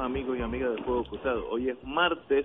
Amigos 0.00 0.38
y 0.38 0.42
amigas 0.42 0.70
del 0.70 0.84
Fuego 0.84 1.04
Cruzado. 1.04 1.48
Hoy 1.50 1.68
es 1.68 1.84
martes, 1.84 2.44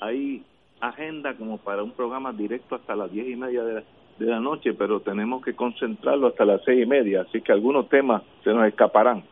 hay 0.00 0.42
agenda 0.80 1.34
como 1.34 1.58
para 1.58 1.82
un 1.82 1.92
programa 1.92 2.32
directo 2.32 2.74
hasta 2.74 2.96
las 2.96 3.12
diez 3.12 3.28
y 3.28 3.36
media 3.36 3.62
de 3.62 3.84
la, 4.18 4.40
noche, 4.40 4.74
pero 4.74 5.00
tenemos 5.00 5.42
que 5.42 5.54
concentrarlo 5.54 6.28
hasta 6.28 6.44
las 6.44 6.62
seis 6.64 6.82
y 6.82 6.86
media, 6.86 7.22
así 7.22 7.40
que 7.40 7.52
algunos 7.52 7.88
temas 7.88 8.22
se 8.44 8.52
nos 8.52 8.66
escaparán. 8.66 9.24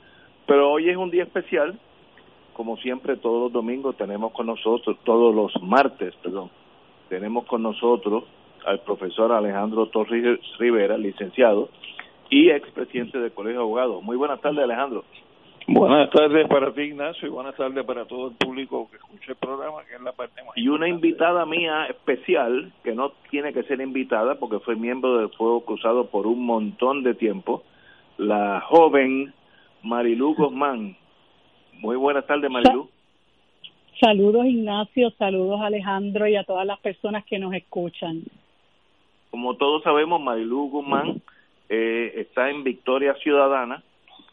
Pero 0.46 0.70
hoy 0.70 0.88
es 0.88 0.96
un 0.96 1.10
día 1.10 1.24
especial, 1.24 1.78
como 2.54 2.76
siempre 2.78 3.16
todos 3.16 3.44
los 3.44 3.52
domingos 3.52 3.96
tenemos 3.96 4.32
con 4.32 4.46
nosotros, 4.46 4.96
todos 5.04 5.34
los 5.34 5.52
martes, 5.62 6.14
perdón, 6.22 6.50
tenemos 7.08 7.44
con 7.46 7.62
nosotros 7.62 8.24
al 8.66 8.80
profesor 8.80 9.32
Alejandro 9.32 9.86
Torres 9.86 10.40
Rivera, 10.58 10.96
licenciado 10.96 11.68
y 12.30 12.50
expresidente 12.50 13.18
del 13.18 13.32
Colegio 13.32 13.60
de 13.60 13.64
Abogados. 13.64 14.02
Muy 14.02 14.16
buenas 14.16 14.40
tardes, 14.40 14.64
Alejandro. 14.64 15.04
Buenas 15.70 16.08
tardes 16.08 16.48
para 16.48 16.72
ti, 16.72 16.80
Ignacio, 16.80 17.28
y 17.28 17.30
buenas 17.30 17.54
tardes 17.54 17.84
para 17.84 18.06
todo 18.06 18.28
el 18.28 18.36
público 18.36 18.88
que 18.90 18.96
escucha 18.96 19.32
el 19.32 19.36
programa, 19.36 19.84
que 19.86 19.96
es 19.96 20.00
la 20.00 20.12
parte 20.12 20.42
más 20.42 20.56
Y 20.56 20.66
una 20.68 20.88
invitada 20.88 21.44
mía 21.44 21.84
especial, 21.90 22.72
que 22.82 22.94
no 22.94 23.12
tiene 23.30 23.52
que 23.52 23.64
ser 23.64 23.82
invitada 23.82 24.36
porque 24.36 24.60
fue 24.60 24.76
miembro 24.76 25.18
del 25.18 25.28
Fuego 25.28 25.66
Cruzado 25.66 26.06
por 26.06 26.26
un 26.26 26.46
montón 26.46 27.02
de 27.02 27.12
tiempo, 27.12 27.64
la 28.16 28.62
joven 28.62 29.34
Marilú 29.82 30.34
Guzmán. 30.36 30.96
Muy 31.74 31.96
buenas 31.96 32.26
tardes, 32.26 32.50
Marilú. 32.50 32.88
Saludos, 34.00 34.46
Ignacio, 34.46 35.10
saludos, 35.18 35.60
Alejandro, 35.60 36.26
y 36.26 36.36
a 36.36 36.44
todas 36.44 36.66
las 36.66 36.80
personas 36.80 37.26
que 37.26 37.38
nos 37.38 37.52
escuchan. 37.52 38.22
Como 39.30 39.54
todos 39.56 39.82
sabemos, 39.82 40.18
Marilú 40.18 40.70
Guzmán 40.70 41.20
eh, 41.68 42.14
está 42.16 42.48
en 42.48 42.64
Victoria 42.64 43.12
Ciudadana, 43.22 43.82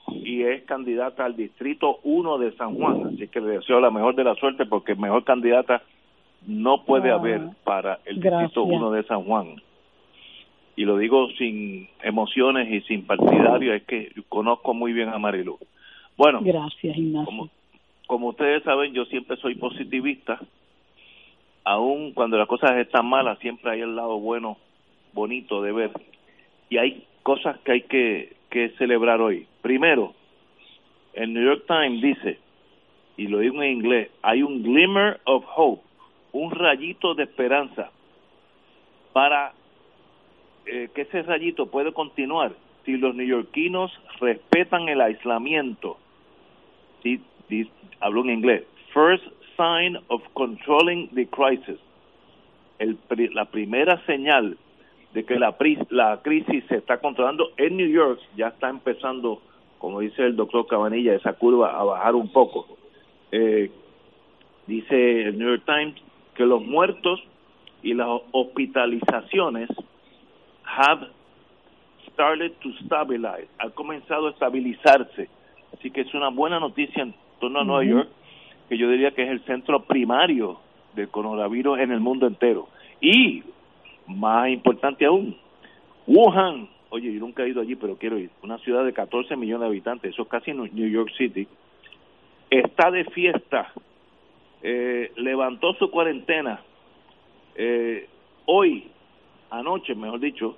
y 0.08 0.44
es 0.44 0.64
candidata 0.64 1.26
al 1.26 1.36
distrito 1.36 2.00
1 2.04 2.38
de 2.38 2.52
San 2.54 2.76
Juan, 2.76 3.14
así 3.14 3.28
que 3.28 3.42
le 3.42 3.58
deseo 3.58 3.80
la 3.80 3.92
mejor 3.92 4.16
de 4.16 4.24
la 4.24 4.36
suerte 4.36 4.66
porque 4.66 4.96
mejor 4.96 5.24
candidata 5.24 5.82
no 6.46 6.84
puede 6.84 7.12
ah, 7.12 7.16
haber 7.16 7.42
para 7.64 8.00
el 8.06 8.22
distrito 8.22 8.64
1 8.64 8.92
de 8.92 9.04
San 9.04 9.24
Juan. 9.24 9.56
Y 10.76 10.86
lo 10.86 10.98
digo 10.98 11.30
sin 11.38 11.88
emociones 12.04 12.70
y 12.70 12.82
sin 12.82 13.06
partidario, 13.06 13.74
es 13.74 13.84
que 13.84 14.12
conozco 14.28 14.74
muy 14.74 14.94
bien 14.94 15.10
a 15.10 15.18
Marilu. 15.18 15.58
Bueno, 16.18 16.42
gracias 16.44 16.98
Como, 17.26 17.50
como 18.08 18.28
ustedes 18.30 18.64
saben, 18.64 18.94
yo 18.94 19.06
siempre 19.06 19.38
soy 19.38 19.56
positivista, 19.56 20.40
aun 21.64 22.12
cuando 22.12 22.38
las 22.38 22.48
cosas 22.48 22.78
están 22.78 23.08
malas, 23.08 23.40
siempre 23.40 23.72
hay 23.72 23.82
el 23.82 23.96
lado 23.96 24.20
bueno, 24.20 24.58
bonito 25.14 25.62
de 25.62 25.72
ver. 25.72 25.92
Y 26.70 26.78
hay 26.78 27.06
cosas 27.24 27.58
que 27.60 27.72
hay 27.72 27.82
que 27.84 28.36
que 28.56 28.70
celebrar 28.78 29.20
hoy. 29.20 29.46
Primero, 29.66 30.14
el 31.16 31.34
New 31.34 31.44
York 31.44 31.64
Times 31.66 32.00
dice, 32.00 32.38
y 33.18 33.26
lo 33.26 33.40
digo 33.40 33.64
en 33.64 33.78
inglés, 33.78 34.12
hay 34.22 34.44
un 34.44 34.62
glimmer 34.62 35.20
of 35.24 35.44
hope, 35.56 35.82
un 36.34 36.52
rayito 36.52 37.16
de 37.16 37.24
esperanza 37.24 37.90
para 39.12 39.54
eh, 40.68 40.90
que 40.94 41.02
ese 41.02 41.24
rayito 41.24 41.66
puede 41.66 41.94
continuar 41.94 42.54
si 42.86 42.96
los 42.98 43.16
neoyorquinos 43.16 43.92
respetan 44.20 44.88
el 44.88 45.02
aislamiento. 45.02 45.98
Sí, 47.02 47.20
hablo 48.02 48.22
en 48.22 48.30
inglés. 48.30 48.66
First 48.94 49.26
sign 49.58 49.98
of 50.10 50.22
controlling 50.34 51.10
the 51.16 51.26
crisis. 51.26 51.80
La 53.34 53.46
primera 53.46 54.00
señal 54.06 54.60
de 55.16 55.26
que 55.26 55.40
la, 55.40 55.56
la 55.90 56.22
crisis 56.22 56.64
se 56.70 56.76
está 56.76 57.00
controlando 57.00 57.50
en 57.58 57.78
New 57.78 57.90
York, 57.90 58.20
ya 58.36 58.50
está 58.50 58.70
empezando, 58.70 59.42
como 59.86 60.00
dice 60.00 60.24
el 60.24 60.36
doctor 60.36 60.66
Cabanilla, 60.66 61.14
esa 61.14 61.34
curva 61.34 61.80
a 61.80 61.84
bajar 61.84 62.16
un 62.16 62.28
poco. 62.30 62.66
Eh, 63.32 63.70
dice 64.66 65.22
el 65.22 65.38
New 65.38 65.48
York 65.48 65.62
Times 65.64 65.94
que 66.34 66.44
los 66.44 66.66
muertos 66.66 67.22
y 67.84 67.94
las 67.94 68.08
hospitalizaciones 68.32 69.70
have 70.64 71.08
started 72.12 72.54
to 72.64 72.70
stabilize, 72.84 73.48
han 73.60 73.70
comenzado 73.74 74.26
a 74.26 74.32
estabilizarse. 74.32 75.30
Así 75.78 75.92
que 75.92 76.02
es 76.02 76.12
una 76.16 76.30
buena 76.30 76.60
noticia 76.60 77.04
en 77.04 77.14
torno 77.40 77.60
a 77.60 77.64
Nueva 77.64 77.84
York, 77.84 78.10
que 78.68 78.80
yo 78.80 78.90
diría 78.90 79.12
que 79.12 79.22
es 79.22 79.30
el 79.30 79.46
centro 79.46 79.84
primario 79.84 80.58
del 80.96 81.10
coronavirus 81.10 81.78
en 81.78 81.92
el 81.92 82.00
mundo 82.00 82.26
entero. 82.26 82.70
Y 83.00 83.44
más 84.08 84.50
importante 84.50 85.06
aún, 85.06 85.38
Wuhan, 86.08 86.70
oye, 86.96 87.14
yo 87.14 87.20
nunca 87.20 87.44
he 87.44 87.50
ido 87.50 87.62
allí, 87.62 87.76
pero 87.76 87.98
quiero 87.98 88.18
ir, 88.18 88.30
una 88.42 88.58
ciudad 88.60 88.86
de 88.86 88.94
14 88.94 89.36
millones 89.36 89.62
de 89.62 89.68
habitantes, 89.68 90.14
eso 90.14 90.24
es 90.24 90.28
casi 90.30 90.54
New 90.54 90.90
York 90.90 91.12
City, 91.18 91.46
está 92.50 92.90
de 92.90 93.04
fiesta, 93.06 93.74
eh, 94.64 95.12
levantó 95.18 95.74
su 95.74 95.92
cuarentena, 95.92 96.62
eh, 97.56 98.08
hoy, 98.46 98.88
anoche, 99.50 99.94
mejor 99.94 100.22
dicho, 100.22 100.56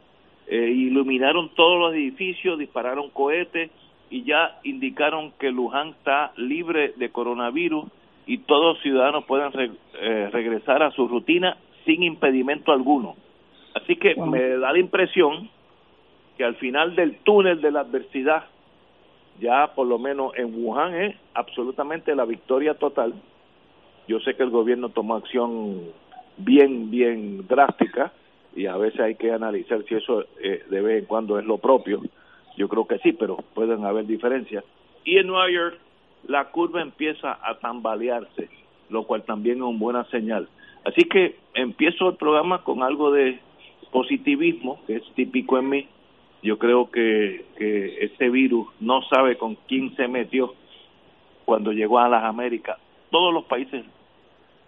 eh, 0.48 0.70
iluminaron 0.70 1.50
todos 1.56 1.80
los 1.80 1.94
edificios, 1.94 2.60
dispararon 2.60 3.10
cohetes 3.10 3.72
y 4.12 4.24
ya 4.24 4.60
indicaron 4.64 5.34
que 5.40 5.50
Wuhan 5.50 5.90
está 5.90 6.34
libre 6.38 6.94
de 6.98 7.10
coronavirus 7.10 7.86
y 8.28 8.38
todos 8.40 8.76
los 8.76 8.84
ciudadanos 8.84 9.26
puedan 9.26 9.52
regresar 9.52 10.84
a 10.84 10.92
su 10.92 11.08
rutina 11.08 11.58
sin 11.86 12.04
impedimento 12.04 12.72
alguno. 12.72 13.16
Así 13.74 13.96
que 13.96 14.16
me 14.16 14.58
da 14.58 14.72
la 14.72 14.80
impresión 14.80 15.50
que 16.38 16.44
al 16.44 16.56
final 16.56 16.96
del 16.96 17.18
túnel 17.20 17.62
de 17.62 17.72
la 17.72 17.82
adversidad, 17.82 18.46
ya 19.40 19.74
por 19.76 19.88
lo 19.88 20.00
menos 20.00 20.34
en 20.36 20.54
Wuhan 20.54 20.96
es 20.96 21.16
absolutamente 21.34 22.16
la 22.16 22.26
victoria 22.26 22.76
total. 22.76 23.14
Yo 24.08 24.20
sé 24.20 24.36
que 24.36 24.44
el 24.44 24.50
gobierno 24.50 24.90
tomó 24.90 25.16
acción 25.16 25.82
bien, 26.38 26.90
bien 26.90 27.48
drástica 27.48 28.14
y 28.56 28.66
a 28.68 28.78
veces 28.78 29.00
hay 29.00 29.16
que 29.16 29.32
analizar 29.32 29.84
si 29.88 29.96
eso 29.96 30.26
eh, 30.42 30.64
de 30.70 30.82
vez 30.82 31.00
en 31.00 31.06
cuando 31.06 31.38
es 31.38 31.46
lo 31.46 31.58
propio. 31.58 32.02
Yo 32.56 32.68
creo 32.68 32.88
que 32.88 32.98
sí, 33.00 33.14
pero 33.14 33.38
pueden 33.54 33.86
haber 33.86 34.06
diferencias. 34.06 34.64
Y 35.04 35.18
en 35.18 35.28
Nueva 35.28 35.52
York 35.52 35.78
la 36.28 36.46
curva 36.46 36.82
empieza 36.82 37.38
a 37.42 37.60
tambalearse, 37.60 38.50
lo 38.90 39.04
cual 39.04 39.24
también 39.24 39.58
es 39.58 39.64
una 39.64 39.78
buena 39.78 40.04
señal. 40.06 40.48
Así 40.86 41.04
que 41.04 41.36
empiezo 41.54 42.10
el 42.10 42.16
programa 42.16 42.64
con 42.64 42.82
algo 42.82 43.12
de 43.12 43.40
positivismo, 43.92 44.80
que 44.88 44.98
es 44.98 45.04
típico 45.16 45.58
en 45.58 45.70
mí. 45.70 45.88
Yo 46.48 46.58
creo 46.58 46.90
que, 46.90 47.44
que 47.58 48.06
este 48.06 48.30
virus 48.30 48.70
no 48.80 49.02
sabe 49.10 49.38
con 49.38 49.56
quién 49.68 49.94
se 49.98 50.08
metió 50.08 50.54
cuando 51.44 51.74
llegó 51.74 52.00
a 52.00 52.08
las 52.08 52.24
Américas. 52.24 52.78
Todos 53.12 53.34
los 53.34 53.44
países 53.44 53.84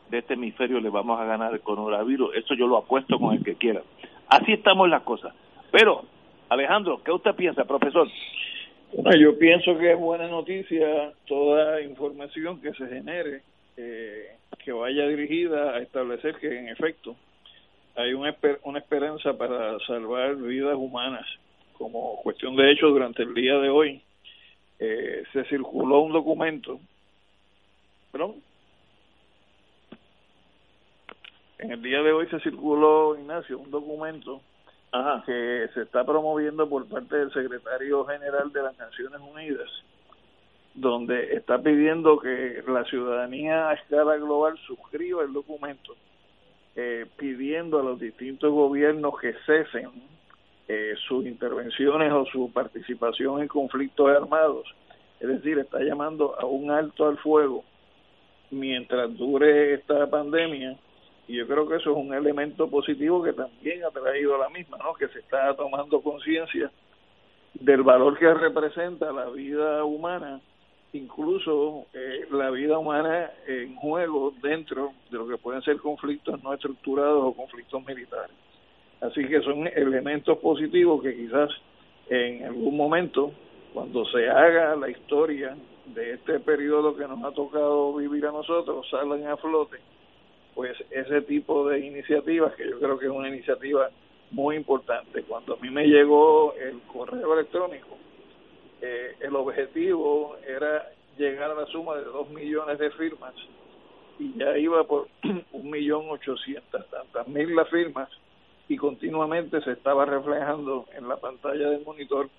de 0.10 0.18
este 0.18 0.34
hemisferio 0.34 0.82
le 0.82 0.90
vamos 0.90 1.18
a 1.22 1.24
ganar 1.24 1.54
el 1.54 1.62
coronavirus. 1.62 2.36
Eso 2.36 2.54
yo 2.54 2.68
lo 2.68 2.76
apuesto 2.76 3.18
con 3.18 3.34
el 3.34 3.46
que 3.46 3.56
quiera. 3.56 3.82
Así 4.28 4.52
estamos 4.52 4.90
las 4.90 5.04
cosas. 5.04 5.34
Pero, 5.72 6.04
Alejandro, 6.50 7.02
¿qué 7.02 7.14
usted 7.14 7.34
piensa, 7.34 7.64
profesor? 7.64 8.10
yo 9.18 9.40
pienso 9.40 9.78
que 9.78 9.94
es 9.94 9.98
buena 9.98 10.28
noticia 10.28 11.14
toda 11.28 11.82
información 11.82 12.60
que 12.60 12.74
se 12.74 12.88
genere, 12.88 13.42
eh, 13.78 14.36
que 14.66 14.74
vaya 14.74 15.08
dirigida 15.08 15.76
a 15.76 15.80
establecer 15.80 16.36
que 16.42 16.60
en 16.60 16.68
efecto 16.68 17.16
hay 17.96 18.14
una, 18.14 18.36
una 18.64 18.80
esperanza 18.80 19.38
para 19.38 19.80
salvar 19.88 20.36
vidas 20.36 20.76
humanas. 20.76 21.26
Como 21.80 22.22
cuestión 22.22 22.58
de 22.58 22.72
hecho, 22.72 22.90
durante 22.90 23.24
el 23.24 23.34
día 23.34 23.58
de 23.58 23.70
hoy 23.70 24.02
eh, 24.80 25.24
se 25.32 25.46
circuló 25.46 26.02
un 26.02 26.12
documento, 26.12 26.78
perdón, 28.12 28.36
en 31.58 31.72
el 31.72 31.82
día 31.82 32.04
de 32.04 32.12
hoy 32.12 32.28
se 32.28 32.42
circuló, 32.42 33.18
Ignacio, 33.18 33.58
un 33.58 33.72
documento 33.72 34.42
que 35.26 35.70
se 35.74 35.84
está 35.84 36.04
promoviendo 36.04 36.68
por 36.68 36.86
parte 36.88 37.16
del 37.16 37.32
secretario 37.32 38.04
general 38.06 38.52
de 38.52 38.64
las 38.64 38.78
Naciones 38.78 39.22
Unidas, 39.22 39.70
donde 40.74 41.34
está 41.36 41.60
pidiendo 41.60 42.20
que 42.20 42.62
la 42.68 42.84
ciudadanía 42.86 43.70
a 43.70 43.74
escala 43.76 44.18
global 44.18 44.58
suscriba 44.68 45.24
el 45.24 45.32
documento 45.32 45.96
eh, 46.76 47.06
pidiendo 47.18 47.80
a 47.80 47.84
los 47.84 48.00
distintos 48.02 48.52
gobiernos 48.52 49.18
que 49.20 49.34
cesen 49.46 49.92
eh, 50.70 50.94
sus 51.08 51.26
intervenciones 51.26 52.14
o 52.14 52.26
su 52.28 52.50
participación 52.54 53.42
en 53.42 53.50
conflictos 53.50 54.10
armados 54.10 54.74
es 55.20 55.28
decir, 55.28 55.60
está 55.60 55.80
llamando 55.80 56.40
a 56.40 56.46
un 56.46 56.72
alto 56.72 57.08
al 57.08 57.18
fuego 57.18 57.64
mientras 58.52 59.16
dure 59.18 59.74
esta 59.74 60.10
pandemia 60.10 60.78
y 61.28 61.36
yo 61.36 61.46
creo 61.46 61.68
que 61.68 61.76
eso 61.76 61.92
es 61.92 61.98
un 61.98 62.14
elemento 62.14 62.70
positivo 62.70 63.22
que 63.22 63.34
también 63.34 63.84
ha 63.84 63.92
traído 63.92 64.36
a 64.36 64.40
la 64.40 64.50
misma, 64.50 64.78
¿no? 64.78 64.94
Que 64.96 65.08
se 65.10 65.20
está 65.20 65.54
tomando 65.56 66.02
conciencia 66.02 66.72
del 67.54 67.84
valor 67.84 68.18
que 68.18 68.34
representa 68.34 69.12
la 69.12 69.30
vida 69.30 69.84
humana, 69.84 70.42
incluso 70.94 71.86
eh, 71.94 72.26
la 72.32 72.50
vida 72.50 72.80
humana 72.80 73.30
en 73.46 73.76
juego 73.76 74.34
dentro 74.42 74.94
de 75.12 75.18
lo 75.18 75.28
que 75.28 75.38
pueden 75.38 75.62
ser 75.62 75.78
conflictos 75.78 76.42
no 76.42 76.54
estructurados 76.54 77.24
o 77.24 77.34
conflictos 77.34 77.86
militares. 77.86 78.36
Así 79.02 79.26
que 79.28 79.42
son 79.42 79.68
elementos 79.68 80.38
positivos 80.40 81.02
que 81.02 81.16
quizás 81.16 81.50
en 82.10 82.44
algún 82.44 82.76
momento, 82.76 83.32
cuando 83.74 84.06
se 84.06 84.30
haga 84.30 84.76
la 84.76 84.90
historia 84.90 85.56
de 85.86 86.14
este 86.14 86.40
periodo 86.40 86.96
que 86.96 87.08
nos 87.08 87.24
ha 87.24 87.32
tocado 87.32 87.96
vivir 87.96 88.26
a 88.26 88.32
nosotros, 88.32 88.88
salgan 88.90 89.26
a 89.28 89.38
flote 89.38 89.78
pues 90.56 90.76
ese 90.90 91.22
tipo 91.22 91.70
de 91.70 91.80
iniciativas, 91.80 92.54
que 92.56 92.68
yo 92.68 92.80
creo 92.80 93.00
que 93.00 93.06
es 93.06 93.12
una 93.12 93.30
iniciativa 93.30 93.90
muy 94.32 94.58
importante. 94.58 95.24
Cuando 95.24 95.54
a 95.54 95.58
mí 95.58 95.70
me 95.70 95.86
llegó 95.86 96.54
el 96.56 96.82
correo 96.82 97.34
electrónico, 97.34 97.98
eh, 98.82 99.16
el 99.22 99.36
objetivo 99.36 100.36
era 100.46 100.92
llegar 101.18 101.52
a 101.52 101.56
la 101.56 101.66
suma 101.68 101.96
de 101.96 102.04
dos 102.04 102.30
millones 102.32 102.78
de 102.78 102.92
firmas 102.92 103.34
y 104.20 104.38
ya 104.38 104.58
iba 104.58 104.84
por 104.84 105.08
un 105.54 105.70
millón 105.70 106.10
ochocientas 106.10 106.86
tantas 106.90 107.28
mil 107.28 107.56
las 107.56 107.70
firmas 107.70 108.10
y 108.70 108.78
continuamente 108.78 109.60
se 109.62 109.72
estaba 109.72 110.06
reflejando 110.06 110.86
en 110.96 111.10
la 111.10 111.18
pantalla 111.18 111.72
del 111.72 111.84
monitor 111.84 112.30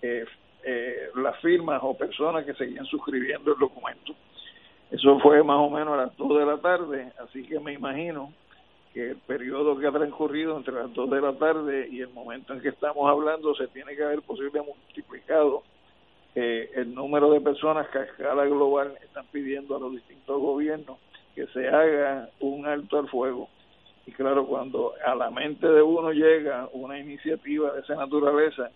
eh, 0.00 0.24
eh, 0.62 1.08
las 1.16 1.36
firmas 1.40 1.80
o 1.82 1.98
personas 1.98 2.46
que 2.46 2.54
seguían 2.54 2.86
suscribiendo 2.86 3.52
el 3.52 3.58
documento. 3.58 4.14
Eso 4.90 5.18
fue 5.18 5.42
más 5.42 5.58
o 5.58 5.68
menos 5.68 5.94
a 5.94 6.06
las 6.06 6.16
2 6.16 6.38
de 6.38 6.46
la 6.46 6.58
tarde, 6.58 7.12
así 7.18 7.44
que 7.44 7.58
me 7.58 7.72
imagino 7.72 8.32
que 8.94 9.10
el 9.10 9.16
periodo 9.16 9.78
que 9.78 9.86
ha 9.86 9.92
transcurrido 9.92 10.56
entre 10.56 10.74
las 10.74 10.94
2 10.94 11.10
de 11.10 11.20
la 11.20 11.32
tarde 11.34 11.88
y 11.90 12.00
el 12.00 12.10
momento 12.10 12.52
en 12.52 12.60
que 12.60 12.68
estamos 12.68 13.08
hablando 13.10 13.54
se 13.56 13.66
tiene 13.68 13.96
que 13.96 14.04
haber 14.04 14.22
posiblemente 14.22 14.72
multiplicado 14.72 15.64
eh, 16.36 16.70
el 16.74 16.94
número 16.94 17.32
de 17.32 17.40
personas 17.40 17.88
que 17.88 17.98
a 17.98 18.02
escala 18.02 18.44
global 18.44 18.94
están 19.02 19.26
pidiendo 19.32 19.76
a 19.76 19.80
los 19.80 19.92
distintos 19.92 20.40
gobiernos 20.40 20.98
que 21.34 21.46
se 21.48 21.68
haga 21.68 22.28
un 22.38 22.66
alto 22.66 22.98
al 22.98 23.08
fuego. 23.08 23.48
Y 24.06 24.12
claro, 24.12 24.46
cuando 24.46 24.94
a 25.04 25.14
la 25.14 25.30
mente 25.30 25.68
de 25.68 25.82
uno 25.82 26.12
llega 26.12 26.68
una 26.72 26.98
iniciativa 26.98 27.72
de 27.72 27.80
esa 27.80 27.94
naturaleza, 27.94 28.70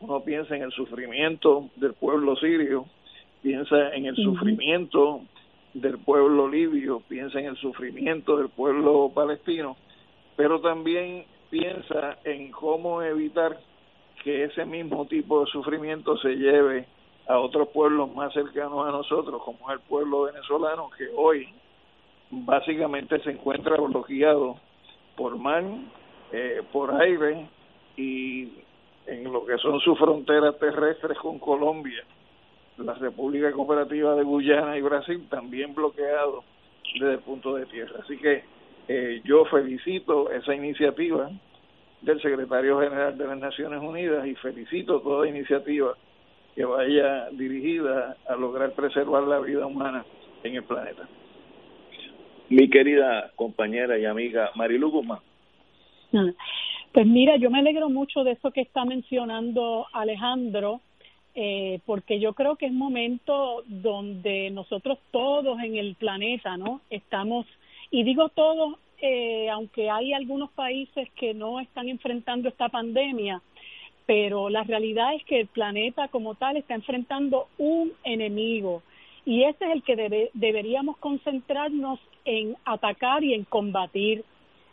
uno 0.00 0.20
piensa 0.20 0.56
en 0.56 0.62
el 0.62 0.72
sufrimiento 0.72 1.70
del 1.76 1.94
pueblo 1.94 2.36
sirio, 2.36 2.86
piensa 3.42 3.94
en 3.94 4.06
el 4.06 4.16
sufrimiento 4.16 5.20
del 5.72 5.98
pueblo 5.98 6.48
libio, 6.48 7.02
piensa 7.08 7.38
en 7.38 7.46
el 7.46 7.56
sufrimiento 7.56 8.36
del 8.36 8.48
pueblo 8.48 9.10
palestino, 9.14 9.76
pero 10.36 10.60
también 10.60 11.24
piensa 11.50 12.18
en 12.24 12.50
cómo 12.50 13.02
evitar 13.02 13.58
que 14.22 14.44
ese 14.44 14.64
mismo 14.64 15.06
tipo 15.06 15.44
de 15.44 15.50
sufrimiento 15.50 16.16
se 16.18 16.34
lleve 16.36 16.86
a 17.26 17.38
otros 17.38 17.68
pueblos 17.68 18.14
más 18.14 18.32
cercanos 18.32 18.86
a 18.86 18.90
nosotros, 18.90 19.42
como 19.42 19.70
es 19.70 19.78
el 19.78 19.80
pueblo 19.80 20.22
venezolano, 20.22 20.90
que 20.96 21.08
hoy 21.16 21.48
básicamente 22.44 23.20
se 23.20 23.30
encuentra 23.30 23.76
bloqueado 23.76 24.56
por 25.16 25.36
mar, 25.38 25.64
eh, 26.32 26.62
por 26.72 27.00
aire 27.00 27.46
y 27.96 28.52
en 29.06 29.32
lo 29.32 29.44
que 29.44 29.58
son 29.58 29.78
sus 29.80 29.98
fronteras 29.98 30.58
terrestres 30.58 31.18
con 31.18 31.38
Colombia 31.38 32.04
la 32.78 32.94
República 32.94 33.52
Cooperativa 33.52 34.14
de 34.14 34.24
Guyana 34.24 34.76
y 34.76 34.82
Brasil 34.82 35.26
también 35.30 35.74
bloqueado 35.74 36.42
desde 36.94 37.12
el 37.12 37.18
punto 37.20 37.54
de 37.54 37.66
tierra. 37.66 38.00
Así 38.02 38.16
que 38.16 38.44
eh, 38.88 39.20
yo 39.24 39.44
felicito 39.46 40.30
esa 40.30 40.54
iniciativa 40.54 41.30
del 42.02 42.20
secretario 42.20 42.80
general 42.80 43.16
de 43.16 43.26
las 43.26 43.38
Naciones 43.38 43.80
Unidas 43.80 44.26
y 44.26 44.34
felicito 44.36 45.00
toda 45.00 45.28
iniciativa 45.28 45.94
que 46.54 46.64
vaya 46.64 47.30
dirigida 47.30 48.16
a 48.28 48.36
lograr 48.36 48.72
preservar 48.72 49.22
la 49.24 49.40
vida 49.40 49.66
humana 49.66 50.04
en 50.42 50.56
el 50.56 50.64
planeta. 50.64 51.08
Mi 52.48 52.68
querida 52.68 53.32
compañera 53.36 53.98
y 53.98 54.04
amiga 54.04 54.50
Marilu 54.54 54.90
Guzmán. 54.90 55.20
Ah, 56.12 56.30
pues 56.92 57.06
mira, 57.06 57.36
yo 57.36 57.50
me 57.50 57.58
alegro 57.58 57.88
mucho 57.88 58.22
de 58.22 58.32
eso 58.32 58.50
que 58.50 58.60
está 58.60 58.84
mencionando 58.84 59.86
Alejandro 59.92 60.80
eh, 61.34 61.80
porque 61.84 62.20
yo 62.20 62.32
creo 62.34 62.54
que 62.54 62.66
es 62.66 62.72
momento 62.72 63.64
donde 63.66 64.50
nosotros 64.50 64.98
todos 65.10 65.58
en 65.60 65.76
el 65.76 65.96
planeta, 65.96 66.56
¿no? 66.56 66.80
Estamos, 66.90 67.44
y 67.90 68.04
digo 68.04 68.28
todos, 68.28 68.76
eh, 69.00 69.48
aunque 69.50 69.90
hay 69.90 70.12
algunos 70.12 70.50
países 70.52 71.10
que 71.16 71.34
no 71.34 71.58
están 71.58 71.88
enfrentando 71.88 72.48
esta 72.48 72.68
pandemia, 72.68 73.42
pero 74.06 74.48
la 74.48 74.62
realidad 74.62 75.14
es 75.14 75.24
que 75.24 75.40
el 75.40 75.48
planeta 75.48 76.06
como 76.08 76.36
tal 76.36 76.56
está 76.56 76.74
enfrentando 76.74 77.48
un 77.58 77.92
enemigo 78.04 78.82
y 79.26 79.42
ese 79.42 79.64
es 79.64 79.70
el 79.72 79.82
que 79.82 79.96
debe, 79.96 80.30
deberíamos 80.34 80.98
concentrarnos 80.98 81.98
en 82.24 82.56
atacar 82.64 83.22
y 83.24 83.34
en 83.34 83.44
combatir. 83.44 84.24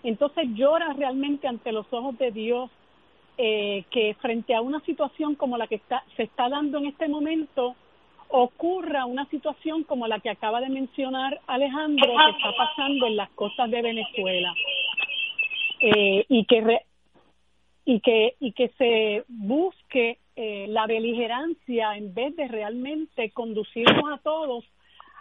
Entonces 0.03 0.45
llora 0.53 0.93
realmente 0.93 1.47
ante 1.47 1.71
los 1.71 1.85
ojos 1.91 2.17
de 2.17 2.31
Dios 2.31 2.71
eh, 3.37 3.85
que 3.91 4.15
frente 4.21 4.53
a 4.53 4.61
una 4.61 4.79
situación 4.81 5.35
como 5.35 5.57
la 5.57 5.67
que 5.67 5.75
está, 5.75 6.03
se 6.15 6.23
está 6.23 6.49
dando 6.49 6.77
en 6.79 6.85
este 6.85 7.07
momento, 7.07 7.75
ocurra 8.29 9.05
una 9.05 9.25
situación 9.25 9.83
como 9.83 10.07
la 10.07 10.19
que 10.19 10.29
acaba 10.29 10.61
de 10.61 10.69
mencionar 10.69 11.39
Alejandro, 11.47 12.07
que 12.07 12.37
está 12.37 12.55
pasando 12.57 13.07
en 13.07 13.15
las 13.15 13.29
costas 13.31 13.69
de 13.69 13.81
Venezuela. 13.81 14.53
Eh, 15.81 16.25
y 16.29 16.45
que 16.45 16.81
y 17.85 17.99
que 17.99 18.35
y 18.39 18.51
que 18.51 18.69
se 18.77 19.23
busque 19.27 20.19
eh, 20.35 20.67
la 20.69 20.85
beligerancia 20.85 21.97
en 21.97 22.13
vez 22.13 22.35
de 22.35 22.47
realmente 22.47 23.31
conducirnos 23.31 24.11
a 24.11 24.17
todos 24.19 24.63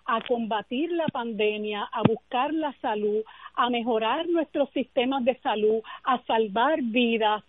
a 0.07 0.21
combatir 0.23 0.91
la 0.93 1.07
pandemia, 1.07 1.89
a 1.93 2.03
buscar 2.03 2.53
la 2.53 2.73
salud, 2.81 3.23
a 3.55 3.71
mejorar 3.71 4.29
nuestros 4.29 4.71
sistemas 4.71 5.25
de 5.25 5.37
salud, 5.41 5.81
a 6.05 6.23
salvar 6.25 6.81
vidas, 6.83 7.43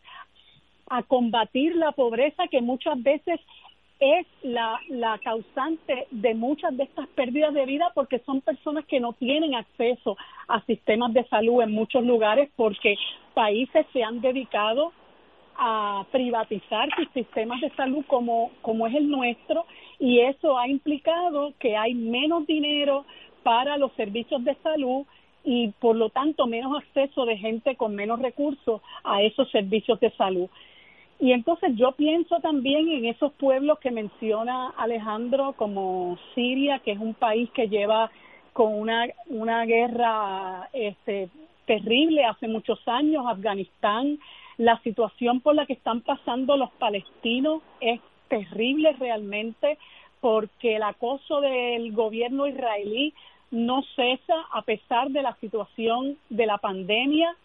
a 0.89 1.03
combatir 1.03 1.75
la 1.75 1.91
pobreza 1.91 2.47
que 2.47 2.61
muchas 2.61 3.01
veces 3.01 3.39
es 3.99 4.25
la, 4.41 4.79
la 4.89 5.19
causante 5.19 6.07
de 6.09 6.33
muchas 6.33 6.75
de 6.75 6.83
estas 6.83 7.07
pérdidas 7.09 7.53
de 7.53 7.65
vida 7.65 7.91
porque 7.93 8.19
son 8.25 8.41
personas 8.41 8.83
que 8.85 8.99
no 8.99 9.13
tienen 9.13 9.53
acceso 9.53 10.17
a 10.47 10.59
sistemas 10.65 11.13
de 11.13 11.23
salud 11.27 11.61
en 11.61 11.71
muchos 11.71 12.03
lugares 12.03 12.49
porque 12.55 12.95
países 13.35 13.85
se 13.93 14.03
han 14.03 14.19
dedicado 14.19 14.91
a 15.57 16.05
privatizar 16.11 16.89
sus 16.95 17.07
sistemas 17.13 17.61
de 17.61 17.69
salud 17.71 18.03
como, 18.07 18.51
como 18.61 18.87
es 18.87 18.95
el 18.95 19.09
nuestro 19.09 19.65
y 19.99 20.19
eso 20.19 20.57
ha 20.57 20.67
implicado 20.67 21.53
que 21.59 21.77
hay 21.77 21.93
menos 21.93 22.47
dinero 22.47 23.05
para 23.43 23.77
los 23.77 23.91
servicios 23.93 24.43
de 24.43 24.55
salud 24.63 25.05
y 25.43 25.69
por 25.79 25.95
lo 25.95 26.09
tanto 26.09 26.47
menos 26.47 26.77
acceso 26.77 27.25
de 27.25 27.37
gente 27.37 27.75
con 27.75 27.95
menos 27.95 28.19
recursos 28.19 28.81
a 29.03 29.21
esos 29.21 29.49
servicios 29.51 29.99
de 29.99 30.11
salud. 30.11 30.49
Y 31.19 31.33
entonces 31.33 31.75
yo 31.75 31.91
pienso 31.91 32.39
también 32.39 32.89
en 32.89 33.05
esos 33.05 33.31
pueblos 33.33 33.77
que 33.79 33.91
menciona 33.91 34.69
Alejandro, 34.77 35.53
como 35.53 36.17
Siria, 36.33 36.79
que 36.79 36.93
es 36.93 36.99
un 36.99 37.13
país 37.13 37.49
que 37.51 37.69
lleva 37.69 38.09
con 38.53 38.73
una, 38.73 39.07
una 39.27 39.65
guerra 39.65 40.67
este, 40.73 41.29
terrible 41.65 42.25
hace 42.25 42.47
muchos 42.47 42.79
años, 42.87 43.25
Afganistán, 43.27 44.17
la 44.57 44.79
situación 44.81 45.41
por 45.41 45.55
la 45.55 45.65
que 45.65 45.73
están 45.73 46.01
pasando 46.01 46.57
los 46.57 46.71
palestinos 46.71 47.61
es 47.79 47.99
terrible 48.27 48.93
realmente 48.99 49.77
porque 50.19 50.75
el 50.75 50.83
acoso 50.83 51.41
del 51.41 51.91
gobierno 51.93 52.47
israelí 52.47 53.13
no 53.49 53.83
cesa 53.95 54.35
a 54.53 54.61
pesar 54.61 55.09
de 55.09 55.21
la 55.21 55.35
situación 55.37 56.17
de 56.29 56.45
la 56.45 56.57
pandemia 56.57 57.35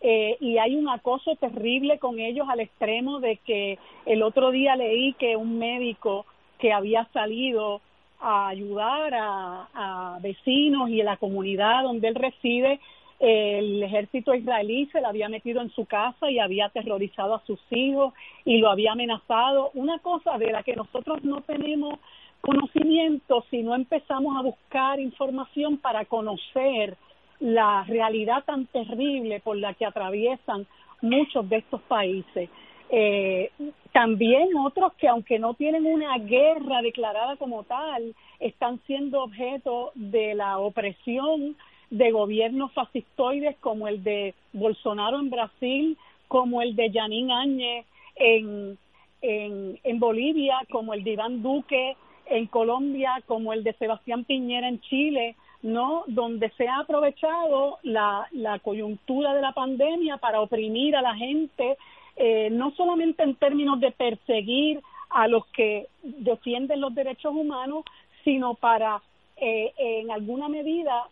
eh, 0.00 0.36
y 0.40 0.58
hay 0.58 0.76
un 0.76 0.88
acoso 0.88 1.34
terrible 1.36 1.98
con 1.98 2.18
ellos 2.18 2.46
al 2.50 2.60
extremo 2.60 3.20
de 3.20 3.38
que 3.38 3.78
el 4.04 4.22
otro 4.22 4.50
día 4.50 4.76
leí 4.76 5.14
que 5.14 5.36
un 5.36 5.58
médico 5.58 6.26
que 6.58 6.72
había 6.72 7.06
salido 7.12 7.80
a 8.20 8.48
ayudar 8.48 9.14
a, 9.14 9.68
a 9.72 10.18
vecinos 10.20 10.90
y 10.90 11.00
a 11.00 11.04
la 11.04 11.16
comunidad 11.16 11.84
donde 11.84 12.08
él 12.08 12.14
reside, 12.14 12.80
el 13.20 13.82
ejército 13.82 14.34
israelí 14.34 14.86
se 14.86 15.00
lo 15.00 15.08
había 15.08 15.28
metido 15.28 15.62
en 15.62 15.70
su 15.70 15.86
casa 15.86 16.30
y 16.30 16.38
había 16.38 16.66
aterrorizado 16.66 17.34
a 17.34 17.44
sus 17.46 17.60
hijos 17.70 18.12
y 18.44 18.58
lo 18.58 18.70
había 18.70 18.92
amenazado. 18.92 19.70
Una 19.74 19.98
cosa 19.98 20.36
de 20.38 20.50
la 20.50 20.62
que 20.62 20.76
nosotros 20.76 21.22
no 21.24 21.40
tenemos 21.42 21.98
conocimiento 22.40 23.44
si 23.50 23.62
no 23.62 23.74
empezamos 23.74 24.36
a 24.36 24.42
buscar 24.42 25.00
información 25.00 25.78
para 25.78 26.04
conocer 26.04 26.96
la 27.40 27.84
realidad 27.84 28.44
tan 28.44 28.66
terrible 28.66 29.40
por 29.40 29.56
la 29.56 29.74
que 29.74 29.86
atraviesan 29.86 30.66
muchos 31.00 31.48
de 31.48 31.56
estos 31.56 31.80
países. 31.82 32.50
Eh, 32.90 33.50
también 33.92 34.56
otros 34.56 34.92
que 34.94 35.08
aunque 35.08 35.38
no 35.38 35.54
tienen 35.54 35.86
una 35.86 36.18
guerra 36.18 36.82
declarada 36.82 37.36
como 37.36 37.62
tal, 37.64 38.14
están 38.40 38.80
siendo 38.86 39.22
objeto 39.22 39.92
de 39.94 40.34
la 40.34 40.58
opresión 40.58 41.56
de 41.90 42.10
gobiernos 42.10 42.72
fascistoides 42.72 43.56
como 43.58 43.88
el 43.88 44.02
de 44.02 44.34
Bolsonaro 44.52 45.18
en 45.18 45.30
Brasil, 45.30 45.98
como 46.28 46.62
el 46.62 46.74
de 46.76 46.90
Yanín 46.90 47.30
Áñez 47.30 47.86
en, 48.16 48.78
en, 49.22 49.78
en 49.82 49.98
Bolivia, 50.00 50.60
como 50.70 50.94
el 50.94 51.04
de 51.04 51.12
Iván 51.12 51.42
Duque 51.42 51.96
en 52.26 52.46
Colombia, 52.46 53.22
como 53.26 53.52
el 53.52 53.64
de 53.64 53.74
Sebastián 53.74 54.24
Piñera 54.24 54.68
en 54.68 54.80
Chile, 54.80 55.36
¿no? 55.62 56.04
Donde 56.06 56.50
se 56.50 56.68
ha 56.68 56.80
aprovechado 56.80 57.78
la, 57.82 58.26
la 58.32 58.58
coyuntura 58.58 59.34
de 59.34 59.42
la 59.42 59.52
pandemia 59.52 60.18
para 60.18 60.40
oprimir 60.40 60.96
a 60.96 61.02
la 61.02 61.14
gente, 61.14 61.76
eh, 62.16 62.48
no 62.50 62.70
solamente 62.72 63.22
en 63.22 63.34
términos 63.34 63.80
de 63.80 63.90
perseguir 63.90 64.80
a 65.10 65.28
los 65.28 65.46
que 65.46 65.86
defienden 66.02 66.80
los 66.80 66.94
derechos 66.94 67.34
humanos, 67.34 67.84
sino 68.24 68.54
para, 68.54 69.00
eh, 69.36 69.72
en 69.78 70.10
alguna 70.10 70.48
medida, 70.48 71.08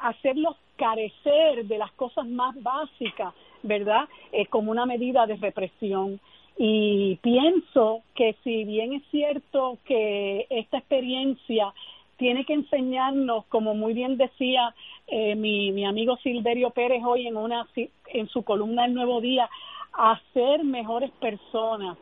hacerlos 0.00 0.56
carecer 0.76 1.64
de 1.64 1.78
las 1.78 1.92
cosas 1.92 2.26
más 2.26 2.60
básicas, 2.62 3.34
¿verdad? 3.62 4.08
Eh, 4.32 4.46
como 4.46 4.70
una 4.70 4.86
medida 4.86 5.26
de 5.26 5.36
represión. 5.36 6.20
Y 6.56 7.16
pienso 7.16 8.02
que 8.14 8.36
si 8.42 8.64
bien 8.64 8.92
es 8.92 9.02
cierto 9.10 9.78
que 9.84 10.46
esta 10.50 10.78
experiencia 10.78 11.72
tiene 12.16 12.44
que 12.44 12.54
enseñarnos, 12.54 13.44
como 13.46 13.74
muy 13.74 13.94
bien 13.94 14.16
decía 14.16 14.74
eh, 15.06 15.36
mi, 15.36 15.70
mi 15.72 15.84
amigo 15.84 16.16
Silverio 16.16 16.70
Pérez 16.70 17.02
hoy 17.04 17.28
en, 17.28 17.36
una, 17.36 17.66
en 18.08 18.28
su 18.28 18.42
columna 18.42 18.86
El 18.86 18.94
Nuevo 18.94 19.20
Día, 19.20 19.48
a 19.92 20.20
ser 20.34 20.64
mejores 20.64 21.10
personas. 21.12 21.96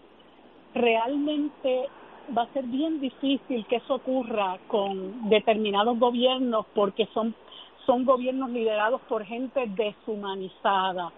Realmente 0.75 1.88
va 2.37 2.43
a 2.43 2.53
ser 2.53 2.65
bien 2.65 3.00
difícil 3.00 3.67
que 3.67 3.76
eso 3.76 3.95
ocurra 3.95 4.59
con 4.69 5.29
determinados 5.29 5.99
gobiernos 5.99 6.67
porque 6.75 7.07
son, 7.15 7.35
son 7.87 8.05
gobiernos 8.05 8.50
liderados 8.50 9.00
por 9.02 9.25
gente 9.25 9.64
deshumanizada. 9.69 11.12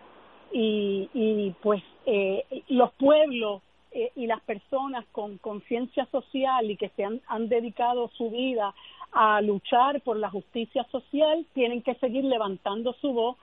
Y, 0.53 1.11
y 1.13 1.55
pues 1.63 1.83
eh, 2.07 2.45
los 2.69 2.93
pueblos 2.93 3.61
eh, 3.91 4.13
y 4.17 4.27
las 4.27 4.41
personas 4.43 5.05
con 5.13 5.39
conciencia 5.39 6.07
social 6.07 6.71
y 6.71 6.77
que 6.77 6.91
se 6.91 7.05
han, 7.05 7.21
han 7.27 7.49
dedicado 7.49 8.11
su 8.17 8.31
vida 8.31 8.75
a 9.13 9.41
luchar 9.41 10.01
por 10.03 10.19
la 10.19 10.31
justicia 10.31 10.85
social 10.91 11.47
tienen 11.55 11.83
que 11.83 11.95
seguir 11.95 12.25
levantando 12.25 12.93
su 12.95 13.13
voz 13.13 13.37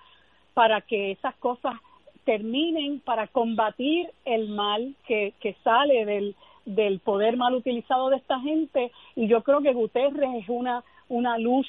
para 0.54 0.82
que 0.82 1.12
esas 1.12 1.36
cosas 1.36 1.76
terminen, 2.24 3.00
para 3.00 3.28
combatir 3.28 4.10
el 4.26 4.50
mal 4.50 4.96
que, 5.08 5.34
que 5.40 5.56
sale 5.64 6.06
del, 6.06 6.36
del 6.66 7.00
poder 7.00 7.38
mal 7.38 7.54
utilizado 7.54 8.10
de 8.10 8.18
esta 8.18 8.40
gente. 8.40 8.92
Y 9.16 9.28
yo 9.28 9.44
creo 9.44 9.62
que 9.62 9.74
Guterres 9.74 10.44
es 10.44 10.50
una, 10.50 10.84
una 11.08 11.38
luz 11.38 11.68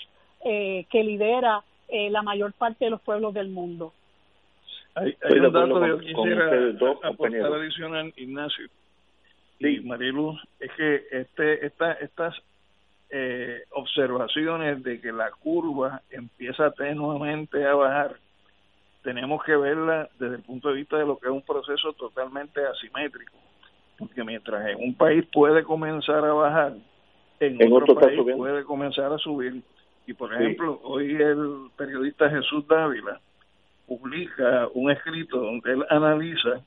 eh, 0.48 0.86
que 0.90 1.02
lidera 1.02 1.64
eh, 1.88 2.08
la 2.08 2.22
mayor 2.22 2.52
parte 2.52 2.84
de 2.84 2.92
los 2.92 3.00
pueblos 3.00 3.34
del 3.34 3.48
mundo. 3.48 3.92
Hay, 4.94 5.16
hay 5.22 5.38
un 5.40 5.52
dato 5.52 5.80
que 5.80 5.88
yo 5.88 5.98
quisiera 5.98 6.50
aportar 7.02 7.52
adicional, 7.52 8.12
Ignacio 8.16 8.68
y 9.58 9.80
Marilu, 9.80 10.38
es 10.60 10.70
que 10.72 11.02
este, 11.10 11.66
esta, 11.66 11.92
estas 11.94 12.34
eh, 13.10 13.62
observaciones 13.70 14.82
de 14.84 15.00
que 15.00 15.10
la 15.10 15.30
curva 15.32 16.02
empieza 16.10 16.70
tenuamente 16.70 17.64
a 17.64 17.74
bajar, 17.74 18.16
tenemos 19.02 19.42
que 19.42 19.56
verla 19.56 20.08
desde 20.18 20.36
el 20.36 20.42
punto 20.42 20.68
de 20.68 20.74
vista 20.74 20.96
de 20.96 21.06
lo 21.06 21.18
que 21.18 21.26
es 21.26 21.32
un 21.32 21.42
proceso 21.42 21.92
totalmente 21.94 22.64
asimétrico, 22.64 23.34
porque 23.98 24.22
mientras 24.22 24.68
en 24.68 24.78
un 24.78 24.94
país 24.94 25.24
puede 25.32 25.64
comenzar 25.64 26.24
a 26.24 26.32
bajar, 26.32 26.74
en, 27.40 27.72
otro, 27.72 27.94
país 27.94 28.20
puede 28.36 28.64
comenzar 28.64 29.12
a 29.12 29.18
subir. 29.18 29.60
Y 30.06 30.14
por 30.14 30.32
ejemplo, 30.32 30.80
hoy 30.84 31.14
el 31.16 31.68
periodista 31.76 32.30
Jesús 32.30 32.66
Dávila 32.68 33.20
publica 33.86 34.68
un 34.75 34.90
escrito 34.90 35.38
donde 35.38 35.72
él 35.72 35.84
analiza 35.90 36.60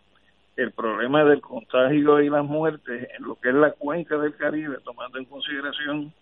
el 0.57 0.71
problema 0.71 1.23
del 1.23 1.41
contagio 1.41 2.21
y 2.21 2.29
las 2.29 2.43
muertes 2.43 3.07
en 3.17 3.23
lo 3.23 3.35
que 3.35 3.49
es 3.49 3.55
la 3.55 3.71
cuenca 3.71 4.17
del 4.17 4.35
Caribe, 4.35 4.77
tomando 4.83 5.17
en 5.17 5.25
consideración 5.25 6.13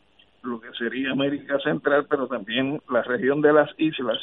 lo 0.43 0.61
que 0.61 0.71
sería 0.73 1.11
América 1.11 1.57
Central, 1.59 2.05
pero 2.07 2.27
también 2.27 2.79
la 2.89 3.01
región 3.01 3.41
de 3.41 3.51
las 3.51 3.69
islas, 3.77 4.19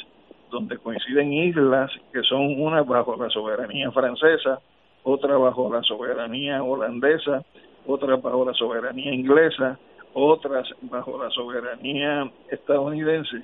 donde 0.49 0.77
coinciden 0.77 1.33
islas 1.33 1.91
que 2.13 2.23
son 2.23 2.61
unas 2.61 2.87
bajo 2.87 3.21
la 3.21 3.29
soberanía 3.29 3.91
francesa, 3.91 4.59
otra 5.03 5.37
bajo 5.37 5.71
la 5.73 5.83
soberanía 5.83 6.63
holandesa, 6.63 7.43
otras 7.85 8.21
bajo 8.21 8.45
la 8.45 8.53
soberanía 8.53 9.13
inglesa, 9.13 9.77
otras 10.15 10.67
bajo 10.81 11.21
la 11.21 11.29
soberanía 11.29 12.31
estadounidense 12.49 13.43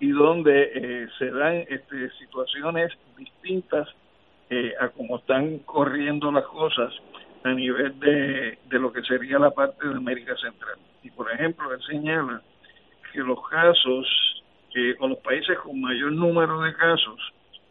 y 0.00 0.10
donde 0.10 0.72
eh, 0.74 1.08
se 1.18 1.30
dan 1.30 1.64
este, 1.68 2.10
situaciones 2.18 2.92
distintas 3.16 3.88
eh, 4.50 4.72
a 4.80 4.88
cómo 4.88 5.18
están 5.18 5.58
corriendo 5.60 6.32
las 6.32 6.44
cosas 6.44 6.92
a 7.44 7.52
nivel 7.52 7.98
de, 8.00 8.58
de 8.68 8.78
lo 8.78 8.92
que 8.92 9.02
sería 9.02 9.38
la 9.38 9.50
parte 9.50 9.86
de 9.86 9.94
América 9.94 10.34
Central. 10.36 10.78
Y 11.02 11.10
por 11.10 11.30
ejemplo, 11.30 11.72
él 11.72 11.80
señala 11.86 12.42
que 13.12 13.20
los 13.20 13.38
casos 13.48 14.06
eh, 14.74 14.94
o 14.98 15.08
los 15.08 15.18
países 15.18 15.58
con 15.60 15.80
mayor 15.80 16.12
número 16.12 16.60
de 16.60 16.74
casos 16.74 17.18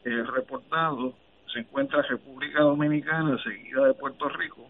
eh, 0.05 0.23
reportados 0.33 1.13
se 1.53 1.59
encuentra 1.59 2.01
República 2.01 2.61
Dominicana, 2.61 3.37
seguida 3.43 3.87
de 3.87 3.93
Puerto 3.93 4.27
Rico, 4.29 4.67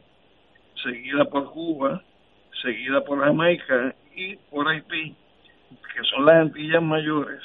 seguida 0.84 1.26
por 1.26 1.52
Cuba, 1.52 2.04
seguida 2.62 3.04
por 3.04 3.20
Jamaica 3.20 3.96
y 4.16 4.36
por 4.50 4.68
Haití 4.68 5.16
que 5.96 6.04
son 6.04 6.26
las 6.26 6.36
Antillas 6.36 6.84
Mayores, 6.84 7.42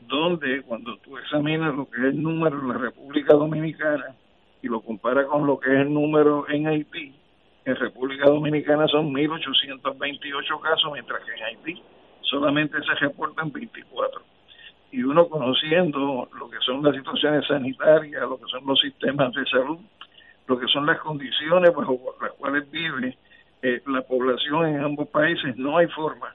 donde 0.00 0.62
cuando 0.62 0.96
tú 0.98 1.16
examinas 1.18 1.74
lo 1.74 1.88
que 1.88 1.98
es 1.98 2.06
el 2.08 2.22
número 2.22 2.60
en 2.60 2.68
la 2.68 2.78
República 2.78 3.34
Dominicana 3.34 4.14
y 4.60 4.66
lo 4.66 4.80
compara 4.80 5.24
con 5.26 5.46
lo 5.46 5.58
que 5.58 5.72
es 5.72 5.80
el 5.80 5.94
número 5.94 6.48
en 6.48 6.66
Haití, 6.66 7.14
en 7.64 7.76
República 7.76 8.26
Dominicana 8.26 8.88
son 8.88 9.12
1.828 9.12 10.60
casos, 10.60 10.92
mientras 10.92 11.22
que 11.24 11.32
en 11.32 11.42
Haití 11.44 11.82
solamente 12.22 12.78
se 12.82 12.94
reportan 12.94 13.52
24. 13.52 14.20
Y 14.92 15.02
uno 15.02 15.28
conociendo 15.28 16.28
lo 16.38 16.50
que 16.50 16.58
son 16.60 16.82
las 16.82 16.94
situaciones 16.94 17.46
sanitarias, 17.46 18.22
lo 18.22 18.38
que 18.38 18.46
son 18.50 18.66
los 18.66 18.80
sistemas 18.80 19.32
de 19.32 19.44
salud, 19.46 19.78
lo 20.46 20.58
que 20.58 20.66
son 20.68 20.86
las 20.86 20.98
condiciones 21.00 21.74
bajo 21.74 21.98
las 22.20 22.32
cuales 22.32 22.70
vive 22.70 23.16
eh, 23.62 23.82
la 23.86 24.02
población 24.02 24.66
en 24.66 24.80
ambos 24.80 25.08
países, 25.08 25.56
no 25.56 25.78
hay 25.78 25.86
forma 25.88 26.34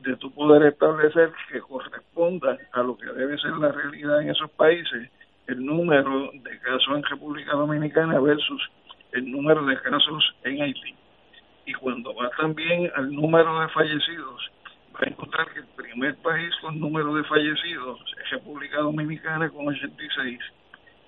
de 0.00 0.16
tu 0.16 0.30
poder 0.32 0.62
establecer 0.72 1.32
que 1.50 1.60
corresponda 1.60 2.58
a 2.72 2.82
lo 2.82 2.96
que 2.96 3.06
debe 3.06 3.38
ser 3.38 3.52
la 3.52 3.72
realidad 3.72 4.22
en 4.22 4.30
esos 4.30 4.50
países 4.50 5.10
el 5.46 5.64
número 5.64 6.30
de 6.32 6.58
casos 6.60 6.96
en 6.96 7.02
República 7.02 7.52
Dominicana 7.52 8.18
versus 8.18 8.70
el 9.12 9.30
número 9.30 9.64
de 9.66 9.80
casos 9.80 10.34
en 10.44 10.62
Haití. 10.62 10.94
Y 11.66 11.72
cuando 11.74 12.14
va 12.14 12.30
también 12.30 12.90
al 12.96 13.12
número 13.12 13.60
de 13.60 13.68
fallecidos, 13.68 14.50
va 14.94 15.00
a 15.02 15.10
encontrar 15.10 15.52
que 15.52 15.60
el 15.60 15.66
primer 15.76 16.16
país 16.16 16.50
con 16.60 16.80
número 16.80 17.14
de 17.14 17.24
fallecidos 17.24 18.00
es 18.22 18.30
República 18.30 18.78
Dominicana 18.78 19.50
con 19.50 19.68
86, 19.68 20.38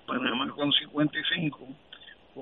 Panamá 0.05 0.49
con 0.49 0.71
55, 0.71 1.67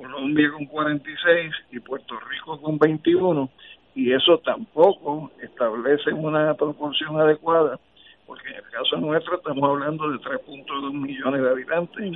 Colombia 0.02 0.52
con 0.52 0.66
46 0.66 1.54
y 1.72 1.80
Puerto 1.80 2.20
Rico 2.30 2.62
con 2.62 2.78
21 2.78 3.50
y 3.96 4.12
eso 4.12 4.38
tampoco 4.40 5.32
establece 5.42 6.12
una 6.12 6.54
proporción 6.54 7.20
adecuada, 7.20 7.80
porque 8.28 8.50
en 8.50 8.56
el 8.56 8.70
caso 8.70 8.98
nuestro 8.98 9.38
estamos 9.38 9.64
hablando 9.64 10.10
de 10.12 10.18
3.2 10.18 10.94
millones 10.94 11.42
de 11.42 11.50
habitantes, 11.50 12.12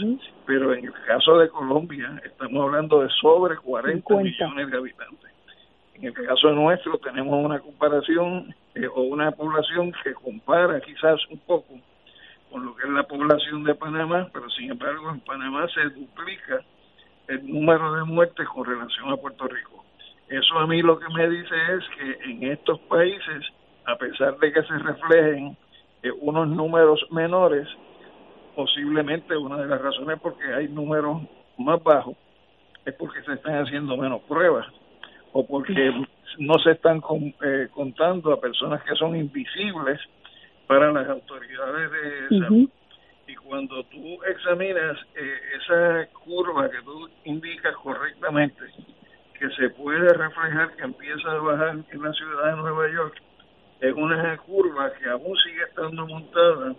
pero 0.46 0.74
en 0.74 0.86
el 0.86 0.94
caso 1.08 1.38
de 1.38 1.48
Colombia 1.50 2.22
estamos 2.26 2.62
hablando 2.62 3.02
de 3.02 3.10
sobre 3.22 3.56
40 3.56 4.16
millones 4.18 4.72
de 4.72 4.78
habitantes. 4.78 5.32
En 5.96 6.06
el 6.06 6.14
caso 6.14 6.52
nuestro 6.52 6.98
tenemos 6.98 7.34
una 7.44 7.60
comparación 7.60 8.54
eh, 8.76 8.88
o 8.88 9.02
una 9.02 9.32
población 9.32 9.94
que 10.04 10.14
compara 10.14 10.82
quizás 10.82 11.20
un 11.30 11.40
poco 11.40 11.76
con 12.52 12.66
lo 12.66 12.76
que 12.76 12.88
es 12.88 12.90
la 12.90 13.04
población 13.04 13.64
de 13.64 13.76
Panamá, 13.76 14.28
pero 14.34 14.50
sin 14.50 14.72
embargo 14.72 15.12
en 15.12 15.20
Panamá 15.22 15.68
se 15.74 15.82
duplica 15.90 16.62
el 17.30 17.48
número 17.48 17.94
de 17.94 18.04
muertes 18.04 18.48
con 18.50 18.66
relación 18.66 19.10
a 19.10 19.18
Puerto 19.18 19.48
Rico. 19.48 19.86
Eso 20.28 20.58
a 20.58 20.68
mí 20.68 20.82
lo 20.82 21.00
que 21.00 21.08
me 21.14 21.30
dice 21.30 21.56
es 21.78 21.84
que 21.98 22.32
en 22.32 22.44
estos 22.52 22.80
países, 22.82 23.46
a 23.86 23.96
pesar 23.96 24.38
de 24.38 24.52
que 24.52 24.64
se 24.64 24.78
reflejen 24.78 25.58
eh, 26.04 26.12
unos 26.22 26.48
números 26.48 27.06
menores, 27.12 27.68
posiblemente 28.56 29.38
una 29.38 29.58
de 29.58 29.68
las 29.68 29.82
razones 29.82 30.20
porque 30.22 30.44
hay 30.54 30.68
números 30.68 31.22
más 31.58 31.82
bajos 31.84 32.16
es 32.86 32.94
porque 32.96 33.22
se 33.24 33.34
están 33.34 33.56
haciendo 33.56 33.96
menos 33.96 34.22
pruebas 34.24 34.66
o 35.32 35.46
porque 35.46 35.92
no 36.40 36.58
se 36.60 36.72
están 36.72 37.02
eh, 37.44 37.68
contando 37.72 38.34
a 38.34 38.42
personas 38.42 38.84
que 38.84 38.96
son 38.96 39.16
invisibles 39.16 40.00
para 40.68 40.92
las 40.92 41.08
autoridades 41.08 41.92
de 41.92 42.40
salud. 42.40 42.70
Y 43.30 43.36
cuando 43.36 43.84
tú 43.84 44.24
examinas 44.24 44.98
eh, 45.14 45.40
esa 45.62 46.08
curva 46.26 46.68
que 46.68 46.82
tú 46.82 47.08
indicas 47.26 47.76
correcta 47.76 48.32
perfectamente 48.32 48.64
que 49.38 49.48
se 49.52 49.70
puede 49.70 50.12
reflejar 50.14 50.76
que 50.76 50.84
empieza 50.84 51.32
a 51.32 51.38
bajar 51.38 51.78
en 51.92 52.02
la 52.02 52.12
ciudad 52.12 52.46
de 52.46 52.56
Nueva 52.58 52.90
York 52.90 53.22
en 53.82 53.98
una 53.98 54.36
curva 54.38 54.92
que 54.94 55.08
aún 55.10 55.38
sigue 55.38 55.62
estando 55.62 56.08
montada 56.08 56.74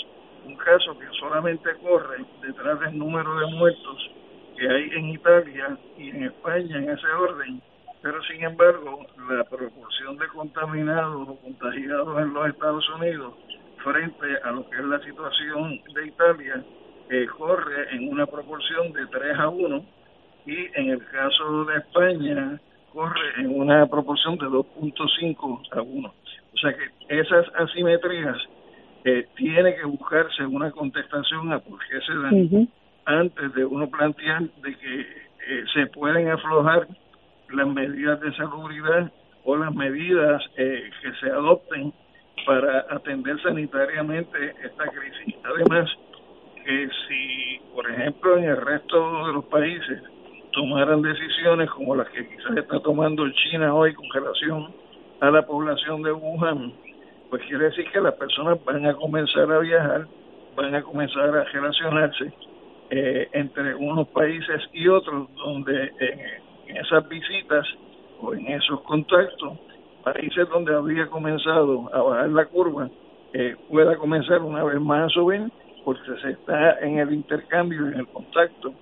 un 0.45 0.55
caso 0.55 0.97
que 0.97 1.05
solamente 1.19 1.69
corre 1.83 2.23
detrás 2.41 2.79
del 2.79 2.97
número 2.97 3.39
de 3.39 3.47
muertos 3.47 4.11
que 4.57 4.67
hay 4.67 4.89
en 4.93 5.09
Italia 5.09 5.77
y 5.97 6.09
en 6.09 6.23
España 6.23 6.77
en 6.77 6.89
ese 6.89 7.07
orden, 7.07 7.61
pero 8.01 8.21
sin 8.23 8.43
embargo 8.43 9.05
la 9.29 9.43
proporción 9.45 10.17
de 10.17 10.27
contaminados 10.27 11.27
o 11.29 11.35
contagiados 11.41 12.21
en 12.21 12.33
los 12.33 12.49
Estados 12.49 12.89
Unidos 12.89 13.33
frente 13.83 14.37
a 14.43 14.51
lo 14.51 14.69
que 14.69 14.77
es 14.77 14.85
la 14.85 14.99
situación 14.99 15.81
de 15.93 16.07
Italia 16.07 16.63
eh, 17.09 17.27
corre 17.37 17.95
en 17.95 18.09
una 18.09 18.25
proporción 18.25 18.93
de 18.93 19.05
3 19.07 19.39
a 19.39 19.49
1 19.49 19.85
y 20.45 20.79
en 20.79 20.89
el 20.91 21.05
caso 21.07 21.65
de 21.65 21.77
España 21.77 22.61
corre 22.93 23.33
en 23.37 23.59
una 23.59 23.85
proporción 23.87 24.37
de 24.37 24.45
2.5 24.45 25.61
a 25.71 25.81
1. 25.81 26.13
O 26.53 26.57
sea 26.57 26.73
que 26.73 27.19
esas 27.19 27.45
asimetrías 27.55 28.37
eh, 29.03 29.27
tiene 29.35 29.75
que 29.75 29.85
buscarse 29.85 30.45
una 30.45 30.71
contestación 30.71 31.51
a 31.51 31.59
por 31.59 31.79
qué 31.79 31.99
se 32.01 32.13
dan 32.13 32.69
antes 33.05 33.53
de 33.55 33.65
uno 33.65 33.89
plantear 33.89 34.43
de 34.43 34.77
que 34.77 35.01
eh, 35.01 35.63
se 35.73 35.87
pueden 35.87 36.29
aflojar 36.29 36.87
las 37.49 37.67
medidas 37.67 38.19
de 38.21 38.33
salubridad 38.35 39.11
o 39.43 39.57
las 39.57 39.73
medidas 39.73 40.41
eh, 40.57 40.89
que 41.01 41.11
se 41.19 41.31
adopten 41.31 41.93
para 42.45 42.85
atender 42.89 43.41
sanitariamente 43.41 44.55
esta 44.63 44.85
crisis. 44.85 45.35
Además, 45.43 45.89
que 46.63 46.89
si, 47.07 47.59
por 47.73 47.89
ejemplo, 47.89 48.37
en 48.37 48.43
el 48.45 48.57
resto 48.57 49.27
de 49.27 49.33
los 49.33 49.45
países 49.45 50.03
tomaran 50.51 51.01
decisiones 51.01 51.69
como 51.71 51.95
las 51.95 52.09
que 52.09 52.27
quizás 52.27 52.57
está 52.57 52.79
tomando 52.81 53.27
China 53.31 53.73
hoy 53.73 53.93
con 53.93 54.05
relación 54.13 54.73
a 55.21 55.31
la 55.31 55.45
población 55.45 56.03
de 56.03 56.11
Wuhan, 56.11 56.73
pues 57.31 57.41
quiere 57.43 57.63
decir 57.63 57.89
que 57.91 58.01
las 58.01 58.13
personas 58.15 58.63
van 58.65 58.85
a 58.85 58.93
comenzar 58.93 59.49
a 59.49 59.59
viajar, 59.59 60.05
van 60.57 60.75
a 60.75 60.83
comenzar 60.83 61.29
a 61.29 61.45
relacionarse 61.45 62.33
eh, 62.89 63.29
entre 63.31 63.73
unos 63.73 64.09
países 64.09 64.61
y 64.73 64.89
otros, 64.89 65.33
donde 65.35 65.93
en, 65.97 66.75
esas 66.75 67.07
visitas 67.07 67.65
o 68.19 68.33
en 68.33 68.47
esos 68.47 68.81
contactos, 68.81 69.57
países 70.03 70.47
donde 70.49 70.75
había 70.75 71.07
comenzado 71.07 71.89
a 71.93 72.01
bajar 72.01 72.29
la 72.31 72.45
curva, 72.47 72.89
eh, 73.31 73.55
pueda 73.69 73.95
comenzar 73.95 74.41
una 74.41 74.65
vez 74.65 74.81
más 74.81 75.05
a 75.05 75.09
subir, 75.09 75.49
porque 75.85 76.11
se 76.21 76.31
está 76.31 76.79
en 76.81 76.99
el 76.99 77.13
intercambio, 77.13 77.87
en 77.87 77.99
el 77.99 78.07
contacto 78.07 78.73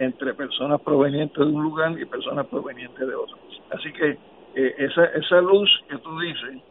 entre 0.00 0.34
personas 0.34 0.80
provenientes 0.80 1.38
de 1.38 1.52
un 1.52 1.62
lugar 1.62 1.96
y 1.96 2.04
personas 2.04 2.46
provenientes 2.48 3.06
de 3.06 3.14
otro. 3.14 3.36
Así 3.70 3.92
que 3.92 4.18
eh, 4.56 4.74
esa, 4.78 5.04
esa 5.04 5.40
luz 5.40 5.70
que 5.88 5.98
tú 5.98 6.18
dices, 6.18 6.62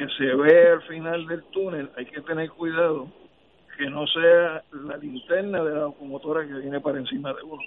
que 0.00 0.08
se 0.16 0.34
ve 0.34 0.68
al 0.68 0.82
final 0.82 1.26
del 1.26 1.42
túnel, 1.50 1.90
hay 1.94 2.06
que 2.06 2.22
tener 2.22 2.48
cuidado 2.52 3.06
que 3.76 3.90
no 3.90 4.06
sea 4.06 4.64
la 4.72 4.96
linterna 4.96 5.62
de 5.62 5.74
la 5.74 5.80
locomotora 5.80 6.46
que 6.46 6.54
viene 6.54 6.80
para 6.80 6.98
encima 6.98 7.34
de 7.34 7.42
uno. 7.42 7.62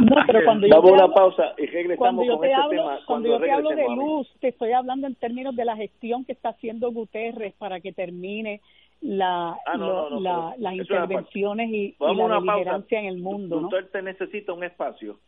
No, 0.00 0.16
pero 0.26 0.44
cuando 0.44 0.66
yo 0.66 0.80
una 0.80 1.08
pausa 1.08 1.52
y 1.58 1.66
regresamos 1.66 2.26
con 2.26 2.44
este 2.44 2.56
tema. 2.70 3.00
Cuando, 3.04 3.28
yo 3.28 3.38
te 3.38 3.50
hablo 3.50 3.68
de 3.70 3.88
luz, 3.96 4.32
te 4.40 4.48
estoy 4.48 4.72
hablando 4.72 5.06
en 5.06 5.14
términos 5.16 5.54
de 5.54 5.66
la 5.66 5.76
gestión 5.76 6.24
que 6.24 6.32
está 6.32 6.50
haciendo 6.50 6.90
Guterres 6.90 7.52
para 7.54 7.80
que 7.80 7.92
termine 7.92 8.62
la, 9.02 9.58
ah, 9.66 10.54
las 10.56 10.74
intervenciones 10.74 11.68
y, 11.70 11.96
la 11.98 12.38
beligerancia 12.40 13.00
en 13.00 13.06
el 13.06 13.18
mundo. 13.18 13.58
Usted 13.58 13.90
te 13.90 14.00
necesita 14.00 14.54
un 14.54 14.64
espacio. 14.64 15.18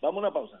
Vamos 0.00 0.16
a 0.16 0.26
una 0.26 0.30
pausa. 0.32 0.60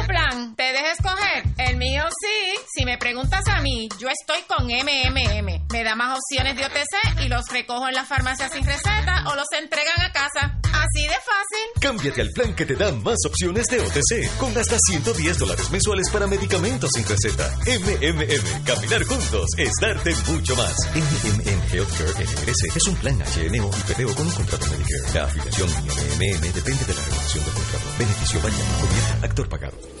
plan? 0.11 0.55
¿Te 0.55 0.63
dejes 0.73 0.99
escoger? 0.99 1.43
El 1.57 1.77
mío 1.77 2.03
sí. 2.21 2.61
Si 2.75 2.85
me 2.85 2.97
preguntas 2.97 3.47
a 3.47 3.61
mí, 3.61 3.87
yo 3.97 4.07
estoy 4.09 4.41
con 4.43 4.65
MMM. 4.65 5.67
Me 5.71 5.83
da 5.83 5.95
más 5.95 6.17
opciones 6.17 6.57
de 6.57 6.65
OTC 6.65 7.23
y 7.23 7.29
los 7.29 7.47
recojo 7.47 7.87
en 7.87 7.95
la 7.95 8.05
farmacia 8.05 8.49
sin 8.49 8.65
receta 8.65 9.23
o 9.27 9.35
los 9.35 9.47
entregan 9.57 10.01
a 10.01 10.11
casa. 10.11 10.59
Así 10.63 11.03
de 11.07 11.15
fácil. 11.15 11.81
Cámbiate 11.81 12.21
al 12.21 12.29
plan 12.31 12.53
que 12.55 12.65
te 12.65 12.75
da 12.75 12.91
más 12.91 13.17
opciones 13.25 13.65
de 13.67 13.79
OTC 13.79 14.37
con 14.37 14.57
hasta 14.57 14.77
110 14.77 15.39
dólares 15.39 15.71
mensuales 15.71 16.09
para 16.11 16.27
medicamentos 16.27 16.89
sin 16.93 17.07
receta. 17.07 17.49
MMM. 17.65 18.63
Caminar 18.65 19.03
juntos 19.05 19.45
es 19.57 19.71
darte 19.79 20.13
mucho 20.27 20.55
más. 20.55 20.75
MMM 20.93 21.61
Healthcare 21.71 22.25
NRS 22.25 22.75
es 22.75 22.87
un 22.87 22.95
plan 22.95 23.15
HMO 23.15 23.69
y 23.69 23.93
PPO 23.93 24.15
con 24.15 24.27
un 24.27 24.33
contrato 24.33 24.65
Medicare. 24.67 25.13
La 25.13 25.23
afiliación 25.23 25.69
MMM 25.69 26.53
depende 26.53 26.85
de 26.85 26.93
la 26.93 27.01
renovación 27.01 27.45
del 27.45 27.53
contrato. 27.53 27.85
Beneficio 27.97 28.41
gobierno, 28.41 29.25
actor 29.25 29.49
pagado. 29.49 30.00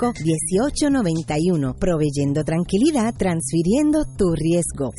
1891, 0.00 1.74
proveyendo 1.74 2.44
tranquilidad, 2.44 3.14
transfiriendo 3.16 4.04
tu 4.16 4.32
riesgo. 4.34 4.90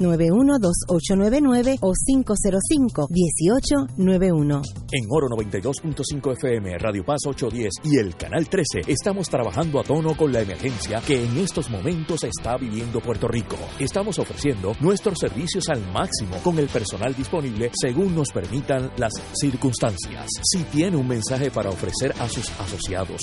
787-691-2899 0.00 1.78
o 1.80 1.92
505-1891. 1.92 4.62
En 4.92 5.06
Oro 5.08 5.28
92.5 5.28 6.32
FM, 6.32 6.76
Radio 6.78 7.04
Paz 7.04 7.20
810 7.26 7.74
y 7.84 7.98
el 7.98 8.16
Canal 8.16 8.48
13 8.48 8.80
estamos 8.86 9.28
trabajando 9.28 9.78
a 9.80 9.84
tono 9.84 10.16
con 10.16 10.32
la 10.32 10.40
emergencia 10.40 11.02
que 11.06 11.22
en 11.24 11.36
estos 11.38 11.70
momentos 11.70 12.24
está 12.24 12.56
viviendo 12.56 13.00
Puerto 13.00 13.28
Rico. 13.28 13.56
Estamos 13.78 14.18
ofreciendo 14.18 14.72
nuestros 14.80 15.18
servicios 15.18 15.68
al 15.68 15.80
máximo 15.92 16.38
con 16.42 16.58
el 16.58 16.68
personal 16.68 17.14
disponible 17.14 17.70
según 17.80 18.14
nos 18.14 18.30
permitan 18.30 18.90
las 18.96 19.12
circunstancias. 19.34 20.26
Si 20.42 20.64
tiene 20.64 20.96
un 20.96 21.06
mensaje 21.06 21.50
para 21.50 21.68
ofrecer 21.70 22.14
a 22.18 22.28
sus 22.28 22.48
asociados, 22.60 23.22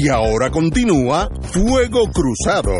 Y 0.00 0.08
ahora 0.10 0.48
continúa 0.50 1.28
Fuego 1.52 2.04
Cruzado. 2.14 2.70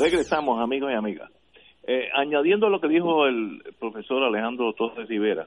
Regresamos, 0.00 0.60
amigos 0.60 0.90
y 0.90 0.94
amigas. 0.94 1.30
Eh, 1.86 2.08
añadiendo 2.16 2.68
lo 2.68 2.80
que 2.80 2.88
dijo 2.88 3.26
el 3.26 3.62
profesor 3.78 4.24
Alejandro 4.24 4.72
Torres 4.72 5.08
Rivera, 5.08 5.46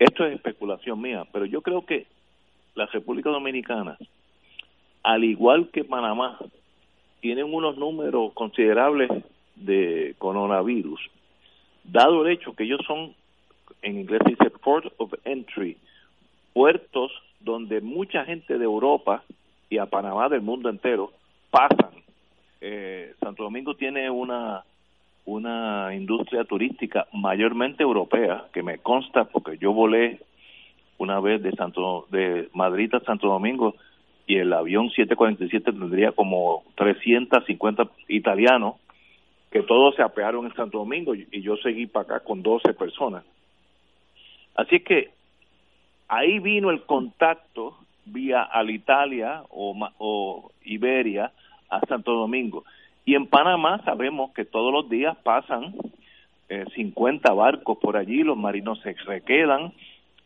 esto 0.00 0.24
es 0.24 0.34
especulación 0.34 1.00
mía, 1.00 1.22
pero 1.32 1.44
yo 1.44 1.62
creo 1.62 1.86
que 1.86 2.06
la 2.74 2.86
República 2.86 3.30
Dominicana, 3.30 3.96
al 5.04 5.22
igual 5.22 5.70
que 5.72 5.84
Panamá, 5.84 6.36
tienen 7.20 7.54
unos 7.54 7.78
números 7.78 8.32
considerables 8.34 9.10
de 9.54 10.16
coronavirus, 10.18 11.00
dado 11.84 12.26
el 12.26 12.32
hecho 12.32 12.54
que 12.54 12.64
ellos 12.64 12.80
son, 12.86 13.14
en 13.86 14.00
inglés 14.00 14.20
se 14.24 14.30
dice 14.30 14.50
port 14.50 14.92
of 14.98 15.14
entry, 15.24 15.76
puertos 16.52 17.12
donde 17.38 17.80
mucha 17.80 18.24
gente 18.24 18.58
de 18.58 18.64
Europa 18.64 19.22
y 19.70 19.78
a 19.78 19.86
Panamá 19.86 20.28
del 20.28 20.42
mundo 20.42 20.68
entero 20.68 21.12
pasan. 21.50 21.90
Eh, 22.60 23.14
Santo 23.20 23.44
Domingo 23.44 23.74
tiene 23.74 24.10
una 24.10 24.64
una 25.24 25.92
industria 25.92 26.44
turística 26.44 27.06
mayormente 27.12 27.82
europea 27.82 28.44
que 28.52 28.62
me 28.62 28.78
consta 28.78 29.24
porque 29.24 29.58
yo 29.58 29.72
volé 29.72 30.20
una 30.98 31.18
vez 31.20 31.42
de 31.42 31.50
Santo 31.52 32.06
de 32.10 32.48
Madrid 32.54 32.94
a 32.94 33.00
Santo 33.00 33.26
Domingo 33.26 33.74
y 34.26 34.36
el 34.36 34.52
avión 34.52 34.88
747 34.90 35.72
tendría 35.72 36.12
como 36.12 36.62
350 36.76 37.88
italianos 38.08 38.76
que 39.50 39.62
todos 39.62 39.96
se 39.96 40.02
apearon 40.02 40.46
en 40.46 40.54
Santo 40.54 40.78
Domingo 40.78 41.14
y 41.14 41.42
yo 41.42 41.56
seguí 41.56 41.86
para 41.86 42.04
acá 42.04 42.20
con 42.20 42.42
12 42.42 42.72
personas. 42.74 43.24
Así 44.56 44.80
que 44.80 45.10
ahí 46.08 46.38
vino 46.38 46.70
el 46.70 46.82
contacto 46.82 47.76
vía 48.06 48.42
Alitalia 48.42 49.42
o, 49.50 49.76
o 49.98 50.50
Iberia 50.64 51.32
a 51.68 51.80
Santo 51.86 52.12
Domingo. 52.12 52.64
Y 53.04 53.14
en 53.14 53.26
Panamá 53.26 53.80
sabemos 53.84 54.32
que 54.32 54.44
todos 54.44 54.72
los 54.72 54.88
días 54.88 55.16
pasan 55.22 55.74
eh, 56.48 56.64
50 56.74 57.32
barcos 57.32 57.78
por 57.78 57.96
allí, 57.96 58.22
los 58.22 58.36
marinos 58.36 58.80
se 58.80 58.94
requedan, 59.04 59.72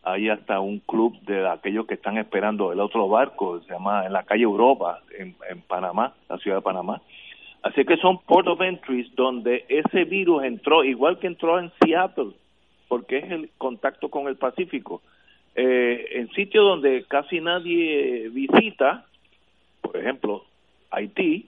hay 0.03 0.29
hasta 0.29 0.59
un 0.59 0.79
club 0.79 1.19
de 1.21 1.47
aquellos 1.47 1.85
que 1.85 1.95
están 1.95 2.17
esperando 2.17 2.71
el 2.71 2.79
otro 2.79 3.07
barco, 3.07 3.59
se 3.61 3.71
llama 3.71 4.05
en 4.05 4.13
la 4.13 4.23
calle 4.23 4.43
Europa, 4.43 5.01
en, 5.17 5.35
en 5.49 5.61
Panamá, 5.61 6.13
la 6.29 6.37
ciudad 6.37 6.57
de 6.57 6.63
Panamá. 6.63 7.01
Así 7.63 7.85
que 7.85 7.97
son 7.97 8.19
port 8.19 8.47
of 8.47 8.61
entries 8.61 9.13
donde 9.15 9.65
ese 9.69 10.03
virus 10.05 10.43
entró, 10.43 10.83
igual 10.83 11.19
que 11.19 11.27
entró 11.27 11.59
en 11.59 11.71
Seattle, 11.79 12.31
porque 12.91 13.19
es 13.19 13.31
el 13.31 13.49
contacto 13.57 14.09
con 14.09 14.27
el 14.27 14.35
Pacífico. 14.35 15.01
Eh, 15.55 16.07
en 16.11 16.29
sitios 16.31 16.65
donde 16.65 17.05
casi 17.07 17.39
nadie 17.39 18.27
visita, 18.27 19.05
por 19.79 19.95
ejemplo, 19.95 20.43
Haití, 20.89 21.47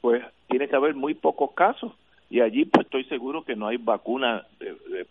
pues 0.00 0.24
tiene 0.48 0.66
que 0.66 0.74
haber 0.74 0.96
muy 0.96 1.14
pocos 1.14 1.52
casos 1.52 1.92
y 2.28 2.40
allí 2.40 2.64
pues 2.64 2.86
estoy 2.86 3.04
seguro 3.04 3.44
que 3.44 3.54
no 3.54 3.68
hay 3.68 3.76
vacuna 3.76 4.44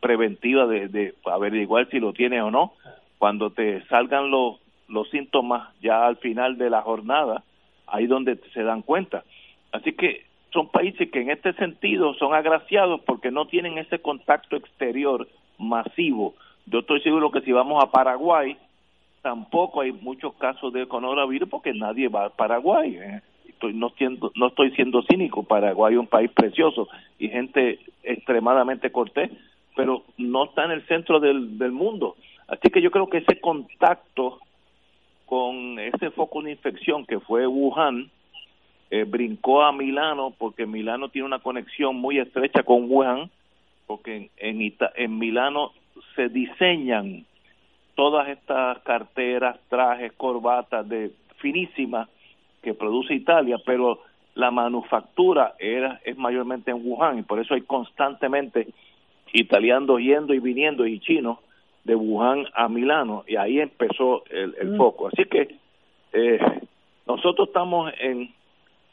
preventiva 0.02 0.68
de, 0.68 0.90
de 0.90 1.16
averiguar 1.24 1.90
si 1.90 2.02
lo 2.02 2.12
tiene 2.12 2.42
o 2.42 2.52
no. 2.52 2.74
Cuando 3.18 3.52
te 3.52 3.82
salgan 3.86 4.30
los, 4.30 4.60
los 4.90 5.10
síntomas 5.10 5.74
ya 5.82 6.06
al 6.06 6.18
final 6.18 6.58
de 6.58 6.70
la 6.70 6.82
jornada, 6.82 7.46
ahí 7.88 8.08
donde 8.08 8.36
se 8.54 8.64
dan 8.64 8.82
cuenta. 8.82 9.24
Así 9.72 9.94
que 9.94 10.26
son 10.52 10.70
países 10.70 11.10
que 11.12 11.22
en 11.22 11.32
este 11.32 11.54
sentido 11.54 12.14
son 12.16 12.34
agraciados 12.34 13.02
porque 13.02 13.32
no 13.32 13.46
tienen 13.46 13.78
ese 13.78 14.00
contacto 14.00 14.56
exterior 14.56 15.28
masivo. 15.58 16.36
Yo 16.66 16.80
estoy 16.80 17.02
seguro 17.02 17.32
que 17.32 17.42
si 17.42 17.52
vamos 17.52 17.84
a 17.84 17.92
Paraguay, 17.92 18.58
tampoco 19.22 19.82
hay 19.82 19.92
muchos 19.92 20.34
casos 20.36 20.74
de 20.74 20.88
coronavirus 20.88 21.50
porque 21.50 21.74
nadie 21.74 22.10
va 22.10 22.26
a 22.26 22.30
Paraguay. 22.30 22.98
¿eh? 22.98 23.22
estoy 23.62 23.74
no 23.74 23.90
siendo 23.92 24.32
no 24.36 24.48
estoy 24.48 24.72
siendo 24.72 25.04
cínico 25.04 25.44
Paraguay 25.44 25.94
es 25.94 26.00
un 26.00 26.08
país 26.08 26.32
precioso 26.32 26.88
y 27.20 27.30
gente 27.30 27.80
extremadamente 28.04 28.92
cortés 28.92 29.30
pero 29.76 30.04
no 30.18 30.46
está 30.46 30.66
en 30.66 30.72
el 30.72 30.86
centro 30.88 31.20
del, 31.20 31.60
del 31.60 31.72
mundo 31.72 32.16
así 32.48 32.70
que 32.72 32.82
yo 32.82 32.90
creo 32.90 33.08
que 33.08 33.20
ese 33.20 33.40
contacto 33.40 34.40
con 35.28 35.80
ese 35.80 36.10
foco 36.10 36.42
de 36.42 36.52
infección 36.52 37.06
que 37.06 37.20
fue 37.20 37.46
Wuhan 37.46 38.10
eh, 38.92 39.06
brincó 39.06 39.64
a 39.64 39.72
Milano 39.72 40.34
porque 40.38 40.66
Milano 40.66 41.10
tiene 41.10 41.26
una 41.26 41.40
conexión 41.40 41.96
muy 41.96 42.20
estrecha 42.20 42.64
con 42.64 42.92
Wuhan 42.92 43.32
porque 43.88 44.30
en, 44.38 44.62
en, 44.62 44.74
en 44.96 45.18
Milano 45.18 45.72
se 46.16 46.30
diseñan 46.30 47.26
todas 47.96 48.28
estas 48.30 48.80
carteras, 48.80 49.60
trajes, 49.70 50.12
corbatas 50.14 50.88
de 50.88 51.12
finísimas 51.38 52.10
que 52.62 52.74
produce 52.74 53.14
Italia, 53.14 53.58
pero 53.66 54.00
la 54.36 54.52
manufactura 54.52 55.56
era 55.60 56.00
es 56.06 56.18
mayormente 56.18 56.72
en 56.72 56.86
Wuhan 56.86 57.20
y 57.20 57.24
por 57.24 57.40
eso 57.40 57.54
hay 57.54 57.62
constantemente 57.62 58.68
italianos 59.34 60.00
yendo 60.00 60.34
y 60.34 60.40
viniendo 60.40 60.86
y 60.86 61.00
chinos 61.00 61.40
de 61.84 61.96
Wuhan 61.96 62.46
a 62.54 62.70
Milano 62.70 63.24
y 63.28 63.36
ahí 63.38 63.60
empezó 63.60 64.24
el, 64.30 64.56
el 64.60 64.72
mm. 64.72 64.78
foco. 64.78 65.08
Así 65.08 65.26
que 65.26 65.56
eh, 66.14 66.40
nosotros 67.08 67.48
estamos 67.48 67.92
en, 68.00 68.34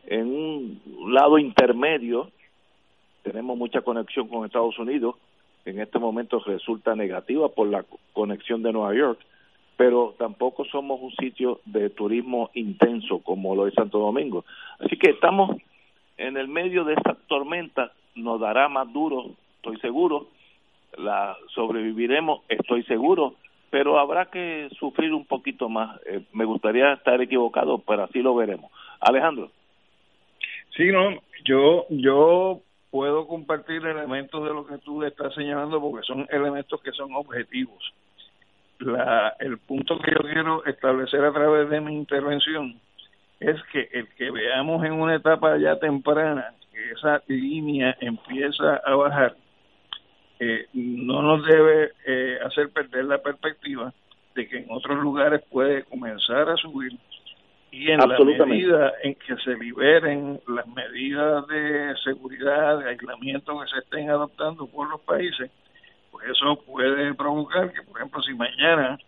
en 0.06 0.26
un 0.26 0.80
lado 1.12 1.38
intermedio, 1.38 2.30
tenemos 3.22 3.56
mucha 3.56 3.80
conexión 3.82 4.28
con 4.28 4.44
Estados 4.44 4.78
Unidos, 4.78 5.16
en 5.64 5.80
este 5.80 5.98
momento 5.98 6.40
resulta 6.46 6.94
negativa 6.94 7.48
por 7.48 7.68
la 7.68 7.84
conexión 8.12 8.62
de 8.62 8.72
Nueva 8.72 8.94
York, 8.94 9.20
pero 9.76 10.14
tampoco 10.18 10.64
somos 10.64 11.00
un 11.00 11.12
sitio 11.12 11.60
de 11.66 11.90
turismo 11.90 12.50
intenso 12.54 13.18
como 13.20 13.54
lo 13.54 13.66
es 13.66 13.74
Santo 13.74 13.98
Domingo. 13.98 14.44
Así 14.80 14.96
que 14.96 15.10
estamos 15.10 15.56
en 16.16 16.36
el 16.36 16.48
medio 16.48 16.84
de 16.84 16.94
esta 16.94 17.14
tormenta, 17.26 17.92
nos 18.14 18.40
dará 18.40 18.68
más 18.68 18.92
duro, 18.92 19.26
estoy 19.56 19.78
seguro, 19.78 20.28
la 20.96 21.36
sobreviviremos, 21.54 22.40
estoy 22.48 22.82
seguro, 22.84 23.34
pero 23.70 23.98
habrá 23.98 24.26
que 24.26 24.68
sufrir 24.78 25.12
un 25.12 25.26
poquito 25.26 25.68
más. 25.68 26.00
Eh, 26.06 26.22
me 26.32 26.44
gustaría 26.44 26.94
estar 26.94 27.20
equivocado, 27.20 27.78
pero 27.78 28.04
así 28.04 28.20
lo 28.20 28.34
veremos. 28.34 28.70
Alejandro. 29.00 29.50
Sí, 30.76 30.90
no, 30.92 31.20
yo 31.44 31.86
yo 31.90 32.62
puedo 32.90 33.26
compartir 33.26 33.84
elementos 33.84 34.42
de 34.44 34.50
lo 34.50 34.66
que 34.66 34.78
tú 34.78 35.02
estás 35.02 35.34
señalando 35.34 35.80
porque 35.80 36.06
son 36.06 36.26
elementos 36.30 36.80
que 36.82 36.92
son 36.92 37.14
objetivos. 37.14 37.92
La, 38.78 39.34
el 39.40 39.58
punto 39.58 39.98
que 39.98 40.12
yo 40.12 40.20
quiero 40.20 40.64
establecer 40.64 41.24
a 41.24 41.32
través 41.32 41.68
de 41.68 41.80
mi 41.80 41.94
intervención 41.94 42.80
es 43.40 43.56
que 43.72 43.88
el 43.92 44.08
que 44.14 44.30
veamos 44.30 44.84
en 44.84 44.92
una 44.92 45.16
etapa 45.16 45.56
ya 45.58 45.78
temprana 45.78 46.54
que 46.72 46.92
esa 46.92 47.22
línea 47.26 47.96
empieza 48.00 48.76
a 48.84 48.94
bajar, 48.94 49.36
eh, 50.40 50.66
no 50.72 51.22
nos 51.22 51.44
debe 51.44 51.92
eh, 52.06 52.38
hacer 52.44 52.70
perder 52.70 53.04
la 53.04 53.18
perspectiva 53.18 53.92
de 54.34 54.48
que 54.48 54.58
en 54.58 54.66
otros 54.68 54.98
lugares 54.98 55.42
puede 55.50 55.82
comenzar 55.84 56.48
a 56.48 56.56
subir 56.56 56.92
y 57.70 57.90
en 57.90 57.98
la 57.98 58.18
medida 58.46 58.92
en 59.02 59.14
que 59.14 59.36
se 59.36 59.54
liberen 59.56 60.40
las 60.48 60.66
medidas 60.68 61.46
de 61.48 61.94
seguridad, 62.02 62.78
de 62.78 62.90
aislamiento 62.90 63.60
que 63.60 63.68
se 63.68 63.78
estén 63.78 64.10
adoptando 64.10 64.66
por 64.66 64.88
los 64.88 65.00
países, 65.02 65.50
pues 66.10 66.28
eso 66.28 66.56
puede 66.64 67.14
provocar 67.14 67.70
que, 67.72 67.82
por 67.82 67.98
ejemplo, 67.98 68.22
si 68.22 68.34
mañana, 68.34 68.98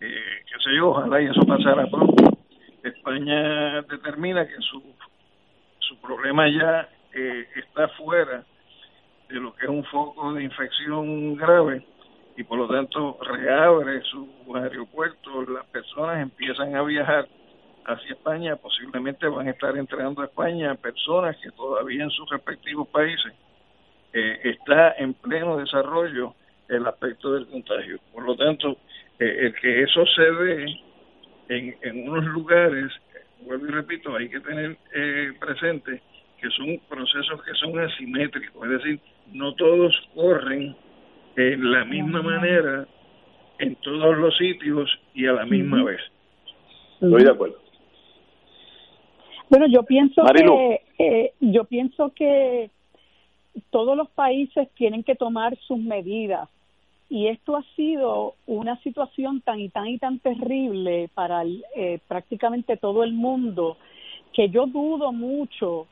eh, 0.00 0.44
qué 0.46 0.58
sé 0.62 0.74
yo, 0.76 0.90
ojalá 0.90 1.20
y 1.20 1.26
eso 1.26 1.42
pasara 1.46 1.86
pronto, 1.86 2.38
España 2.82 3.82
determina 3.82 4.46
que 4.46 4.56
su, 4.60 4.82
su 5.80 6.00
problema 6.00 6.48
ya 6.48 6.88
eh, 7.12 7.46
está 7.56 7.88
fuera 7.88 8.42
de 9.28 9.34
lo 9.34 9.54
que 9.54 9.66
es 9.66 9.70
un 9.70 9.84
foco 9.84 10.32
de 10.32 10.44
infección 10.44 11.36
grave 11.36 11.84
y 12.36 12.44
por 12.44 12.56
lo 12.56 12.68
tanto 12.68 13.18
reabre 13.20 14.00
su 14.04 14.28
aeropuerto, 14.54 15.42
las 15.42 15.66
personas 15.66 16.22
empiezan 16.22 16.74
a 16.74 16.82
viajar 16.82 17.28
hacia 17.88 18.12
España, 18.12 18.56
posiblemente 18.56 19.26
van 19.26 19.48
a 19.48 19.50
estar 19.50 19.76
entrando 19.76 20.22
a 20.22 20.26
España 20.26 20.74
personas 20.74 21.36
que 21.42 21.50
todavía 21.52 22.04
en 22.04 22.10
sus 22.10 22.28
respectivos 22.30 22.86
países 22.88 23.32
eh, 24.12 24.40
está 24.44 24.92
en 24.98 25.14
pleno 25.14 25.56
desarrollo 25.56 26.34
el 26.68 26.86
aspecto 26.86 27.32
del 27.32 27.46
contagio. 27.46 27.98
Por 28.12 28.24
lo 28.24 28.36
tanto, 28.36 28.76
eh, 29.18 29.46
el 29.46 29.54
que 29.54 29.82
eso 29.82 30.04
se 30.14 30.30
ve 30.30 30.80
en, 31.48 31.76
en 31.82 32.08
unos 32.08 32.24
lugares, 32.26 32.92
vuelvo 33.40 33.66
y 33.66 33.70
repito, 33.70 34.14
hay 34.14 34.28
que 34.28 34.40
tener 34.40 34.76
eh, 34.94 35.32
presente 35.40 36.02
que 36.40 36.50
son 36.50 36.78
procesos 36.88 37.42
que 37.42 37.54
son 37.54 37.78
asimétricos, 37.80 38.64
es 38.64 38.70
decir, 38.70 39.00
no 39.32 39.54
todos 39.54 39.94
corren 40.14 40.76
en 41.36 41.72
la 41.72 41.84
misma 41.84 42.22
manera 42.22 42.86
en 43.58 43.74
todos 43.76 44.16
los 44.16 44.36
sitios 44.36 44.88
y 45.14 45.26
a 45.26 45.32
la 45.32 45.46
misma 45.46 45.82
vez. 45.82 46.00
Estoy 47.00 47.24
de 47.24 47.30
acuerdo. 47.30 47.67
Bueno, 49.50 49.66
yo 49.66 49.82
pienso 49.82 50.22
que 50.24 50.82
eh, 50.98 51.32
yo 51.40 51.64
pienso 51.64 52.12
que 52.14 52.70
todos 53.70 53.96
los 53.96 54.08
países 54.10 54.68
tienen 54.74 55.02
que 55.02 55.14
tomar 55.14 55.56
sus 55.58 55.78
medidas. 55.78 56.48
Y 57.10 57.28
esto 57.28 57.56
ha 57.56 57.62
sido 57.74 58.34
una 58.46 58.78
situación 58.82 59.40
tan 59.40 59.60
y 59.60 59.70
tan 59.70 59.86
y 59.86 59.98
tan 59.98 60.18
terrible 60.18 61.08
para 61.14 61.42
eh, 61.74 62.00
prácticamente 62.06 62.76
todo 62.76 63.02
el 63.02 63.14
mundo 63.14 63.78
que 64.34 64.50
yo 64.50 64.66
dudo 64.66 65.12
mucho 65.12 65.86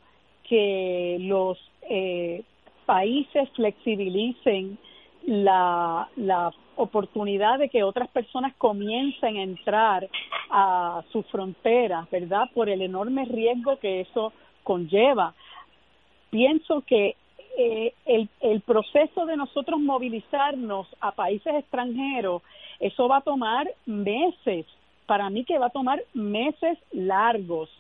que 0.47 1.17
los 1.21 1.59
eh, 1.89 2.43
países 2.85 3.49
flexibilicen 3.57 4.79
la, 5.27 6.09
la 6.17 6.53
oportunidad 6.77 7.59
de 7.59 7.69
que 7.69 7.83
otras 7.83 8.09
personas 8.09 8.55
comiencen 8.57 9.37
a 9.37 9.43
entrar 9.43 10.09
a 10.51 11.03
sus 11.11 11.27
fronteras, 11.27 12.09
¿verdad? 12.11 12.49
Por 12.55 12.69
el 12.69 12.81
enorme 12.81 13.25
riesgo 13.25 13.79
que 13.79 14.01
eso 14.01 14.33
conlleva. 14.63 15.35
Pienso 16.31 16.83
que 16.83 17.17
eh, 17.59 17.93
el, 18.05 18.29
el 18.41 18.61
proceso 18.61 19.27
de 19.27 19.37
nosotros 19.37 19.81
movilizarnos 19.81 20.87
a 21.01 21.13
países 21.13 21.55
extranjeros, 21.55 22.43
eso 22.79 23.09
va 23.09 23.19
a 23.19 23.23
tomar 23.23 23.69
meses, 23.87 24.67
para 25.07 25.31
mí 25.31 25.45
que 25.45 25.59
va 25.59 25.67
a 25.67 25.71
tomar 25.71 26.03
meses 26.15 26.79
largos, 26.93 27.71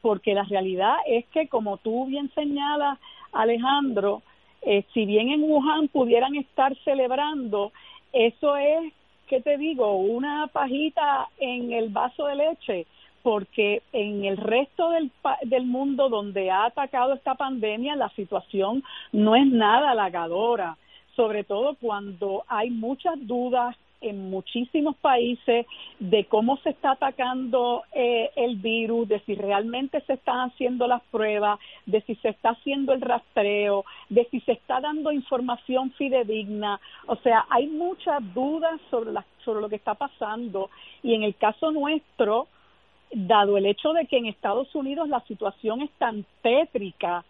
porque 0.00 0.34
la 0.34 0.44
realidad 0.44 0.94
es 1.06 1.26
que, 1.26 1.48
como 1.48 1.78
tú 1.78 2.06
bien 2.06 2.30
señalas, 2.34 2.98
Alejandro, 3.32 4.22
eh, 4.64 4.84
si 4.92 5.04
bien 5.06 5.28
en 5.28 5.42
Wuhan 5.42 5.88
pudieran 5.88 6.34
estar 6.36 6.74
celebrando, 6.84 7.72
eso 8.12 8.56
es, 8.56 8.92
¿qué 9.28 9.40
te 9.40 9.58
digo? 9.58 9.96
Una 9.96 10.46
pajita 10.48 11.28
en 11.38 11.72
el 11.72 11.90
vaso 11.90 12.26
de 12.26 12.36
leche 12.36 12.86
porque 13.22 13.82
en 13.92 14.26
el 14.26 14.36
resto 14.36 14.90
del, 14.90 15.10
del 15.44 15.64
mundo 15.64 16.10
donde 16.10 16.50
ha 16.50 16.66
atacado 16.66 17.14
esta 17.14 17.34
pandemia 17.34 17.96
la 17.96 18.10
situación 18.10 18.84
no 19.12 19.34
es 19.34 19.46
nada 19.46 19.92
halagadora, 19.92 20.76
sobre 21.16 21.42
todo 21.42 21.74
cuando 21.80 22.44
hay 22.48 22.68
muchas 22.70 23.14
dudas 23.26 23.76
en 24.04 24.30
muchísimos 24.30 24.96
países 24.96 25.66
de 25.98 26.24
cómo 26.26 26.56
se 26.58 26.70
está 26.70 26.92
atacando 26.92 27.82
eh, 27.92 28.30
el 28.36 28.56
virus, 28.56 29.08
de 29.08 29.20
si 29.20 29.34
realmente 29.34 30.00
se 30.02 30.14
están 30.14 30.50
haciendo 30.50 30.86
las 30.86 31.02
pruebas, 31.10 31.58
de 31.86 32.00
si 32.02 32.14
se 32.16 32.28
está 32.28 32.50
haciendo 32.50 32.92
el 32.92 33.00
rastreo, 33.00 33.84
de 34.08 34.26
si 34.30 34.40
se 34.40 34.52
está 34.52 34.80
dando 34.80 35.10
información 35.10 35.90
fidedigna. 35.92 36.80
O 37.06 37.16
sea, 37.16 37.46
hay 37.50 37.66
muchas 37.66 38.22
dudas 38.34 38.80
sobre, 38.90 39.12
la, 39.12 39.24
sobre 39.44 39.60
lo 39.60 39.68
que 39.68 39.76
está 39.76 39.94
pasando 39.94 40.70
y 41.02 41.14
en 41.14 41.22
el 41.22 41.34
caso 41.34 41.72
nuestro, 41.72 42.46
dado 43.10 43.56
el 43.56 43.66
hecho 43.66 43.92
de 43.92 44.06
que 44.06 44.18
en 44.18 44.26
Estados 44.26 44.74
Unidos 44.74 45.08
la 45.08 45.20
situación 45.20 45.82
es 45.82 45.90
tan 45.98 46.24
tétrica, 46.42 47.24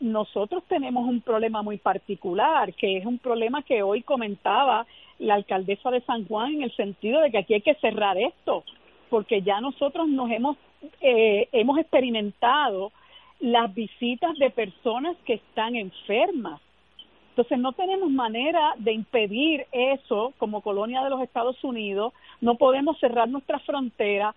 nosotros 0.00 0.62
tenemos 0.68 1.06
un 1.08 1.20
problema 1.20 1.62
muy 1.62 1.78
particular, 1.78 2.72
que 2.74 2.98
es 2.98 3.06
un 3.06 3.18
problema 3.18 3.62
que 3.62 3.82
hoy 3.82 4.02
comentaba 4.02 4.86
la 5.18 5.34
alcaldesa 5.34 5.90
de 5.90 6.02
San 6.02 6.26
Juan 6.26 6.54
en 6.54 6.62
el 6.62 6.76
sentido 6.76 7.20
de 7.20 7.30
que 7.30 7.38
aquí 7.38 7.54
hay 7.54 7.62
que 7.62 7.74
cerrar 7.76 8.18
esto, 8.18 8.64
porque 9.08 9.42
ya 9.42 9.60
nosotros 9.60 10.08
nos 10.08 10.30
hemos 10.30 10.56
eh, 11.00 11.48
hemos 11.52 11.78
experimentado 11.78 12.92
las 13.40 13.74
visitas 13.74 14.36
de 14.38 14.50
personas 14.50 15.16
que 15.24 15.34
están 15.34 15.74
enfermas. 15.74 16.60
Entonces 17.30 17.58
no 17.58 17.72
tenemos 17.72 18.10
manera 18.10 18.74
de 18.78 18.92
impedir 18.92 19.66
eso 19.72 20.32
como 20.38 20.62
colonia 20.62 21.02
de 21.02 21.10
los 21.10 21.22
Estados 21.22 21.62
Unidos, 21.64 22.12
no 22.40 22.56
podemos 22.56 22.98
cerrar 22.98 23.28
nuestra 23.28 23.58
frontera, 23.58 24.34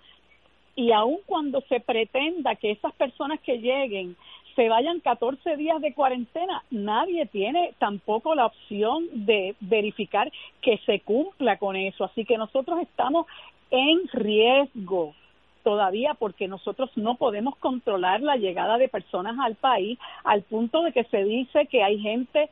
y 0.75 0.93
aun 0.93 1.17
cuando 1.25 1.61
se 1.67 1.81
pretenda 1.81 2.55
que 2.55 2.71
esas 2.71 2.93
personas 2.93 3.39
que 3.41 3.57
lleguen 3.57 4.15
se 4.59 4.67
vayan 4.67 4.99
14 4.99 5.55
días 5.55 5.79
de 5.79 5.93
cuarentena, 5.93 6.65
nadie 6.69 7.25
tiene 7.27 7.75
tampoco 7.79 8.35
la 8.35 8.47
opción 8.47 9.05
de 9.13 9.55
verificar 9.61 10.29
que 10.61 10.77
se 10.85 10.99
cumpla 10.99 11.55
con 11.55 11.77
eso. 11.77 12.03
Así 12.03 12.25
que 12.25 12.37
nosotros 12.37 12.77
estamos 12.81 13.25
en 13.71 14.05
riesgo 14.11 15.15
todavía 15.63 16.13
porque 16.13 16.49
nosotros 16.49 16.89
no 16.97 17.15
podemos 17.15 17.55
controlar 17.55 18.19
la 18.19 18.35
llegada 18.35 18.77
de 18.77 18.89
personas 18.89 19.37
al 19.39 19.55
país 19.55 19.97
al 20.25 20.41
punto 20.41 20.81
de 20.81 20.91
que 20.91 21.05
se 21.05 21.23
dice 21.23 21.67
que 21.67 21.81
hay 21.81 21.97
gente 21.97 22.49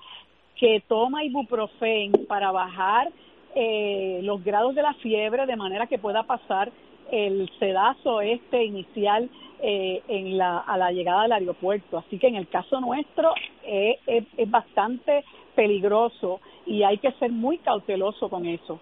que 0.55 0.81
toma 0.87 1.25
ibuprofen 1.25 2.13
para 2.29 2.51
bajar 2.51 3.09
eh, 3.53 4.21
los 4.23 4.41
grados 4.45 4.75
de 4.75 4.81
la 4.81 4.93
fiebre 4.93 5.45
de 5.45 5.57
manera 5.57 5.87
que 5.87 5.99
pueda 5.99 6.23
pasar 6.23 6.71
el 7.11 7.49
sedazo 7.59 8.21
este 8.21 8.63
inicial 8.63 9.29
eh, 9.61 10.03
en 10.07 10.37
la, 10.37 10.59
a 10.59 10.77
la 10.77 10.91
llegada 10.91 11.23
del 11.23 11.31
aeropuerto. 11.31 11.97
Así 11.97 12.19
que 12.19 12.27
en 12.27 12.35
el 12.35 12.47
caso 12.47 12.79
nuestro 12.79 13.33
eh, 13.63 13.97
es, 14.05 14.25
bastante 14.49 15.23
peligroso 15.55 16.39
y 16.65 16.83
hay 16.83 16.99
que 16.99 17.11
ser 17.13 17.31
muy 17.31 17.57
cauteloso 17.59 18.29
con 18.29 18.45
eso. 18.45 18.79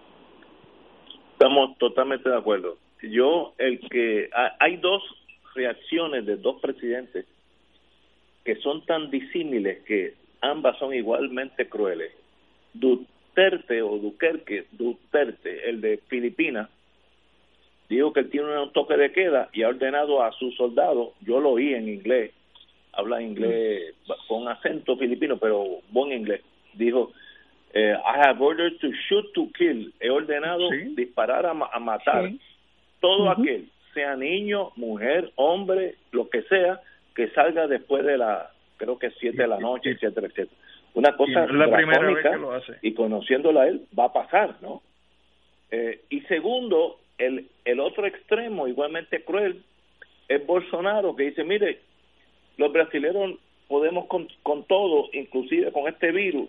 Estamos 1.32 1.78
totalmente 1.78 2.28
de 2.28 2.36
acuerdo. 2.36 2.76
Yo, 3.02 3.54
el 3.58 3.80
que 3.88 4.28
hay 4.58 4.76
dos 4.76 5.02
reacciones 5.54 6.26
de 6.26 6.36
dos 6.36 6.60
presidentes 6.60 7.26
que 8.44 8.56
son 8.56 8.84
tan 8.84 9.10
disímiles 9.10 9.82
que 9.84 10.14
ambas 10.40 10.78
son 10.78 10.94
igualmente 10.94 11.68
crueles. 11.68 12.12
Duterte 12.74 13.82
o 13.82 13.98
Duquerque, 13.98 14.66
Duterte, 14.72 15.68
el 15.68 15.80
de 15.80 15.98
Filipinas, 16.08 16.68
dijo 17.88 18.12
que 18.12 18.20
él 18.20 18.30
tiene 18.30 18.58
un 18.60 18.72
toque 18.72 18.96
de 18.96 19.12
queda 19.12 19.48
y 19.52 19.62
ha 19.62 19.68
ordenado 19.68 20.22
a 20.22 20.32
sus 20.32 20.54
soldados, 20.56 21.10
yo 21.20 21.40
lo 21.40 21.50
oí 21.52 21.74
en 21.74 21.88
inglés, 21.88 22.32
habla 22.92 23.22
inglés 23.22 23.94
con 24.28 24.48
acento 24.48 24.96
filipino, 24.96 25.36
pero 25.36 25.64
buen 25.90 26.12
inglés, 26.12 26.42
dijo, 26.74 27.12
eh, 27.74 27.94
I 27.94 28.26
have 28.26 28.40
ordered 28.40 28.78
to 28.80 28.88
shoot 29.08 29.32
to 29.34 29.50
kill, 29.56 29.92
he 30.00 30.10
ordenado 30.10 30.70
disparar 30.94 31.46
a, 31.46 31.78
matar. 31.78 32.30
Todo 33.00 33.30
aquel, 33.30 33.68
sea 33.92 34.16
niño, 34.16 34.72
mujer, 34.76 35.30
hombre, 35.36 35.96
lo 36.10 36.28
que 36.30 36.42
sea, 36.42 36.80
que 37.14 37.28
salga 37.28 37.66
después 37.66 38.04
de 38.04 38.16
la, 38.16 38.50
creo 38.78 38.98
que 38.98 39.10
siete 39.12 39.42
de 39.42 39.48
la 39.48 39.58
noche, 39.58 39.90
etcétera, 39.90 40.26
etcétera. 40.26 40.56
Una 40.94 41.14
cosa 41.14 41.46
la 41.46 42.60
y 42.80 42.94
conociéndola 42.94 43.62
a 43.62 43.68
él 43.68 43.82
va 43.96 44.06
a 44.06 44.12
pasar, 44.14 44.56
¿no? 44.62 44.80
Eh, 45.70 46.00
y 46.08 46.20
segundo, 46.22 46.98
el, 47.18 47.48
el 47.64 47.80
otro 47.80 48.06
extremo, 48.06 48.68
igualmente 48.68 49.24
cruel, 49.24 49.62
es 50.28 50.44
Bolsonaro, 50.46 51.14
que 51.14 51.24
dice, 51.24 51.44
mire, 51.44 51.80
los 52.56 52.72
brasileños 52.72 53.38
podemos 53.68 54.06
con, 54.06 54.28
con 54.42 54.64
todo, 54.64 55.08
inclusive 55.12 55.72
con 55.72 55.88
este 55.88 56.12
virus, 56.12 56.48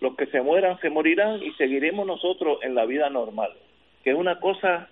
los 0.00 0.16
que 0.16 0.26
se 0.26 0.40
mueran 0.40 0.78
se 0.80 0.90
morirán 0.90 1.42
y 1.42 1.52
seguiremos 1.52 2.06
nosotros 2.06 2.58
en 2.62 2.74
la 2.74 2.84
vida 2.86 3.08
normal, 3.10 3.52
que 4.02 4.10
es 4.10 4.16
una 4.16 4.40
cosa 4.40 4.88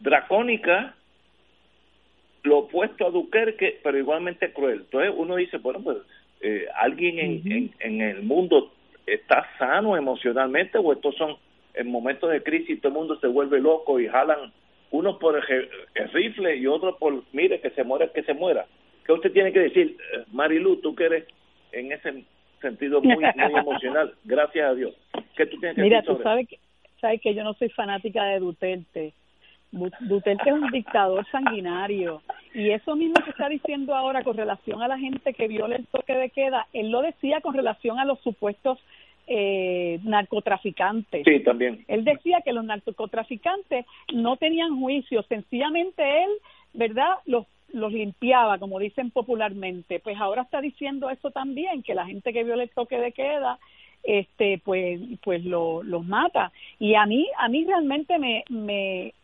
dracónica, 0.00 0.94
lo 2.42 2.58
opuesto 2.58 3.06
a 3.06 3.10
Duquerque, 3.10 3.80
pero 3.82 3.96
igualmente 3.96 4.52
cruel. 4.52 4.80
Entonces 4.80 5.12
uno 5.16 5.36
dice, 5.36 5.58
bueno, 5.58 5.80
pues 5.82 5.98
eh, 6.40 6.66
alguien 6.74 7.18
en, 7.18 7.52
en, 7.52 7.74
en 7.78 8.00
el 8.00 8.22
mundo 8.22 8.72
está 9.06 9.48
sano 9.58 9.96
emocionalmente 9.96 10.76
o 10.78 10.92
estos 10.92 11.14
son 11.16 11.36
en 11.74 11.90
momentos 11.90 12.30
de 12.30 12.42
crisis 12.42 12.80
todo 12.80 12.88
el 12.88 12.98
mundo 12.98 13.18
se 13.20 13.26
vuelve 13.26 13.60
loco 13.60 13.98
y 14.00 14.08
jalan 14.08 14.52
unos 14.90 15.16
por 15.18 15.36
el, 15.36 15.68
rifle 16.12 16.56
y 16.56 16.66
otros 16.66 16.96
por, 16.98 17.22
mire, 17.32 17.60
que 17.60 17.70
se 17.70 17.82
muera, 17.82 18.08
que 18.08 18.22
se 18.22 18.34
muera. 18.34 18.66
¿Qué 19.04 19.12
usted 19.12 19.32
tiene 19.32 19.52
que 19.52 19.60
decir, 19.60 19.96
eh, 20.14 20.24
Marilu, 20.32 20.76
tú 20.76 20.94
que 20.94 21.04
eres 21.04 21.24
en 21.72 21.90
ese 21.92 22.24
sentido 22.60 23.00
muy, 23.00 23.16
muy 23.16 23.24
emocional, 23.58 24.14
gracias 24.24 24.70
a 24.70 24.74
Dios? 24.74 24.94
¿Qué 25.34 25.46
tú 25.46 25.58
tienes 25.58 25.76
que 25.76 25.82
Mira, 25.82 26.02
tú 26.02 26.18
sabes 26.22 26.46
que, 26.46 26.58
sabes 27.00 27.20
que 27.20 27.34
yo 27.34 27.42
no 27.42 27.54
soy 27.54 27.70
fanática 27.70 28.24
de 28.24 28.38
Duterte. 28.38 29.14
Duterte 29.72 30.50
es 30.50 30.54
un 30.54 30.70
dictador 30.70 31.26
sanguinario 31.30 32.20
y 32.52 32.70
eso 32.70 32.94
mismo 32.94 33.14
que 33.24 33.30
está 33.30 33.48
diciendo 33.48 33.94
ahora 33.94 34.22
con 34.22 34.36
relación 34.36 34.82
a 34.82 34.88
la 34.88 34.98
gente 34.98 35.32
que 35.32 35.48
viola 35.48 35.76
el 35.76 35.86
toque 35.86 36.14
de 36.14 36.28
queda, 36.28 36.66
él 36.74 36.90
lo 36.90 37.00
decía 37.00 37.40
con 37.40 37.54
relación 37.54 37.98
a 37.98 38.04
los 38.04 38.20
supuestos 38.20 38.78
eh, 39.26 39.98
narcotraficantes. 40.02 41.24
Sí, 41.24 41.40
también. 41.40 41.84
Él 41.88 42.04
decía 42.04 42.40
que 42.44 42.52
los 42.52 42.64
narcotraficantes 42.64 43.86
no 44.12 44.36
tenían 44.36 44.78
juicio, 44.78 45.22
sencillamente 45.24 46.02
él, 46.24 46.30
¿verdad?, 46.74 47.16
los 47.26 47.46
los 47.72 47.92
limpiaba, 47.92 48.58
como 48.58 48.78
dicen 48.78 49.10
popularmente. 49.10 49.98
Pues 50.00 50.16
ahora 50.18 50.42
está 50.42 50.60
diciendo 50.60 51.10
eso 51.10 51.30
también, 51.30 51.82
que 51.82 51.94
la 51.94 52.06
gente 52.06 52.32
que 52.32 52.44
viola 52.44 52.62
el 52.62 52.70
toque 52.70 52.98
de 52.98 53.12
queda, 53.12 53.58
este, 54.02 54.60
pues, 54.64 55.00
pues 55.22 55.44
lo, 55.44 55.82
los 55.82 56.04
mata. 56.04 56.52
Y 56.78 56.94
a 56.94 57.06
mí, 57.06 57.26
a 57.38 57.48
mí 57.48 57.64
realmente 57.64 58.18
me, 58.18 58.44
me, 58.48 59.14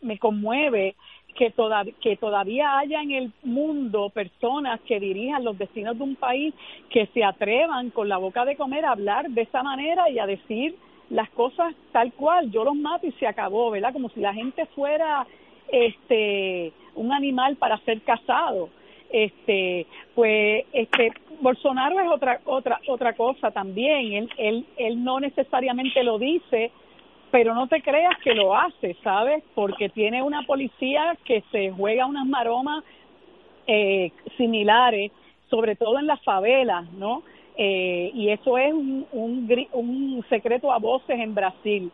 me 0.00 0.18
conmueve 0.18 0.94
que, 1.34 1.50
toda, 1.50 1.84
que 2.00 2.16
todavía 2.16 2.78
haya 2.78 3.02
en 3.02 3.10
el 3.12 3.32
mundo 3.42 4.10
personas 4.10 4.80
que 4.82 5.00
dirijan 5.00 5.44
los 5.44 5.58
destinos 5.58 5.96
de 5.96 6.04
un 6.04 6.16
país 6.16 6.54
que 6.90 7.06
se 7.14 7.24
atrevan 7.24 7.90
con 7.90 8.08
la 8.08 8.18
boca 8.18 8.44
de 8.44 8.56
comer 8.56 8.84
a 8.84 8.92
hablar 8.92 9.30
de 9.30 9.42
esa 9.42 9.62
manera 9.62 10.08
y 10.10 10.18
a 10.18 10.26
decir 10.26 10.74
las 11.10 11.28
cosas 11.30 11.74
tal 11.92 12.12
cual, 12.14 12.50
yo 12.50 12.64
los 12.64 12.74
mato 12.74 13.06
y 13.06 13.12
se 13.12 13.26
acabó, 13.26 13.70
¿verdad? 13.70 13.92
Como 13.92 14.08
si 14.10 14.20
la 14.20 14.32
gente 14.32 14.66
fuera 14.66 15.26
este 15.70 16.72
un 16.94 17.12
animal 17.12 17.56
para 17.56 17.78
ser 17.78 18.00
cazado. 18.02 18.68
este 19.10 19.86
pues 20.14 20.64
este 20.72 21.12
Bolsonaro 21.40 22.00
es 22.00 22.08
otra 22.08 22.40
otra 22.44 22.80
otra 22.88 23.12
cosa 23.14 23.50
también 23.50 24.12
él 24.12 24.30
él 24.38 24.66
él 24.76 25.04
no 25.04 25.20
necesariamente 25.20 26.02
lo 26.02 26.18
dice 26.18 26.70
pero 27.32 27.54
no 27.54 27.66
te 27.66 27.80
creas 27.80 28.16
que 28.22 28.34
lo 28.34 28.54
hace, 28.54 28.94
¿sabes? 29.02 29.42
Porque 29.54 29.88
tiene 29.88 30.22
una 30.22 30.42
policía 30.42 31.16
que 31.24 31.42
se 31.50 31.70
juega 31.70 32.04
unas 32.04 32.26
maromas 32.26 32.84
eh, 33.66 34.12
similares, 34.36 35.10
sobre 35.48 35.74
todo 35.74 35.98
en 35.98 36.06
las 36.06 36.22
favelas, 36.22 36.92
¿no? 36.92 37.22
Eh, 37.56 38.10
y 38.14 38.28
eso 38.28 38.58
es 38.58 38.74
un, 38.74 39.06
un, 39.12 39.66
un 39.72 40.24
secreto 40.28 40.70
a 40.70 40.78
voces 40.78 41.18
en 41.18 41.34
Brasil. 41.34 41.90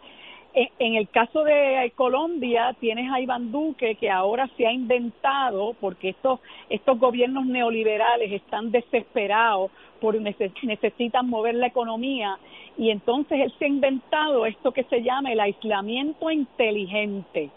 En 0.80 0.96
el 0.96 1.08
caso 1.08 1.44
de 1.44 1.92
Colombia 1.94 2.74
tienes 2.80 3.12
a 3.12 3.20
Iván 3.20 3.52
Duque 3.52 3.94
que 3.94 4.10
ahora 4.10 4.48
se 4.56 4.66
ha 4.66 4.72
inventado 4.72 5.74
porque 5.80 6.08
estos 6.08 6.40
estos 6.68 6.98
gobiernos 6.98 7.46
neoliberales 7.46 8.32
están 8.32 8.72
desesperados 8.72 9.70
por 10.00 10.16
necesitan 10.20 11.28
mover 11.28 11.54
la 11.54 11.68
economía 11.68 12.38
y 12.76 12.90
entonces 12.90 13.40
él 13.40 13.52
se 13.58 13.66
ha 13.66 13.68
inventado 13.68 14.46
esto 14.46 14.72
que 14.72 14.82
se 14.84 15.02
llama 15.02 15.32
el 15.32 15.38
aislamiento 15.38 16.28
inteligente. 16.28 17.50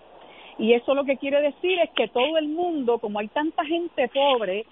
Y 0.59 0.73
eso 0.73 0.93
lo 0.93 1.03
que 1.03 1.17
quiere 1.17 1.41
decir 1.41 1.79
es 1.79 1.89
que 1.91 2.07
todo 2.07 2.37
el 2.37 2.49
mundo, 2.49 2.99
como 2.99 3.17
hay 3.17 3.29
tanta 3.29 3.65
gente 3.65 4.09
pobre 4.09 4.65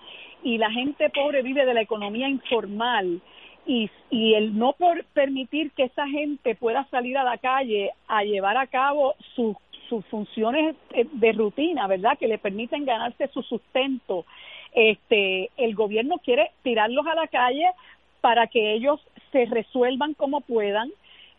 y 0.43 0.59
la 0.59 0.69
gente 0.69 1.09
pobre 1.09 1.41
vive 1.41 1.65
de 1.65 1.73
la 1.73 1.81
economía 1.81 2.29
informal, 2.29 3.21
y, 3.69 3.87
y 4.09 4.33
el 4.33 4.57
no 4.57 4.73
por 4.73 5.05
permitir 5.13 5.69
que 5.71 5.83
esa 5.83 6.07
gente 6.07 6.55
pueda 6.55 6.87
salir 6.89 7.19
a 7.19 7.23
la 7.23 7.37
calle 7.37 7.91
a 8.07 8.23
llevar 8.23 8.57
a 8.57 8.65
cabo 8.65 9.13
sus 9.35 9.55
sus 9.87 10.05
funciones 10.05 10.75
de 10.91 11.31
rutina, 11.31 11.87
¿verdad? 11.87 12.17
Que 12.17 12.27
le 12.27 12.37
permiten 12.37 12.85
ganarse 12.85 13.27
su 13.29 13.41
sustento. 13.41 14.23
Este, 14.71 15.49
el 15.57 15.73
gobierno 15.73 16.19
quiere 16.19 16.51
tirarlos 16.61 17.07
a 17.07 17.15
la 17.15 17.27
calle 17.27 17.65
para 18.21 18.45
que 18.45 18.73
ellos 18.73 19.01
se 19.31 19.45
resuelvan 19.45 20.13
como 20.13 20.41
puedan, 20.41 20.91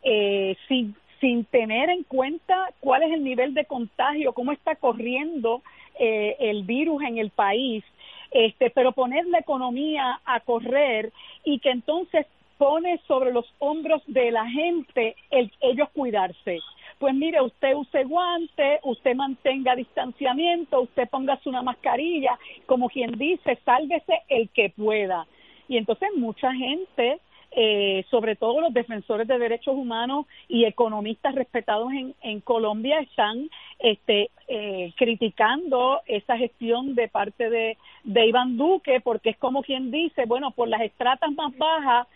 eh, 0.03 0.57
sin, 0.67 0.97
sin 1.21 1.45
tener 1.45 1.91
en 1.91 2.03
cuenta 2.03 2.71
cuál 2.81 3.05
es 3.05 3.13
el 3.13 3.23
nivel 3.23 3.55
de 3.55 3.67
contagio, 3.67 4.33
cómo 4.33 4.51
está 4.51 4.75
corriendo 4.75 5.63
eh, 5.99 6.37
el 6.41 6.65
virus 6.65 7.05
en 7.05 7.19
el 7.19 7.31
país, 7.31 7.85
este, 8.31 8.71
pero 8.71 8.93
poner 8.93 9.27
la 9.27 9.39
economía 9.39 10.21
a 10.25 10.41
correr 10.41 11.13
y 11.45 11.59
que 11.59 11.71
entonces 11.71 12.27
pone 12.59 13.01
sobre 13.09 13.33
los 13.33 13.47
hombros 13.59 14.03
de 14.07 14.31
la 14.31 14.47
gente 14.47 15.17
el 15.31 15.51
ellos 15.61 15.89
cuidarse. 15.95 16.59
Pues 16.99 17.15
mire, 17.15 17.41
usted 17.41 17.75
use 17.75 18.05
guante, 18.05 18.81
usted 18.83 19.15
mantenga 19.15 19.75
distanciamiento, 19.75 20.83
usted 20.83 21.09
póngase 21.09 21.49
una 21.49 21.63
mascarilla, 21.63 22.39
como 22.67 22.91
quien 22.91 23.13
dice, 23.13 23.59
sálvese 23.65 24.21
el 24.29 24.51
que 24.51 24.69
pueda. 24.69 25.27
Y 25.69 25.79
entonces 25.79 26.11
mucha 26.17 26.53
gente 26.53 27.21
eh, 27.53 28.05
sobre 28.11 28.37
todo 28.37 28.61
los 28.61 28.73
defensores 28.73 29.27
de 29.27 29.39
derechos 29.39 29.75
humanos 29.75 30.27
y 30.49 30.65
economistas 30.65 31.35
respetados 31.35 31.93
en, 31.93 32.15
en 32.23 32.41
Colombia 32.41 33.01
están 33.01 33.51
este, 33.81 34.31
eh, 34.47 34.93
criticando 34.97 36.01
esa 36.07 36.37
gestión 36.37 36.95
de 36.95 37.09
parte 37.09 37.51
de, 37.51 37.77
Iván 38.05 38.57
Duque 38.57 39.01
porque 39.01 39.31
es 39.31 39.37
como 39.39 39.63
quien 39.63 39.91
dice, 39.91 40.27
bueno, 40.27 40.53
por 40.53 40.69
las 40.69 40.83
estratas 40.83 41.33
más 41.33 41.57
bajas 41.57 42.07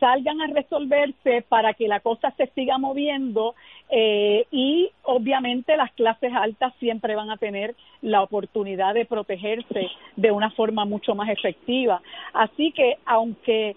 salgan 0.00 0.40
a 0.40 0.48
resolverse 0.48 1.42
para 1.48 1.74
que 1.74 1.86
la 1.86 2.00
cosa 2.00 2.32
se 2.36 2.48
siga 2.48 2.76
moviendo 2.76 3.54
eh, 3.88 4.46
y 4.50 4.90
obviamente 5.04 5.76
las 5.76 5.92
clases 5.92 6.32
altas 6.34 6.72
siempre 6.80 7.14
van 7.14 7.30
a 7.30 7.36
tener 7.36 7.76
la 8.00 8.22
oportunidad 8.22 8.94
de 8.94 9.04
protegerse 9.04 9.88
de 10.16 10.30
una 10.32 10.50
forma 10.50 10.84
mucho 10.84 11.14
más 11.14 11.28
efectiva. 11.28 12.02
Así 12.32 12.72
que 12.72 12.96
aunque 13.06 13.76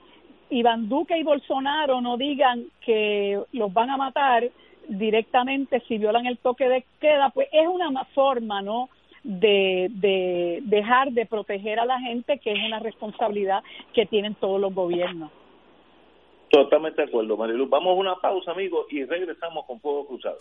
Iván 0.49 0.89
Duque 0.89 1.17
y 1.17 1.23
Bolsonaro 1.23 2.01
no 2.01 2.17
digan 2.17 2.65
que 2.85 3.39
los 3.51 3.73
van 3.73 3.89
a 3.89 3.97
matar 3.97 4.49
directamente 4.87 5.81
si 5.87 5.97
violan 5.97 6.25
el 6.25 6.37
toque 6.37 6.69
de 6.69 6.85
queda, 6.99 7.29
pues 7.29 7.47
es 7.51 7.67
una 7.67 8.05
forma, 8.13 8.61
¿no? 8.61 8.89
De, 9.23 9.87
de 9.89 10.59
dejar 10.65 11.11
de 11.11 11.25
proteger 11.25 11.79
a 11.79 11.85
la 11.85 11.99
gente, 11.99 12.37
que 12.37 12.51
es 12.51 12.59
una 12.63 12.77
responsabilidad 12.77 13.63
que 13.93 14.05
tienen 14.05 14.35
todos 14.35 14.61
los 14.61 14.73
gobiernos. 14.73 15.31
Totalmente 16.51 17.01
de 17.01 17.07
acuerdo, 17.07 17.35
Marilu. 17.35 17.67
Vamos 17.67 17.91
a 17.91 17.99
una 17.99 18.15
pausa, 18.17 18.51
amigos, 18.51 18.85
y 18.91 19.03
regresamos 19.03 19.65
con 19.65 19.79
Fuego 19.79 20.05
Cruzado. 20.05 20.37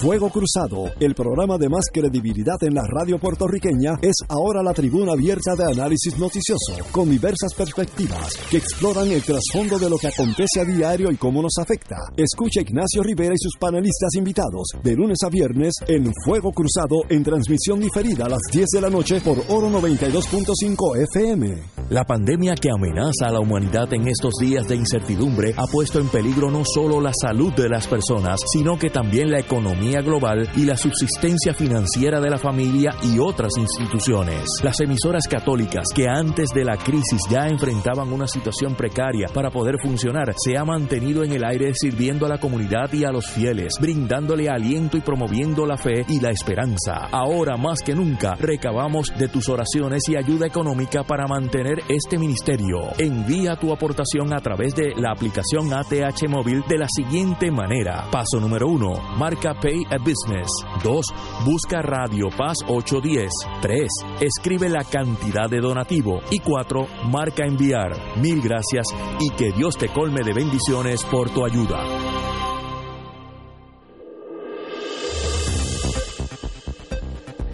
Fuego 0.00 0.30
Cruzado, 0.30 0.92
el 1.00 1.12
programa 1.12 1.58
de 1.58 1.68
más 1.68 1.86
credibilidad 1.92 2.62
en 2.62 2.74
la 2.74 2.84
radio 2.86 3.18
puertorriqueña, 3.18 3.98
es 4.00 4.14
ahora 4.28 4.62
la 4.62 4.72
tribuna 4.72 5.14
abierta 5.14 5.56
de 5.56 5.64
análisis 5.64 6.16
noticioso, 6.16 6.76
con 6.92 7.10
diversas 7.10 7.52
perspectivas 7.52 8.36
que 8.48 8.58
exploran 8.58 9.10
el 9.10 9.22
trasfondo 9.22 9.76
de 9.76 9.90
lo 9.90 9.98
que 9.98 10.06
acontece 10.06 10.60
a 10.60 10.64
diario 10.64 11.10
y 11.10 11.16
cómo 11.16 11.42
nos 11.42 11.58
afecta. 11.58 11.96
Escucha 12.16 12.60
Ignacio 12.60 13.02
Rivera 13.02 13.34
y 13.34 13.38
sus 13.38 13.56
panelistas 13.58 14.14
invitados 14.14 14.68
de 14.84 14.94
lunes 14.94 15.18
a 15.24 15.30
viernes 15.30 15.74
en 15.88 16.12
Fuego 16.24 16.52
Cruzado 16.52 17.02
en 17.08 17.24
transmisión 17.24 17.80
diferida 17.80 18.26
a 18.26 18.28
las 18.28 18.42
10 18.52 18.66
de 18.74 18.80
la 18.80 18.90
noche 18.90 19.20
por 19.20 19.38
Oro 19.48 19.68
92.5 19.68 21.02
FM. 21.12 21.56
La 21.90 22.04
pandemia 22.04 22.54
que 22.54 22.70
amenaza 22.70 23.26
a 23.26 23.32
la 23.32 23.40
humanidad 23.40 23.92
en 23.92 24.06
estos 24.06 24.34
días 24.40 24.68
de 24.68 24.76
incertidumbre 24.76 25.54
ha 25.56 25.66
puesto 25.66 25.98
en 25.98 26.08
peligro 26.08 26.52
no 26.52 26.62
solo 26.64 27.00
la 27.00 27.12
salud 27.20 27.52
de 27.54 27.68
las 27.68 27.88
personas, 27.88 28.38
sino 28.52 28.78
que 28.78 28.90
también 28.90 29.30
la 29.30 29.40
economía 29.40 29.87
global 29.96 30.48
y 30.56 30.64
la 30.64 30.76
subsistencia 30.76 31.54
financiera 31.54 32.20
de 32.20 32.30
la 32.30 32.38
familia 32.38 32.94
y 33.02 33.18
otras 33.18 33.52
instituciones. 33.56 34.44
Las 34.62 34.78
emisoras 34.80 35.26
católicas 35.28 35.88
que 35.94 36.08
antes 36.08 36.50
de 36.50 36.64
la 36.64 36.76
crisis 36.76 37.20
ya 37.30 37.48
enfrentaban 37.48 38.12
una 38.12 38.26
situación 38.26 38.74
precaria 38.74 39.28
para 39.32 39.50
poder 39.50 39.76
funcionar 39.82 40.34
se 40.36 40.56
ha 40.56 40.64
mantenido 40.64 41.24
en 41.24 41.32
el 41.32 41.44
aire 41.44 41.72
sirviendo 41.74 42.26
a 42.26 42.28
la 42.28 42.38
comunidad 42.38 42.92
y 42.92 43.04
a 43.04 43.10
los 43.10 43.26
fieles, 43.26 43.74
brindándole 43.80 44.48
aliento 44.48 44.96
y 44.96 45.00
promoviendo 45.00 45.66
la 45.66 45.76
fe 45.76 46.04
y 46.08 46.20
la 46.20 46.30
esperanza. 46.30 47.08
Ahora 47.10 47.56
más 47.56 47.80
que 47.80 47.94
nunca 47.94 48.34
recabamos 48.34 49.12
de 49.18 49.28
tus 49.28 49.48
oraciones 49.48 50.02
y 50.08 50.16
ayuda 50.16 50.46
económica 50.46 51.02
para 51.04 51.26
mantener 51.26 51.82
este 51.88 52.18
ministerio. 52.18 52.92
Envía 52.98 53.56
tu 53.56 53.72
aportación 53.72 54.32
a 54.32 54.40
través 54.40 54.74
de 54.74 54.92
la 54.96 55.12
aplicación 55.12 55.72
ATH 55.72 56.28
móvil 56.28 56.62
de 56.68 56.78
la 56.78 56.86
siguiente 56.88 57.50
manera. 57.50 58.06
Paso 58.10 58.40
número 58.40 58.68
uno, 58.68 58.94
marca 59.16 59.54
Pay 59.54 59.77
a 59.90 59.98
Business. 59.98 60.48
2. 60.82 61.06
Busca 61.44 61.82
Radio 61.82 62.28
Paz 62.36 62.58
810. 62.66 63.30
3. 63.62 63.88
Escribe 64.20 64.68
la 64.68 64.84
cantidad 64.84 65.48
de 65.48 65.60
donativo. 65.60 66.20
Y 66.30 66.40
4. 66.40 66.86
Marca 67.10 67.44
enviar. 67.44 67.92
Mil 68.20 68.40
gracias 68.40 68.86
y 69.20 69.30
que 69.30 69.52
Dios 69.52 69.76
te 69.76 69.88
colme 69.88 70.22
de 70.24 70.32
bendiciones 70.32 71.04
por 71.04 71.30
tu 71.30 71.44
ayuda. 71.44 71.82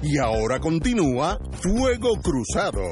Y 0.03 0.19
ahora 0.19 0.61
continúa 0.61 1.39
Fuego 1.63 2.13
Cruzado. 2.23 2.83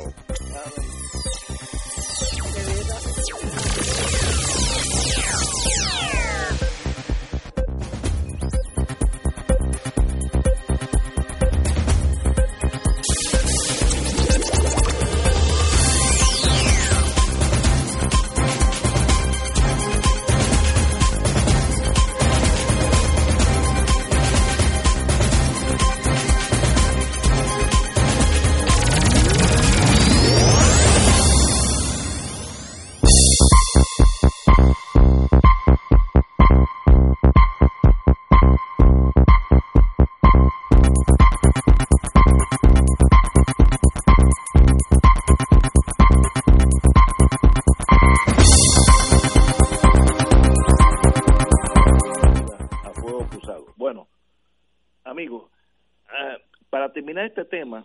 Terminar 56.93 57.27
este 57.27 57.45
tema, 57.45 57.85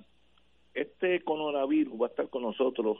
este 0.73 1.21
coronavirus 1.23 1.99
va 1.99 2.07
a 2.07 2.09
estar 2.09 2.29
con 2.29 2.43
nosotros 2.43 2.97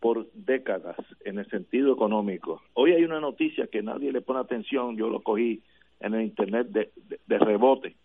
por 0.00 0.30
décadas 0.32 0.96
en 1.24 1.38
el 1.38 1.48
sentido 1.48 1.92
económico. 1.92 2.62
Hoy 2.74 2.92
hay 2.92 3.04
una 3.04 3.20
noticia 3.20 3.66
que 3.66 3.82
nadie 3.82 4.12
le 4.12 4.20
pone 4.20 4.40
atención, 4.40 4.96
yo 4.96 5.08
lo 5.08 5.20
cogí 5.22 5.62
en 6.00 6.14
el 6.14 6.22
internet 6.22 6.68
de, 6.68 6.90
de, 7.26 7.38
rebote, 7.38 7.96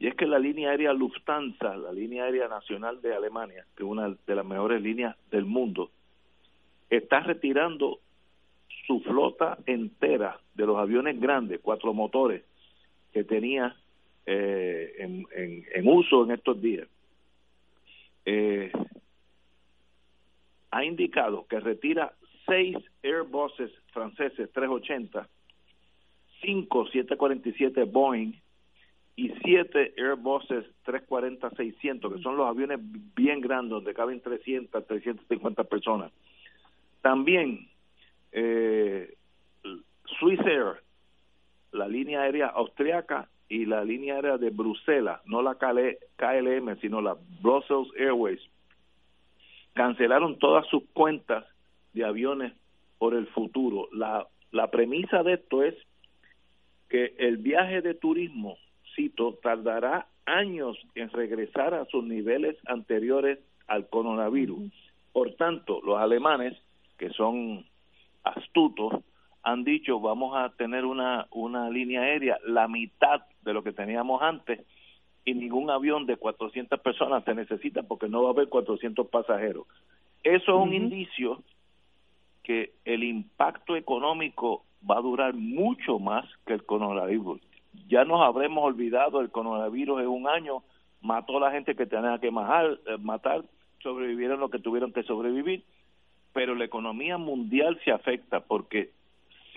y 0.00 0.08
es 0.08 0.14
que 0.14 0.26
la 0.26 0.38
línea 0.38 0.70
aérea 0.70 0.92
Lufthansa, 0.92 1.76
la 1.76 1.92
línea 1.92 2.24
aérea 2.24 2.48
nacional 2.48 3.00
de 3.00 3.14
Alemania, 3.14 3.64
que 3.76 3.84
es 3.84 3.88
una 3.88 4.16
de 4.26 4.34
las 4.34 4.44
mejores 4.44 4.82
líneas 4.82 5.16
del 5.30 5.44
mundo, 5.44 5.90
está 6.90 7.20
retirando 7.20 8.00
su 8.86 9.00
flota 9.00 9.58
entera 9.66 10.40
de 10.54 10.66
los 10.66 10.78
aviones 10.78 11.20
grandes, 11.20 11.60
cuatro 11.62 11.92
motores, 11.94 12.42
que 13.12 13.24
tenía 13.24 13.76
eh, 14.30 14.94
en, 14.98 15.26
en, 15.74 15.88
uso 15.88 16.22
en 16.24 16.32
estos 16.32 16.60
días. 16.60 16.86
Eh, 18.26 18.70
ha 20.70 20.84
indicado 20.84 21.46
que 21.46 21.58
retira 21.60 22.12
seis 22.44 22.76
Airbuses 23.02 23.70
franceses 23.90 24.52
380, 24.52 25.26
cinco 26.42 26.86
747 26.88 27.84
Boeing 27.84 28.34
y 29.16 29.30
siete 29.42 29.94
Airbuses 29.96 30.66
340-600, 30.84 32.14
que 32.14 32.22
son 32.22 32.36
los 32.36 32.46
aviones 32.46 32.80
bien 32.82 33.40
grandes 33.40 33.70
donde 33.70 33.94
caben 33.94 34.20
300, 34.20 34.86
350 34.86 35.64
personas. 35.64 36.12
También 37.00 37.66
eh, 38.32 39.14
Swiss 40.18 40.40
Air, 40.40 40.82
la 41.72 41.88
línea 41.88 42.20
aérea 42.20 42.48
austriaca 42.48 43.30
y 43.48 43.64
la 43.64 43.84
línea 43.84 44.16
aérea 44.16 44.38
de 44.38 44.50
Bruselas, 44.50 45.20
no 45.24 45.42
la 45.42 45.54
KLM, 45.54 46.78
sino 46.80 47.00
la 47.00 47.16
Brussels 47.40 47.88
Airways, 47.98 48.40
cancelaron 49.72 50.38
todas 50.38 50.66
sus 50.66 50.82
cuentas 50.92 51.44
de 51.94 52.04
aviones 52.04 52.52
por 52.98 53.14
el 53.14 53.26
futuro. 53.28 53.88
La, 53.92 54.26
la 54.50 54.70
premisa 54.70 55.22
de 55.22 55.34
esto 55.34 55.62
es 55.62 55.74
que 56.88 57.14
el 57.18 57.38
viaje 57.38 57.80
de 57.80 57.94
turismo, 57.94 58.58
cito, 58.94 59.38
tardará 59.42 60.08
años 60.26 60.76
en 60.94 61.10
regresar 61.10 61.74
a 61.74 61.86
sus 61.86 62.04
niveles 62.04 62.56
anteriores 62.66 63.38
al 63.66 63.88
coronavirus. 63.88 64.72
Por 65.12 65.34
tanto, 65.34 65.80
los 65.84 65.98
alemanes, 65.98 66.56
que 66.98 67.10
son 67.10 67.64
astutos, 68.24 69.02
han 69.42 69.64
dicho 69.64 70.00
vamos 70.00 70.36
a 70.36 70.50
tener 70.50 70.84
una, 70.84 71.26
una 71.30 71.70
línea 71.70 72.02
aérea 72.02 72.38
la 72.44 72.68
mitad 72.68 73.22
de 73.42 73.52
lo 73.52 73.62
que 73.62 73.72
teníamos 73.72 74.22
antes 74.22 74.64
y 75.24 75.34
ningún 75.34 75.70
avión 75.70 76.06
de 76.06 76.16
400 76.16 76.80
personas 76.80 77.24
se 77.24 77.34
necesita 77.34 77.82
porque 77.82 78.08
no 78.08 78.22
va 78.22 78.30
a 78.30 78.32
haber 78.32 78.48
400 78.48 79.08
pasajeros. 79.08 79.66
Eso 80.22 80.56
es 80.56 80.62
un 80.62 80.72
indicio 80.72 81.42
que 82.42 82.72
el 82.86 83.04
impacto 83.04 83.76
económico 83.76 84.64
va 84.88 84.96
a 84.96 85.02
durar 85.02 85.34
mucho 85.34 85.98
más 85.98 86.24
que 86.46 86.54
el 86.54 86.64
coronavirus. 86.64 87.40
Ya 87.88 88.04
nos 88.04 88.22
habremos 88.22 88.64
olvidado 88.64 89.20
el 89.20 89.30
coronavirus 89.30 90.00
en 90.00 90.08
un 90.08 90.28
año, 90.28 90.62
mató 91.02 91.36
a 91.36 91.40
la 91.40 91.50
gente 91.50 91.74
que 91.74 91.86
tenía 91.86 92.18
que 92.18 92.30
matar, 92.30 92.78
eh, 92.86 92.96
matar 92.98 93.44
sobrevivieron 93.82 94.40
lo 94.40 94.48
que 94.48 94.58
tuvieron 94.58 94.92
que 94.92 95.02
sobrevivir, 95.02 95.62
pero 96.32 96.54
la 96.54 96.64
economía 96.64 97.18
mundial 97.18 97.78
se 97.84 97.92
afecta 97.92 98.40
porque 98.40 98.92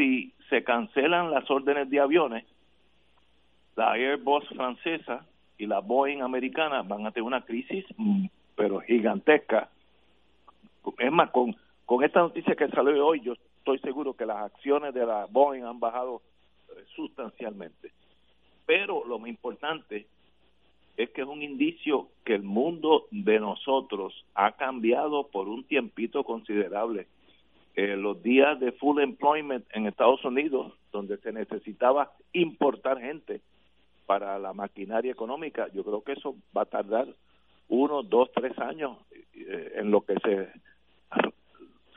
si 0.01 0.33
se 0.49 0.63
cancelan 0.63 1.29
las 1.29 1.47
órdenes 1.51 1.87
de 1.91 1.99
aviones, 1.99 2.43
la 3.75 3.91
Airbus 3.91 4.47
francesa 4.49 5.27
y 5.59 5.67
la 5.67 5.79
Boeing 5.79 6.23
americana 6.23 6.81
van 6.81 7.05
a 7.05 7.11
tener 7.11 7.27
una 7.27 7.45
crisis, 7.45 7.85
mm, 7.97 8.25
pero 8.55 8.79
gigantesca. 8.79 9.69
Es 10.97 11.11
más, 11.11 11.29
con, 11.29 11.55
con 11.85 12.03
esta 12.03 12.21
noticia 12.21 12.55
que 12.55 12.67
salió 12.69 13.05
hoy, 13.05 13.21
yo 13.21 13.33
estoy 13.59 13.77
seguro 13.77 14.15
que 14.15 14.25
las 14.25 14.37
acciones 14.37 14.91
de 14.95 15.05
la 15.05 15.27
Boeing 15.29 15.65
han 15.65 15.79
bajado 15.79 16.23
eh, 16.69 16.83
sustancialmente. 16.95 17.91
Pero 18.65 19.05
lo 19.05 19.19
más 19.19 19.29
importante 19.29 20.07
es 20.97 21.11
que 21.11 21.21
es 21.21 21.27
un 21.27 21.43
indicio 21.43 22.07
que 22.25 22.33
el 22.33 22.43
mundo 22.43 23.05
de 23.11 23.39
nosotros 23.39 24.25
ha 24.33 24.53
cambiado 24.53 25.27
por 25.27 25.47
un 25.47 25.63
tiempito 25.63 26.23
considerable 26.23 27.05
eh, 27.75 27.95
los 27.95 28.21
días 28.21 28.59
de 28.59 28.71
full 28.73 28.99
employment 28.99 29.65
en 29.73 29.87
Estados 29.87 30.23
Unidos, 30.25 30.73
donde 30.91 31.17
se 31.17 31.31
necesitaba 31.31 32.11
importar 32.33 32.99
gente 32.99 33.41
para 34.05 34.37
la 34.39 34.53
maquinaria 34.53 35.11
económica, 35.11 35.69
yo 35.73 35.83
creo 35.83 36.03
que 36.03 36.13
eso 36.13 36.35
va 36.55 36.63
a 36.63 36.65
tardar 36.65 37.07
uno, 37.69 38.03
dos, 38.03 38.29
tres 38.33 38.57
años 38.59 38.97
eh, 39.33 39.73
en 39.75 39.91
lo 39.91 40.01
que 40.01 40.15
se, 40.15 40.51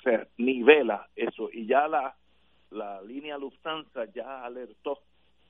se 0.04 0.28
nivela 0.38 1.08
eso. 1.16 1.50
Y 1.52 1.66
ya 1.66 1.88
la, 1.88 2.14
la 2.70 3.02
línea 3.02 3.36
Lufthansa 3.36 4.04
ya 4.14 4.44
alertó 4.44 5.00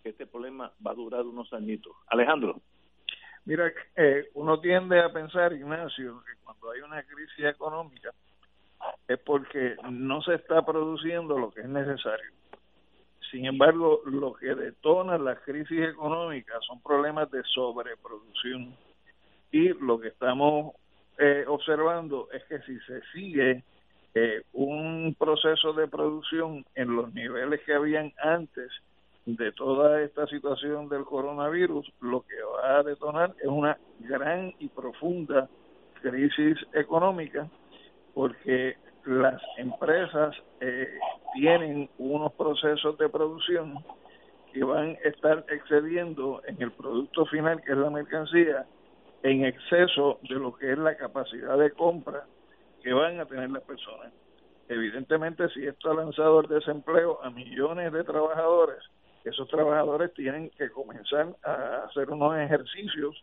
que 0.03 0.11
este 0.11 0.27
problema 0.27 0.73
va 0.85 0.93
a 0.93 0.95
durar 0.95 1.23
unos 1.23 1.53
añitos. 1.53 1.95
Alejandro. 2.07 2.61
Mira, 3.47 3.71
eh, 3.97 4.31
uno 4.35 4.59
tiende 4.61 5.01
a 5.01 5.13
pensar, 5.13 5.53
Ignacio, 5.53 6.23
que 6.25 6.43
cuando 6.43 6.71
hay 6.71 6.81
una 6.81 7.03
crisis 7.03 7.45
económica, 7.45 8.11
es 9.09 9.19
porque 9.21 9.77
no 9.91 10.23
se 10.23 10.35
está 10.35 10.65
produciendo 10.65 11.39
lo 11.39 11.51
que 11.51 11.61
es 11.61 11.69
necesario. 11.69 12.31
Sin 13.31 13.47
embargo, 13.47 14.01
lo 14.07 14.35
que 14.35 14.55
detona 14.55 15.19
la 15.19 15.37
crisis 15.37 15.81
económica 15.81 16.55
son 16.67 16.81
problemas 16.81 17.31
de 17.31 17.43
sobreproducción. 17.55 18.77
Y 19.51 19.69
lo 19.85 19.99
que 19.99 20.09
estamos 20.09 20.75
eh, 21.19 21.45
observando 21.47 22.29
es 22.33 22.45
que 22.45 22.61
si 22.61 22.79
se 22.81 23.01
sigue 23.13 23.63
eh, 24.15 24.43
un 24.53 25.17
proceso 25.19 25.73
de 25.73 25.89
producción 25.89 26.65
en 26.75 26.95
los 26.95 27.13
niveles 27.13 27.61
que 27.63 27.75
habían 27.75 28.13
antes 28.19 28.71
de 29.27 29.53
toda 29.53 30.03
esta 30.03 30.27
situación 30.27 30.89
del 30.89 31.05
coronavirus, 31.05 31.91
lo 32.01 32.23
que 32.23 32.41
va 32.43 32.79
a 32.79 32.83
detonar 32.83 33.35
es 33.41 33.49
una 33.49 33.79
gran 34.01 34.53
y 34.59 34.69
profunda 34.69 35.49
crisis 36.03 36.59
económica 36.75 37.49
porque 38.15 38.77
las 39.07 39.41
empresas 39.59 40.35
eh, 40.61 40.99
tienen 41.35 41.89
unos 41.99 42.33
procesos 42.33 42.97
de 42.99 43.09
producción 43.09 43.85
que 44.53 44.65
van 44.65 44.97
a 45.05 45.09
estar 45.09 45.45
excediendo 45.49 46.43
en 46.47 46.63
el 46.63 46.73
producto 46.73 47.27
final, 47.27 47.63
que 47.63 47.73
es 47.73 47.79
la 47.79 47.91
mercancía, 47.91 48.67
en 49.23 49.45
exceso 49.45 50.19
de 50.23 50.37
lo 50.37 50.55
que 50.55 50.73
es 50.73 50.79
la 50.79 50.97
capacidad 50.97 51.59
de 51.59 51.73
compra 51.73 52.25
que 52.83 52.93
van 52.93 53.21
a 53.21 53.27
tener 53.27 53.51
las 53.51 53.63
personas. 53.63 54.13
Evidentemente, 54.69 55.49
si 55.51 55.67
esto 55.67 55.91
ha 55.91 55.95
lanzado 55.95 56.41
el 56.41 56.49
desempleo 56.49 57.19
a 57.23 57.31
millones 57.31 57.93
de 57.93 58.05
trabajadores, 58.05 58.79
esos 59.25 59.49
trabajadores 59.49 60.13
tienen 60.15 60.51
que 60.51 60.71
comenzar 60.71 61.35
a 61.43 61.85
hacer 61.89 62.11
unos 62.11 62.37
ejercicios 62.37 63.23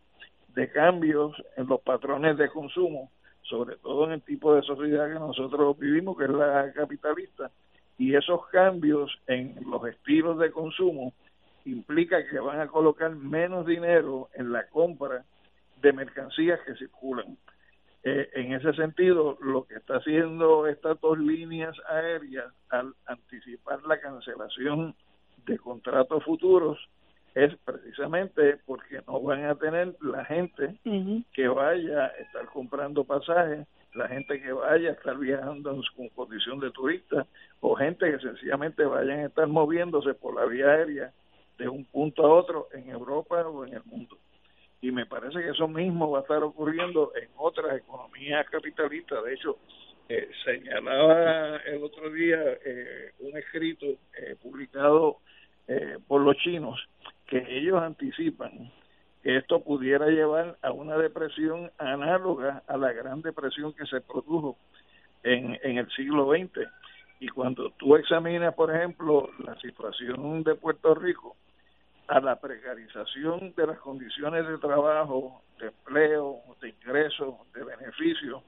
de 0.49 0.69
cambios 0.71 1.35
en 1.55 1.67
los 1.67 1.81
patrones 1.81 2.37
de 2.37 2.49
consumo 2.49 3.09
sobre 3.51 3.75
todo 3.75 4.05
en 4.05 4.13
el 4.13 4.21
tipo 4.21 4.55
de 4.55 4.63
sociedad 4.63 5.11
que 5.11 5.19
nosotros 5.19 5.77
vivimos, 5.77 6.17
que 6.17 6.23
es 6.23 6.29
la 6.29 6.71
capitalista, 6.73 7.51
y 7.97 8.15
esos 8.15 8.47
cambios 8.47 9.11
en 9.27 9.55
los 9.69 9.85
estilos 9.85 10.39
de 10.39 10.51
consumo 10.51 11.13
implica 11.65 12.25
que 12.27 12.39
van 12.39 12.61
a 12.61 12.67
colocar 12.67 13.13
menos 13.13 13.65
dinero 13.65 14.29
en 14.33 14.53
la 14.53 14.67
compra 14.69 15.25
de 15.81 15.93
mercancías 15.93 16.61
que 16.65 16.75
circulan. 16.75 17.37
Eh, 18.03 18.29
en 18.33 18.53
ese 18.53 18.73
sentido, 18.73 19.37
lo 19.41 19.65
que 19.65 19.75
está 19.75 19.97
haciendo 19.97 20.65
estas 20.65 20.99
dos 21.01 21.19
líneas 21.19 21.75
aéreas 21.89 22.51
al 22.69 22.95
anticipar 23.05 23.83
la 23.83 23.99
cancelación 23.99 24.95
de 25.45 25.59
contratos 25.59 26.23
futuros 26.23 26.79
es 27.33 27.55
precisamente 27.63 28.57
porque 28.65 29.01
no 29.07 29.21
van 29.21 29.45
a 29.45 29.55
tener 29.55 29.95
la 30.01 30.25
gente 30.25 30.75
que 31.33 31.47
vaya 31.47 32.05
a 32.05 32.07
estar 32.07 32.45
comprando 32.47 33.03
pasajes, 33.03 33.67
la 33.93 34.07
gente 34.07 34.41
que 34.41 34.51
vaya 34.51 34.89
a 34.89 34.93
estar 34.93 35.17
viajando 35.17 35.81
con 35.95 36.09
condición 36.09 36.59
de 36.59 36.71
turista 36.71 37.25
o 37.61 37.75
gente 37.75 38.11
que 38.11 38.19
sencillamente 38.19 38.83
vayan 38.83 39.19
a 39.19 39.25
estar 39.27 39.47
moviéndose 39.47 40.13
por 40.13 40.35
la 40.35 40.45
vía 40.45 40.67
aérea 40.67 41.13
de 41.57 41.69
un 41.69 41.85
punto 41.85 42.25
a 42.25 42.33
otro 42.33 42.67
en 42.73 42.89
Europa 42.89 43.47
o 43.47 43.65
en 43.65 43.75
el 43.75 43.83
mundo. 43.85 44.17
Y 44.81 44.91
me 44.91 45.05
parece 45.05 45.39
que 45.39 45.49
eso 45.49 45.67
mismo 45.67 46.11
va 46.11 46.19
a 46.19 46.21
estar 46.23 46.43
ocurriendo 46.43 47.11
en 47.15 47.29
otras 47.37 47.77
economías 47.77 48.49
capitalistas. 48.49 49.23
De 49.23 49.33
hecho, 49.35 49.57
eh, 50.09 50.29
señalaba 50.43 51.57
el 51.57 51.83
otro 51.83 52.09
día 52.09 52.39
eh, 52.65 53.11
un 53.19 53.37
escrito 53.37 53.85
eh, 53.85 54.35
publicado 54.41 55.19
por 56.05 56.19
los 56.19 56.35
chinos 56.37 56.77
que 57.31 57.45
ellos 57.47 57.81
anticipan 57.81 58.69
que 59.23 59.37
esto 59.37 59.63
pudiera 59.63 60.07
llevar 60.07 60.57
a 60.61 60.73
una 60.73 60.97
depresión 60.97 61.71
análoga 61.77 62.61
a 62.67 62.75
la 62.75 62.91
gran 62.91 63.21
depresión 63.21 63.73
que 63.73 63.85
se 63.85 64.01
produjo 64.01 64.57
en, 65.23 65.57
en 65.63 65.77
el 65.77 65.89
siglo 65.91 66.29
XX. 66.29 66.67
Y 67.21 67.29
cuando 67.29 67.69
tú 67.77 67.95
examinas, 67.95 68.53
por 68.53 68.75
ejemplo, 68.75 69.29
la 69.45 69.55
situación 69.61 70.43
de 70.43 70.55
Puerto 70.55 70.93
Rico, 70.93 71.37
a 72.09 72.19
la 72.19 72.35
precarización 72.35 73.53
de 73.55 73.67
las 73.67 73.79
condiciones 73.79 74.45
de 74.45 74.57
trabajo, 74.57 75.41
de 75.57 75.67
empleo, 75.67 76.39
de 76.59 76.69
ingresos, 76.69 77.35
de 77.53 77.63
beneficios, 77.63 78.43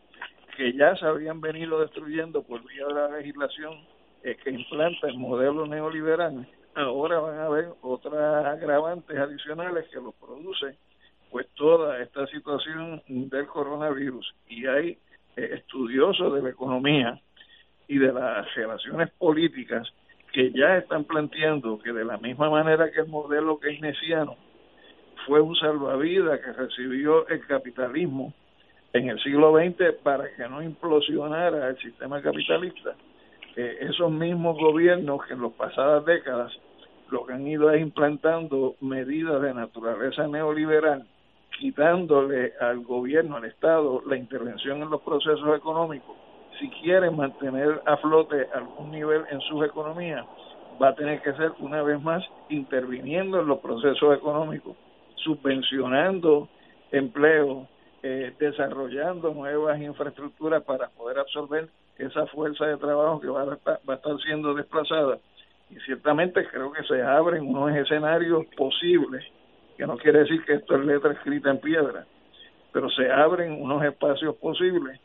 que 0.58 0.74
ya 0.74 0.94
se 0.98 1.06
habían 1.06 1.40
venido 1.40 1.80
destruyendo 1.80 2.44
por 2.44 2.62
vía 2.68 2.86
de 2.88 2.94
la 2.94 3.08
legislación 3.18 3.78
que 4.22 4.50
implanta 4.50 5.08
el 5.08 5.18
modelo 5.18 5.66
neoliberal, 5.68 6.48
ahora 6.76 7.20
van 7.20 7.40
a 7.40 7.46
haber 7.46 7.70
otras 7.82 8.46
agravantes 8.46 9.18
adicionales 9.18 9.86
que 9.90 10.02
los 10.02 10.14
produce 10.16 10.78
pues 11.32 11.48
toda 11.56 12.00
esta 12.02 12.28
situación 12.28 13.02
del 13.08 13.48
coronavirus. 13.48 14.36
Y 14.48 14.68
hay 14.68 14.98
eh, 15.36 15.50
estudiosos 15.54 16.34
de 16.34 16.44
la 16.44 16.50
economía 16.50 17.20
y 17.88 17.98
de 17.98 18.14
las 18.14 18.54
relaciones 18.56 19.10
políticas 19.18 19.88
que 20.32 20.52
ya 20.52 20.78
están 20.78 21.06
planteando 21.06 21.80
que 21.80 21.92
de 21.92 22.06
la 22.06 22.18
misma 22.18 22.50
manera 22.50 22.92
que 22.92 23.02
el 23.02 23.08
modelo 23.08 23.60
keynesiano 23.60 24.36
fue 25.26 25.42
un 25.42 25.56
salvavidas 25.56 26.40
que 26.40 26.54
recibió 26.54 27.28
el 27.28 27.46
capitalismo 27.48 28.34
en 28.94 29.10
el 29.10 29.20
siglo 29.24 29.54
XX 29.58 29.96
para 30.04 30.32
que 30.36 30.48
no 30.48 30.62
implosionara 30.62 31.70
el 31.70 31.78
sistema 31.80 32.22
capitalista, 32.22 32.96
eh, 33.56 33.78
esos 33.82 34.12
mismos 34.12 34.58
gobiernos 34.58 35.26
que 35.26 35.34
en 35.34 35.42
las 35.42 35.52
pasadas 35.54 36.06
décadas 36.06 36.52
lo 37.14 37.26
que 37.26 37.34
han 37.34 37.48
ido 37.48 37.70
es 37.70 37.80
implantando 37.80 38.76
medidas 38.82 39.40
de 39.42 39.54
naturaleza 39.54 40.28
neoliberal, 40.28 41.06
quitándole 41.60 42.54
al 42.60 42.80
gobierno, 42.80 43.38
al 43.38 43.46
Estado, 43.46 44.02
la 44.08 44.18
intervención 44.18 44.82
en 44.82 44.90
los 44.90 45.02
procesos 45.02 45.56
económicos, 45.56 46.18
si 46.60 46.70
quieren 46.82 47.16
mantener 47.16 47.82
a 47.86 47.98
flote 47.98 48.48
algún 48.54 48.92
nivel 48.92 49.24
en 49.30 49.40
sus 49.42 49.64
economías, 49.64 50.26
va 50.82 50.90
a 50.90 50.96
tener 50.96 51.22
que 51.22 51.34
ser 51.34 51.52
una 51.60 51.84
vez 51.84 52.02
más 52.02 52.24
interviniendo 52.50 53.40
en 53.40 53.48
los 53.48 53.60
procesos 53.60 54.18
económicos, 54.18 54.76
subvencionando 55.18 56.50
empleo, 56.92 57.68
eh, 58.02 58.34
desarrollando 58.40 59.34
nuevas 59.36 59.80
infraestructuras 59.80 60.64
para 60.64 60.90
poder 60.90 61.20
absorber 61.20 61.70
esa 61.98 62.26
fuerza 62.28 62.66
de 62.66 62.78
trabajo 62.78 63.22
que 63.22 63.28
va 63.28 63.44
a 63.44 63.46
va 63.46 63.94
a 63.94 63.94
estar 63.94 64.18
siendo 64.22 64.56
desplazada. 64.56 65.20
Y 65.74 65.80
ciertamente 65.82 66.46
creo 66.48 66.72
que 66.72 66.84
se 66.84 67.02
abren 67.02 67.48
unos 67.48 67.76
escenarios 67.76 68.46
posibles, 68.56 69.26
que 69.76 69.88
no 69.88 69.98
quiere 69.98 70.20
decir 70.20 70.44
que 70.46 70.54
esto 70.54 70.76
es 70.76 70.86
letra 70.86 71.14
escrita 71.14 71.50
en 71.50 71.60
piedra, 71.60 72.06
pero 72.72 72.90
se 72.92 73.12
abren 73.12 73.60
unos 73.60 73.84
espacios 73.84 74.36
posibles 74.36 75.00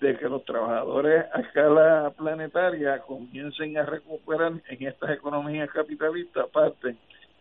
de 0.00 0.16
que 0.16 0.28
los 0.28 0.44
trabajadores 0.44 1.24
a 1.32 1.40
escala 1.40 2.12
planetaria 2.16 2.98
comiencen 3.00 3.78
a 3.78 3.84
recuperar 3.84 4.54
en 4.68 4.86
estas 4.86 5.10
economías 5.10 5.70
capitalistas 5.70 6.48
parte 6.50 6.96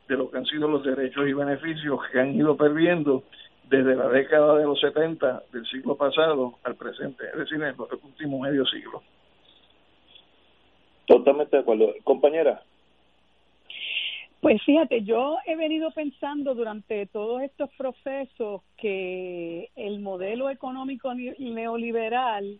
de 0.08 0.16
lo 0.16 0.30
que 0.30 0.38
han 0.38 0.46
sido 0.46 0.68
los 0.68 0.84
derechos 0.84 1.28
y 1.28 1.34
beneficios 1.34 2.00
que 2.12 2.20
han 2.20 2.36
ido 2.36 2.56
perdiendo 2.56 3.24
desde 3.70 3.96
la 3.96 4.08
década 4.08 4.56
de 4.58 4.66
los 4.66 4.80
70 4.80 5.44
del 5.52 5.66
siglo 5.66 5.96
pasado 5.96 6.60
al 6.64 6.76
presente, 6.76 7.26
es 7.26 7.38
decir, 7.40 7.62
en 7.62 7.76
los 7.76 7.92
últimos 8.04 8.42
medio 8.42 8.66
siglo. 8.66 9.02
Totalmente 11.08 11.56
de 11.56 11.62
acuerdo. 11.62 11.94
Compañera. 12.04 12.62
Pues 14.42 14.62
fíjate, 14.64 15.04
yo 15.04 15.38
he 15.48 15.56
venido 15.56 15.90
pensando 15.92 16.54
durante 16.54 17.08
todos 17.08 17.42
estos 17.42 17.72
procesos 17.76 18.62
que 18.78 19.70
el 19.76 20.00
modelo 20.00 20.50
económico 20.50 21.14
neoliberal, 21.14 22.60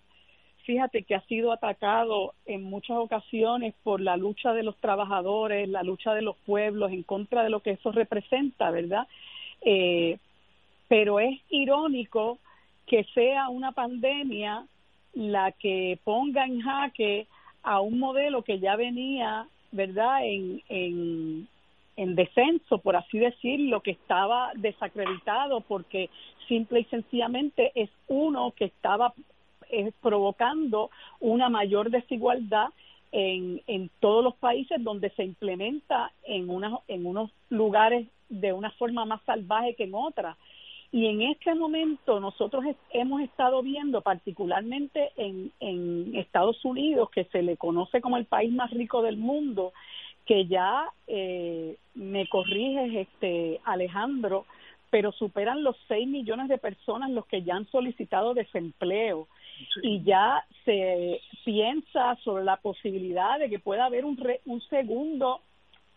fíjate 0.64 1.04
que 1.04 1.14
ha 1.14 1.22
sido 1.28 1.52
atacado 1.52 2.34
en 2.46 2.64
muchas 2.64 2.98
ocasiones 2.98 3.76
por 3.84 4.02
la 4.02 4.18
lucha 4.18 4.54
de 4.54 4.64
los 4.64 4.76
trabajadores, 4.78 5.70
la 5.70 5.84
lucha 5.84 6.16
de 6.16 6.24
los 6.24 6.36
pueblos 6.38 6.92
en 6.92 7.04
contra 7.04 7.44
de 7.44 7.50
lo 7.50 7.60
que 7.60 7.72
eso 7.72 7.92
representa, 7.92 8.72
¿verdad? 8.72 9.08
Eh, 9.62 10.18
pero 10.88 11.20
es 11.20 11.40
irónico 11.50 12.40
que 12.88 13.04
sea 13.14 13.50
una 13.50 13.74
pandemia 13.74 14.66
la 15.14 15.52
que 15.52 16.00
ponga 16.04 16.46
en 16.46 16.62
jaque 16.62 17.28
a 17.68 17.82
un 17.82 18.00
modelo 18.00 18.44
que 18.44 18.60
ya 18.60 18.78
venía, 18.78 19.46
¿verdad?, 19.74 20.24
en, 20.24 20.64
en, 20.70 21.48
en 21.98 22.16
descenso, 22.16 22.78
por 22.78 22.96
así 22.96 23.20
decirlo, 23.20 23.82
que 23.82 23.92
estaba 23.92 24.52
desacreditado 24.56 25.60
porque 25.60 26.10
simple 26.48 26.80
y 26.80 26.86
sencillamente 26.86 27.74
es 27.76 27.90
uno 28.08 28.54
que 28.56 28.66
estaba 28.66 29.14
eh, 29.70 29.92
provocando 30.02 30.92
una 31.20 31.50
mayor 31.50 31.90
desigualdad 31.90 32.70
en, 33.12 33.62
en 33.68 33.90
todos 34.00 34.24
los 34.24 34.36
países 34.36 34.82
donde 34.82 35.10
se 35.10 35.26
implementa 35.26 36.14
en, 36.24 36.50
una, 36.50 36.80
en 36.88 37.06
unos 37.06 37.32
lugares 37.50 38.08
de 38.30 38.54
una 38.54 38.72
forma 38.72 39.04
más 39.04 39.22
salvaje 39.26 39.76
que 39.76 39.84
en 39.84 39.94
otras. 39.94 40.38
Y 40.92 41.08
en 41.08 41.22
este 41.22 41.54
momento 41.54 42.20
nosotros 42.20 42.64
hemos 42.92 43.22
estado 43.22 43.62
viendo, 43.62 44.02
particularmente 44.02 45.12
en, 45.18 45.52
en 45.60 46.16
Estados 46.16 46.64
Unidos, 46.64 47.10
que 47.10 47.26
se 47.26 47.42
le 47.42 47.58
conoce 47.58 48.00
como 48.00 48.18
el 48.18 48.26
país 48.26 48.52
más 48.54 48.72
rico 48.72 49.02
del 49.02 49.18
mundo, 49.18 49.74
que 50.26 50.46
ya 50.46 50.90
eh, 51.08 51.78
me 51.96 52.28
corriges, 52.28 53.08
este 53.08 53.60
Alejandro, 53.66 54.46
pero 54.90 55.12
superan 55.12 55.64
los 55.64 55.76
6 55.90 56.08
millones 56.08 56.48
de 56.48 56.58
personas 56.58 57.10
los 57.12 57.26
que 57.26 57.44
ya 57.44 57.56
han 57.56 57.68
solicitado 57.70 58.34
desempleo. 58.34 59.28
Y 59.82 60.04
ya 60.04 60.46
se 60.66 61.20
piensa 61.44 62.16
sobre 62.24 62.44
la 62.44 62.58
posibilidad 62.58 63.40
de 63.40 63.50
que 63.50 63.60
pueda 63.60 63.86
haber 63.86 64.06
un, 64.06 64.18
un 64.46 64.62
segundo 64.62 65.42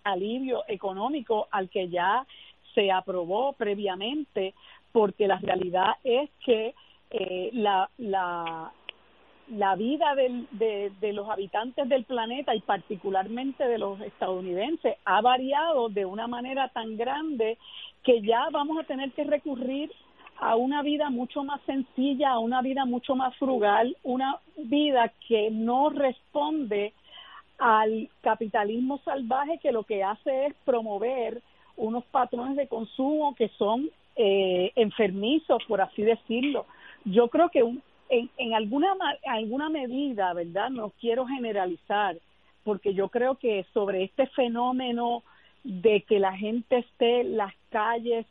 alivio 0.02 0.64
económico 0.66 1.46
al 1.50 1.68
que 1.68 1.88
ya 1.88 2.26
se 2.74 2.90
aprobó 2.90 3.52
previamente 3.52 4.54
porque 4.92 5.26
la 5.26 5.38
realidad 5.38 5.94
es 6.04 6.30
que 6.44 6.74
eh, 7.10 7.50
la, 7.52 7.90
la, 7.98 8.72
vida 9.76 10.14
del, 10.14 10.46
de, 10.52 10.92
de 11.00 11.12
los 11.12 11.28
habitantes 11.28 11.88
del 11.88 12.04
planeta 12.04 12.54
y 12.54 12.60
particularmente 12.60 13.66
de 13.66 13.78
los 13.78 14.00
estadounidenses 14.00 14.96
ha 15.04 15.20
variado 15.20 15.88
de 15.88 16.04
una 16.04 16.28
manera 16.28 16.68
tan 16.68 16.96
grande 16.96 17.58
que 18.04 18.22
ya 18.22 18.48
vamos 18.50 18.78
a 18.78 18.84
tener 18.84 19.10
que 19.12 19.24
recurrir 19.24 19.90
a 20.40 20.56
una 20.56 20.82
vida 20.82 21.10
mucho 21.10 21.44
más 21.44 21.60
sencilla, 21.66 22.30
a 22.30 22.38
una 22.38 22.62
vida 22.62 22.86
mucho 22.86 23.14
más 23.14 23.36
frugal, 23.36 23.96
una 24.02 24.38
vida 24.56 25.12
que 25.28 25.50
no 25.50 25.90
responde 25.90 26.94
al 27.58 28.08
capitalismo 28.22 28.98
salvaje 29.04 29.58
que 29.58 29.70
lo 29.70 29.84
que 29.84 30.02
hace 30.02 30.46
es 30.46 30.54
promover 30.64 31.42
unos 31.76 32.04
patrones 32.06 32.56
de 32.56 32.68
consumo 32.68 33.34
que 33.34 33.48
son 33.58 33.90
eh, 34.16 34.72
enfermizos, 34.76 35.62
por 35.64 35.80
así 35.80 36.02
decirlo. 36.02 36.66
Yo 37.04 37.28
creo 37.28 37.48
que 37.48 37.62
un, 37.62 37.82
en, 38.08 38.30
en 38.36 38.54
alguna, 38.54 38.94
alguna 39.26 39.68
medida, 39.68 40.32
¿verdad? 40.34 40.70
No 40.70 40.92
quiero 41.00 41.26
generalizar, 41.26 42.16
porque 42.64 42.94
yo 42.94 43.08
creo 43.08 43.36
que 43.36 43.64
sobre 43.72 44.04
este 44.04 44.26
fenómeno 44.28 45.22
de 45.64 46.02
que 46.02 46.18
la 46.18 46.36
gente 46.36 46.78
esté 46.78 47.20
en 47.20 47.36
las 47.36 47.54
calles 47.70 48.26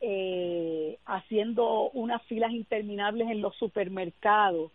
eh, 0.00 0.98
haciendo 1.06 1.90
unas 1.90 2.22
filas 2.24 2.52
interminables 2.52 3.28
en 3.30 3.40
los 3.40 3.56
supermercados, 3.56 4.70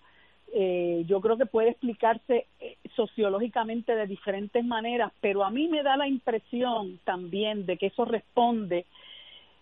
eh, 0.52 1.04
yo 1.08 1.22
creo 1.22 1.38
que 1.38 1.46
puede 1.46 1.70
explicarse 1.70 2.48
eh, 2.60 2.78
sociológicamente 2.96 3.96
de 3.96 4.08
diferentes 4.08 4.66
maneras, 4.66 5.12
pero 5.22 5.44
a 5.44 5.52
mí 5.52 5.68
me 5.68 5.84
da 5.84 5.98
la 5.98 6.08
impresión 6.08 7.00
también 7.04 7.68
de 7.68 7.78
que 7.78 7.88
eso 7.88 8.06
responde 8.06 8.86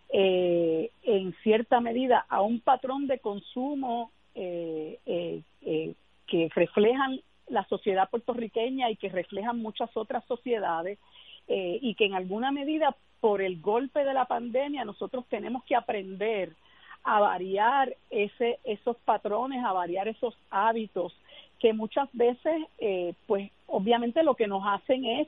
eh, 0.10 0.92
en 1.04 1.34
cierta 1.44 1.80
medida 1.82 2.26
a 2.30 2.42
un 2.42 2.60
patrón 2.60 3.08
de 3.08 3.20
consumo 3.20 4.12
eh, 4.36 5.00
eh, 5.06 5.42
eh, 5.62 5.94
que 6.28 6.50
reflejan 6.54 7.20
la 7.48 7.66
sociedad 7.66 8.10
puertorriqueña 8.10 8.90
y 8.90 8.98
que 8.98 9.10
reflejan 9.10 9.62
muchas 9.62 9.96
otras 9.96 10.24
sociedades 10.26 11.00
eh, 11.48 11.80
y 11.82 11.96
que 11.96 12.06
en 12.06 12.14
alguna 12.14 12.52
medida 12.52 12.96
por 13.20 13.42
el 13.42 13.60
golpe 13.62 14.04
de 14.04 14.14
la 14.14 14.26
pandemia 14.26 14.86
nosotros 14.86 15.26
tenemos 15.30 15.64
que 15.64 15.76
aprender 15.76 16.52
a 17.04 17.20
variar 17.20 17.96
ese 18.10 18.60
esos 18.64 18.98
patrones, 18.98 19.64
a 19.64 19.72
variar 19.72 20.08
esos 20.08 20.38
hábitos 20.50 21.14
que 21.60 21.74
muchas 21.74 22.10
veces 22.14 22.64
eh, 22.80 23.14
pues 23.26 23.50
obviamente 23.66 24.24
lo 24.24 24.36
que 24.36 24.48
nos 24.48 24.64
hacen 24.66 25.06
es 25.06 25.28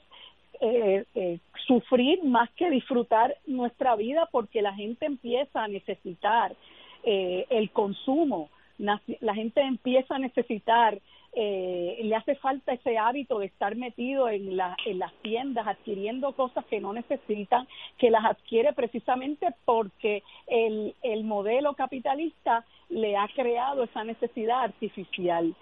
eh, 0.61 1.05
eh, 1.15 1.39
sufrir 1.67 2.23
más 2.23 2.49
que 2.51 2.69
disfrutar 2.69 3.35
nuestra 3.47 3.95
vida 3.95 4.27
porque 4.31 4.61
la 4.61 4.73
gente 4.73 5.05
empieza 5.05 5.63
a 5.63 5.67
necesitar 5.67 6.55
eh, 7.03 7.45
el 7.49 7.71
consumo, 7.71 8.49
la 8.77 9.35
gente 9.35 9.61
empieza 9.61 10.15
a 10.15 10.19
necesitar, 10.19 10.99
eh, 11.33 11.99
le 12.01 12.15
hace 12.15 12.35
falta 12.35 12.73
ese 12.73 12.97
hábito 12.97 13.39
de 13.39 13.45
estar 13.45 13.75
metido 13.75 14.29
en, 14.29 14.57
la, 14.57 14.75
en 14.85 14.99
las 14.99 15.13
tiendas 15.21 15.67
adquiriendo 15.67 16.31
cosas 16.33 16.65
que 16.65 16.79
no 16.79 16.93
necesitan, 16.93 17.67
que 17.97 18.09
las 18.09 18.25
adquiere 18.25 18.73
precisamente 18.73 19.47
porque 19.65 20.23
el, 20.47 20.95
el 21.03 21.23
modelo 21.23 21.73
capitalista 21.73 22.65
le 22.89 23.15
ha 23.15 23.27
creado 23.35 23.83
esa 23.83 24.03
necesidad 24.03 24.63
artificial. 24.63 25.53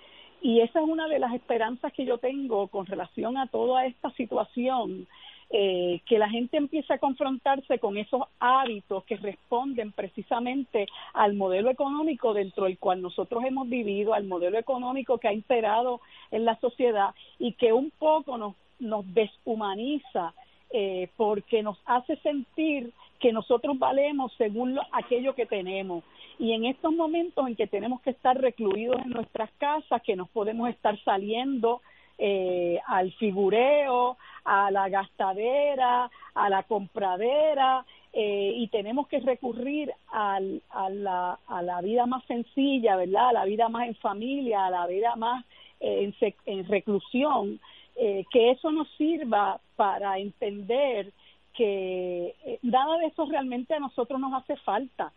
Y 0.42 0.62
esa 0.62 0.80
es 0.80 0.88
una 0.88 1.08
de 1.08 1.20
las 1.20 1.34
esperanzas 1.34 1.92
que 1.94 2.06
yo 2.06 2.18
tengo 2.18 2.68
con 2.68 2.86
relación 2.86 3.38
a 3.38 3.48
toda 3.48 3.86
esta 3.86 4.12
situación, 4.12 5.08
eh, 5.50 6.02
que 6.06 6.20
la 6.20 6.30
gente 6.30 6.58
empiece 6.58 6.94
a 6.94 7.00
confrontarse 7.00 7.80
con 7.80 7.98
esos 7.98 8.24
hábitos 8.40 9.04
que 9.06 9.16
responden 9.16 9.94
precisamente 9.94 10.88
al 11.14 11.36
modelo 11.36 11.70
económico 11.70 12.34
dentro 12.34 12.66
del 12.66 12.78
cual 12.78 13.02
nosotros 13.02 13.44
hemos 13.46 13.70
vivido, 13.70 14.14
al 14.14 14.26
modelo 14.26 14.58
económico 14.60 15.18
que 15.18 15.30
ha 15.30 15.34
imperado 15.34 16.02
en 16.32 16.46
la 16.46 16.60
sociedad 16.60 17.16
y 17.40 17.54
que 17.54 17.72
un 17.72 17.92
poco 17.92 18.38
nos, 18.38 18.56
nos 18.80 19.06
deshumaniza 19.14 20.34
eh, 20.70 21.08
porque 21.16 21.64
nos 21.64 21.78
hace 21.86 22.18
sentir 22.18 22.92
que 23.20 23.32
nosotros 23.32 23.80
valemos 23.80 24.34
según 24.38 24.78
aquello 24.92 25.34
que 25.34 25.46
tenemos. 25.46 26.04
Y 26.40 26.54
en 26.54 26.66
estos 26.66 26.94
momentos 26.94 27.48
en 27.48 27.56
que 27.56 27.68
tenemos 27.68 28.02
que 28.02 28.12
estar 28.12 28.40
recluidos 28.40 29.02
en 29.04 29.12
nuestras 29.12 29.52
casas, 29.58 30.02
que 30.04 30.16
nos 30.16 30.30
podemos 30.30 30.70
estar 30.70 30.98
saliendo 31.04 31.82
eh, 32.20 32.80
al 32.88 33.12
figureo, 33.14 34.18
a 34.44 34.72
la 34.72 34.90
gastadera, 34.90 36.10
a 36.36 36.50
la 36.50 36.64
compradera, 36.64 37.86
eh, 38.14 38.54
y 38.56 38.68
tenemos 38.70 39.08
que 39.08 39.20
recurrir 39.20 39.92
al, 40.12 40.62
a, 40.70 40.90
la, 40.90 41.40
a 41.48 41.62
la 41.62 41.82
vida 41.82 42.06
más 42.06 42.24
sencilla, 42.26 42.96
¿verdad? 42.96 43.30
A 43.30 43.34
la 43.34 43.46
vida 43.46 43.70
más 43.70 43.88
en 43.88 43.96
familia, 43.96 44.66
a 44.66 44.72
la 44.72 44.88
vida 44.88 45.16
más 45.16 45.46
eh, 45.80 46.12
en, 46.20 46.34
en, 46.46 46.68
reclusión, 46.68 47.60
eh, 47.96 48.26
que 48.32 48.52
eso 48.52 48.72
nos 48.72 48.88
sirva 48.98 49.60
para 49.76 50.18
entender 50.18 51.12
que 51.54 52.36
eh, 52.46 52.60
nada 52.62 52.98
de 53.00 53.08
eso 53.08 53.26
realmente 53.26 53.74
a 53.74 53.80
nosotros 53.80 54.20
nos 54.20 54.34
hace 54.34 54.56
falta 54.58 55.12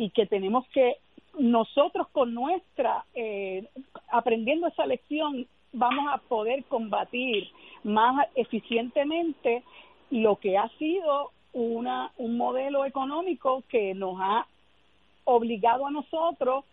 y 0.00 0.08
que 0.08 0.24
tenemos 0.24 0.66
que 0.68 0.96
nosotros 1.38 2.08
con 2.08 2.32
nuestra, 2.32 3.04
eh, 3.14 3.68
aprendiendo 4.10 4.66
esa 4.66 4.86
lección, 4.86 5.46
vamos 5.74 6.06
a 6.10 6.16
poder 6.16 6.64
combatir 6.64 7.50
más 7.84 8.26
eficientemente 8.34 9.62
lo 10.10 10.36
que 10.36 10.56
ha 10.56 10.70
sido 10.78 11.32
una, 11.52 12.12
un 12.16 12.38
modelo 12.38 12.86
económico 12.86 13.62
que 13.68 13.92
nos 13.92 14.16
ha 14.18 14.46
obligado 15.24 15.86
a 15.86 15.90
nosotros 15.90 16.64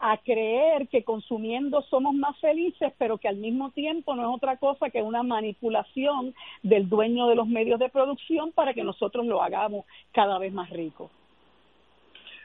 a 0.00 0.16
creer 0.16 0.88
que 0.88 1.04
consumiendo 1.04 1.82
somos 1.82 2.16
más 2.16 2.36
felices, 2.40 2.92
pero 2.98 3.16
que 3.18 3.28
al 3.28 3.36
mismo 3.36 3.70
tiempo 3.70 4.16
no 4.16 4.22
es 4.22 4.36
otra 4.36 4.56
cosa 4.56 4.90
que 4.90 5.02
una 5.02 5.22
manipulación 5.22 6.34
del 6.64 6.88
dueño 6.88 7.28
de 7.28 7.36
los 7.36 7.46
medios 7.46 7.78
de 7.78 7.90
producción 7.90 8.50
para 8.50 8.74
que 8.74 8.82
nosotros 8.82 9.24
lo 9.24 9.40
hagamos 9.40 9.84
cada 10.10 10.40
vez 10.40 10.52
más 10.52 10.68
rico. 10.70 11.08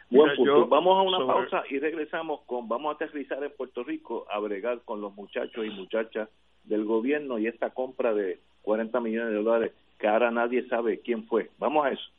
Buen 0.10 0.36
punto. 0.36 0.68
vamos 0.68 0.98
a 0.98 1.02
una 1.02 1.26
pausa 1.26 1.64
y 1.70 1.80
regresamos 1.80 2.42
con, 2.46 2.68
vamos 2.70 2.92
a 2.92 2.96
aterrizar 2.96 3.44
en 3.44 3.52
Puerto 3.52 3.84
Rico 3.84 4.26
a 4.32 4.40
bregar 4.40 4.82
con 4.86 5.02
los 5.02 5.14
muchachos 5.16 5.66
y 5.66 5.70
muchachas 5.70 6.30
del 6.64 6.86
gobierno 6.86 7.40
y 7.40 7.48
esta 7.48 7.72
compra 7.72 8.14
de 8.14 8.40
40 8.62 9.00
millones 9.02 9.34
de 9.34 9.44
dólares 9.44 9.74
que 10.00 10.08
ahora 10.08 10.32
nadie 10.32 10.68
sabe 10.70 11.00
quién 11.00 11.26
fue. 11.28 11.50
Vamos 11.58 11.86
a 11.86 11.90
eso. 11.90 12.10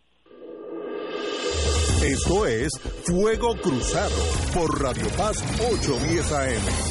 Esto 2.05 2.47
es 2.47 2.71
Fuego 3.07 3.55
Cruzado 3.57 4.15
por 4.55 4.81
Radio 4.81 5.07
Paz 5.17 5.43
810 5.61 6.33
AM. 6.33 6.89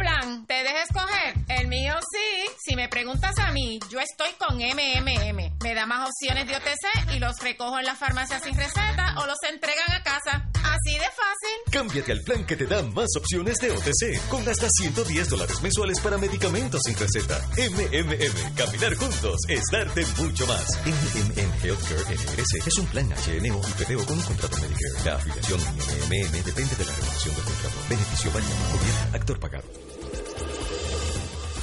Plan, 0.00 0.46
¿te 0.46 0.54
deja 0.54 0.82
escoger? 0.82 1.34
El 1.48 1.68
mío 1.68 1.92
sí. 2.10 2.50
Si 2.64 2.74
me 2.74 2.88
preguntas 2.88 3.38
a 3.38 3.52
mí, 3.52 3.78
yo 3.90 4.00
estoy 4.00 4.30
con 4.38 4.56
MMM. 4.56 5.58
Me 5.62 5.74
da 5.74 5.84
más 5.84 6.08
opciones 6.08 6.46
de 6.46 6.56
OTC 6.56 7.12
y 7.14 7.18
los 7.18 7.38
recojo 7.40 7.78
en 7.78 7.84
la 7.84 7.94
farmacia 7.94 8.40
sin 8.40 8.56
receta 8.56 9.14
o 9.18 9.26
los 9.26 9.36
entregan 9.50 9.92
a 9.92 10.02
casa. 10.02 10.48
Así 10.54 10.94
de 10.94 11.04
fácil. 11.04 11.70
Cámbiate 11.70 12.12
al 12.12 12.22
plan 12.22 12.46
que 12.46 12.56
te 12.56 12.64
da 12.64 12.82
más 12.82 13.08
opciones 13.14 13.58
de 13.58 13.72
OTC 13.72 14.28
con 14.30 14.48
hasta 14.48 14.70
110 14.70 15.28
dólares 15.28 15.60
mensuales 15.60 16.00
para 16.00 16.16
medicamentos 16.16 16.80
sin 16.82 16.96
receta. 16.96 17.38
MMM. 17.58 18.54
Caminar 18.54 18.94
juntos 18.94 19.36
es 19.48 19.64
darte 19.70 20.06
mucho 20.16 20.46
más. 20.46 20.66
MMM 20.86 21.62
Healthcare 21.62 22.16
NRS 22.16 22.66
es 22.66 22.78
un 22.78 22.86
plan 22.86 23.06
HNO 23.06 23.60
y 23.68 23.84
PPO 23.84 24.06
con 24.06 24.16
un 24.16 24.24
contrato 24.24 24.56
Medicare. 24.62 25.04
La 25.04 25.16
afiliación 25.16 25.60
MMM 25.60 26.42
depende 26.42 26.74
de 26.76 26.84
la 26.86 26.92
renovación 26.94 27.34
del 27.34 27.44
contrato. 27.44 27.76
Beneficio 27.90 28.32
variable. 28.32 28.64
Gobierno. 28.72 29.16
Actor 29.16 29.40
pagado. 29.40 29.89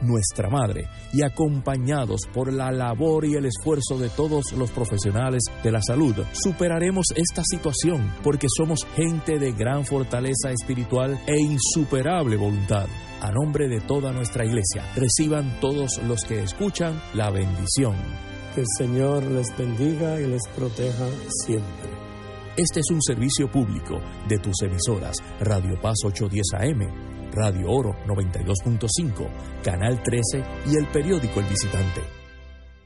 nuestra 0.00 0.48
Madre, 0.48 0.88
y 1.12 1.22
acompañados 1.22 2.22
por 2.32 2.52
la 2.52 2.70
labor 2.70 3.24
y 3.24 3.34
el 3.34 3.46
esfuerzo 3.46 3.98
de 3.98 4.08
todos 4.08 4.52
los 4.52 4.70
profesionales 4.70 5.42
de 5.62 5.70
la 5.70 5.82
salud, 5.82 6.14
superaremos 6.32 7.06
esta 7.14 7.42
situación 7.44 8.12
porque 8.22 8.46
somos 8.48 8.86
gente 8.96 9.38
de 9.38 9.52
gran 9.52 9.84
fortaleza 9.84 10.50
espiritual 10.50 11.20
e 11.26 11.38
insuperable 11.38 12.36
voluntad. 12.36 12.86
A 13.20 13.30
nombre 13.30 13.68
de 13.68 13.80
toda 13.80 14.12
nuestra 14.12 14.46
iglesia, 14.46 14.82
reciban 14.96 15.60
todos 15.60 16.00
los 16.08 16.24
que 16.24 16.42
escuchan 16.42 17.00
la 17.12 17.30
bendición. 17.30 17.94
Que 18.54 18.62
el 18.62 18.66
Señor 18.78 19.22
les 19.24 19.54
bendiga 19.56 20.20
y 20.20 20.26
les 20.26 20.42
proteja 20.56 21.06
siempre. 21.44 21.90
Este 22.56 22.80
es 22.80 22.90
un 22.90 23.02
servicio 23.02 23.50
público 23.50 24.00
de 24.28 24.38
tus 24.38 24.62
emisoras 24.62 25.16
Radio 25.40 25.80
Paz 25.80 25.98
810 26.04 26.54
AM 26.54 27.19
Radio 27.32 27.70
Oro 27.70 27.96
92.5, 28.06 29.62
Canal 29.62 30.02
13 30.02 30.44
y 30.66 30.76
el 30.76 30.86
periódico 30.88 31.40
El 31.40 31.46
Visitante. 31.46 32.19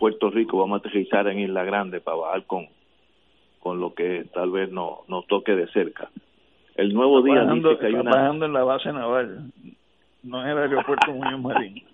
Puerto 0.00 0.30
Rico. 0.30 0.58
Vamos 0.58 0.78
a 0.78 0.88
aterrizar 0.88 1.28
en 1.28 1.38
Isla 1.40 1.62
Grande 1.62 2.00
para 2.00 2.16
bajar 2.16 2.44
con, 2.46 2.66
con 3.60 3.78
lo 3.78 3.94
que 3.94 4.24
tal 4.32 4.50
vez 4.50 4.72
no, 4.72 5.00
nos 5.06 5.26
toque 5.26 5.54
de 5.54 5.68
cerca. 5.68 6.10
El 6.74 6.94
nuevo 6.94 7.22
día 7.22 7.44
dice 7.44 7.78
que 7.78 7.86
hay 7.86 7.94
una... 7.94 8.10
bajando 8.10 8.46
en 8.46 8.52
la 8.54 8.64
base 8.64 8.92
naval, 8.92 9.52
no 10.22 10.42
en 10.42 10.48
el 10.48 10.58
aeropuerto 10.58 11.12
Muñoz 11.12 11.40
Marín. 11.40 11.84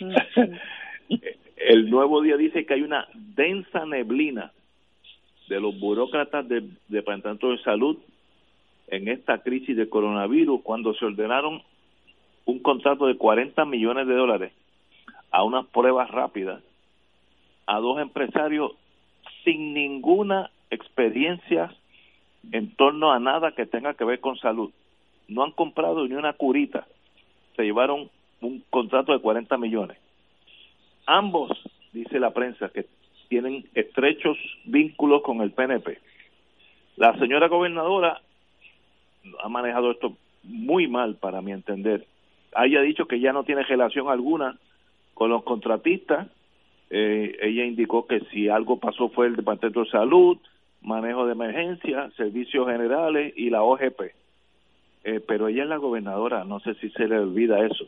el 1.56 1.88
nuevo 1.88 2.20
día 2.22 2.36
dice 2.36 2.66
que 2.66 2.74
hay 2.74 2.82
una 2.82 3.06
densa 3.14 3.86
neblina 3.86 4.50
de 5.48 5.60
los 5.60 5.78
burócratas 5.78 6.48
del 6.48 6.76
Departamento 6.88 7.50
de 7.50 7.58
Salud 7.58 7.98
en 8.88 9.06
esta 9.06 9.38
crisis 9.38 9.76
de 9.76 9.88
coronavirus 9.88 10.62
cuando 10.62 10.92
se 10.94 11.04
ordenaron 11.04 11.62
un 12.46 12.58
contrato 12.58 13.06
de 13.06 13.16
40 13.16 13.64
millones 13.66 14.08
de 14.08 14.14
dólares 14.14 14.52
a 15.30 15.44
unas 15.44 15.66
pruebas 15.66 16.10
rápidas 16.10 16.60
a 17.66 17.78
dos 17.78 18.00
empresarios 18.00 18.72
sin 19.44 19.74
ninguna 19.74 20.50
experiencia 20.70 21.74
en 22.50 22.74
torno 22.74 23.12
a 23.12 23.20
nada 23.20 23.52
que 23.52 23.66
tenga 23.66 23.94
que 23.94 24.04
ver 24.04 24.20
con 24.20 24.36
salud. 24.36 24.70
No 25.28 25.44
han 25.44 25.52
comprado 25.52 26.06
ni 26.06 26.14
una 26.14 26.32
curita. 26.32 26.86
Se 27.56 27.62
llevaron 27.62 28.10
un 28.40 28.64
contrato 28.70 29.12
de 29.12 29.20
40 29.20 29.56
millones. 29.58 29.98
Ambos, 31.06 31.50
dice 31.92 32.18
la 32.18 32.32
prensa, 32.32 32.68
que 32.70 32.86
tienen 33.28 33.64
estrechos 33.74 34.36
vínculos 34.64 35.22
con 35.22 35.40
el 35.40 35.52
PNP. 35.52 35.98
La 36.96 37.16
señora 37.18 37.48
gobernadora 37.48 38.20
ha 39.42 39.48
manejado 39.48 39.92
esto 39.92 40.16
muy 40.42 40.88
mal, 40.88 41.16
para 41.16 41.40
mi 41.40 41.52
entender. 41.52 42.06
Haya 42.54 42.80
dicho 42.80 43.06
que 43.06 43.20
ya 43.20 43.32
no 43.32 43.44
tiene 43.44 43.62
relación 43.62 44.08
alguna 44.08 44.58
con 45.14 45.30
los 45.30 45.44
contratistas. 45.44 46.28
Eh, 46.94 47.38
ella 47.40 47.64
indicó 47.64 48.06
que 48.06 48.20
si 48.30 48.50
algo 48.50 48.78
pasó 48.78 49.08
fue 49.08 49.26
el 49.26 49.36
Departamento 49.36 49.84
de 49.84 49.90
Salud, 49.90 50.36
manejo 50.82 51.24
de 51.24 51.32
emergencia, 51.32 52.10
servicios 52.18 52.68
generales 52.68 53.32
y 53.34 53.48
la 53.48 53.62
OGP. 53.62 54.12
Eh, 55.04 55.20
pero 55.26 55.48
ella 55.48 55.62
es 55.62 55.68
la 55.70 55.78
gobernadora, 55.78 56.44
no 56.44 56.60
sé 56.60 56.74
si 56.74 56.90
se 56.90 57.08
le 57.08 57.18
olvida 57.18 57.64
eso. 57.64 57.86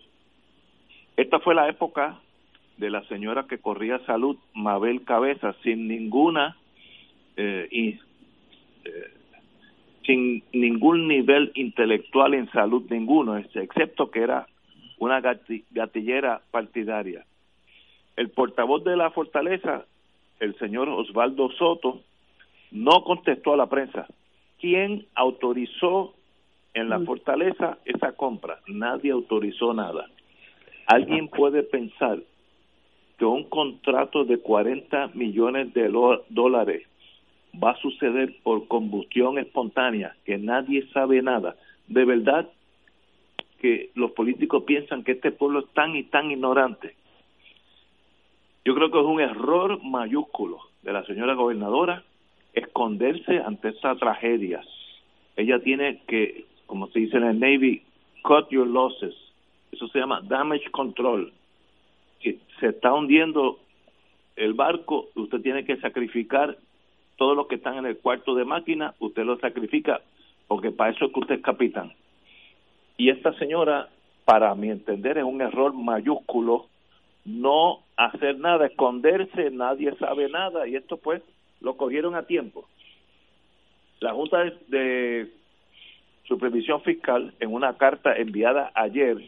Esta 1.19 1.39
fue 1.41 1.55
la 1.55 1.69
época 1.69 2.19
de 2.79 2.89
la 2.89 3.05
señora 3.05 3.47
que 3.47 3.59
corría 3.59 3.99
salud, 4.07 4.39
Mabel 4.55 5.05
Cabeza, 5.05 5.55
sin 5.63 5.87
ninguna 5.87 6.57
eh, 7.37 7.69
eh, 7.71 7.99
sin 10.07 10.43
ningún 10.53 11.09
nivel 11.09 11.51
intelectual 11.55 12.35
en 12.35 12.51
salud 12.51 12.85
ninguno, 12.91 13.37
excepto 13.37 14.11
que 14.11 14.21
era 14.21 14.47
una 14.99 15.21
gatillera 15.21 16.41
partidaria. 16.51 17.25
El 18.17 18.31
portavoz 18.31 18.85
de 18.85 18.97
la 18.97 19.11
fortaleza, 19.11 19.85
el 20.41 20.57
señor 20.59 20.89
Osvaldo 20.89 21.51
Soto, 21.53 22.01
no 22.71 23.03
contestó 23.05 23.55
a 23.55 23.57
la 23.57 23.67
prensa. 23.67 24.07
¿Quién 24.61 25.07
autorizó 25.15 26.15
en 26.75 26.89
la 26.89 27.01
fortaleza 27.01 27.79
esa 27.85 28.13
compra? 28.13 28.61
Nadie 28.67 29.13
autorizó 29.13 29.75
nada. 29.75 30.07
¿Alguien 30.87 31.29
puede 31.29 31.63
pensar 31.63 32.19
que 33.19 33.25
un 33.25 33.45
contrato 33.45 34.25
de 34.25 34.39
40 34.39 35.11
millones 35.15 35.73
de 35.73 35.89
dólares 36.29 36.87
va 37.63 37.71
a 37.71 37.81
suceder 37.81 38.37
por 38.43 38.67
combustión 38.69 39.39
espontánea, 39.39 40.17
que 40.25 40.39
nadie 40.39 40.87
sabe 40.93 41.23
nada? 41.23 41.57
De 41.87 42.05
verdad 42.05 42.49
que 43.61 43.91
los 43.95 44.11
políticos 44.13 44.65
piensan 44.65 45.05
que 45.05 45.13
este 45.13 45.33
pueblo 45.33 45.61
es 45.61 45.69
tan 45.73 45.97
y 45.97 46.05
tan 46.05 46.31
ignorante. 46.31 46.97
Yo 48.65 48.75
creo 48.75 48.91
que 48.91 48.99
es 48.99 49.05
un 49.05 49.21
error 49.21 49.83
mayúsculo 49.83 50.59
de 50.83 50.93
la 50.93 51.05
señora 51.05 51.35
gobernadora 51.35 52.03
esconderse 52.53 53.39
ante 53.39 53.69
esta 53.69 53.95
tragedia. 53.97 54.63
Ella 55.37 55.59
tiene 55.61 56.03
que, 56.07 56.47
como 56.67 56.87
se 56.89 57.01
dice 57.01 57.17
en 57.17 57.25
el 57.25 57.41
Navy, 57.41 57.83
cut 58.23 58.49
your 58.51 58.67
losses. 58.67 59.15
Eso 59.73 59.89
se 59.89 59.99
llama 59.99 60.21
damage 60.23 60.71
control. 60.71 61.33
Que 62.21 62.39
se 62.61 62.69
está 62.69 62.95
hundiendo 62.95 63.59
el 64.37 64.55
barco, 64.55 65.09
usted 65.15 65.41
tiene 65.41 65.65
que 65.65 65.77
sacrificar 65.77 66.57
todos 67.17 67.37
los 67.37 67.47
que 67.47 67.57
están 67.57 67.77
en 67.77 67.87
el 67.87 67.99
cuarto 67.99 68.35
de 68.35 68.45
máquina, 68.45 68.95
usted 68.99 69.25
lo 69.25 69.39
sacrifica 69.39 70.01
porque 70.49 70.71
para 70.71 70.91
eso 70.91 71.07
es 71.07 71.13
que 71.13 71.21
usted 71.21 71.35
es 71.37 71.43
capitán. 71.43 71.93
Y 72.97 73.11
esta 73.11 73.33
señora, 73.39 73.89
para 74.25 74.55
mi 74.55 74.71
entender, 74.71 75.19
es 75.19 75.25
un 75.25 75.41
error 75.41 75.73
mayúsculo 75.75 76.67
no 77.25 77.81
hacer 77.97 78.39
nada, 78.39 78.67
esconderse, 78.67 79.51
nadie 79.51 79.95
sabe 79.97 80.29
nada 80.29 80.67
y 80.67 80.77
esto 80.77 80.97
pues 80.97 81.23
lo 81.61 81.77
cogieron 81.77 82.15
a 82.15 82.27
tiempo. 82.27 82.69
La 84.01 84.13
Junta 84.13 84.45
de, 84.69 85.31
Supervisión 86.25 86.81
Fiscal, 86.83 87.35
en 87.39 87.53
una 87.53 87.77
carta 87.77 88.17
enviada 88.17 88.73
ayer, 88.75 89.19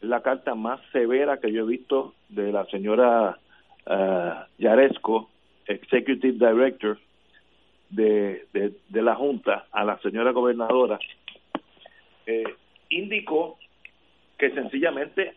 la 0.00 0.22
carta 0.22 0.54
más 0.56 0.80
severa 0.90 1.38
que 1.38 1.52
yo 1.52 1.62
he 1.62 1.68
visto 1.68 2.14
de 2.28 2.50
la 2.50 2.66
señora 2.66 3.38
uh, 3.86 4.44
Yaresco, 4.58 5.30
Executive 5.66 6.32
Director 6.32 6.98
de, 7.90 8.46
de, 8.52 9.02
la 9.02 9.14
Junta, 9.14 9.66
a 9.70 9.84
la 9.84 9.98
señora 9.98 10.32
gobernadora, 10.32 10.98
eh, 12.26 12.44
indicó 12.88 13.56
que 14.36 14.50
sencillamente 14.50 15.34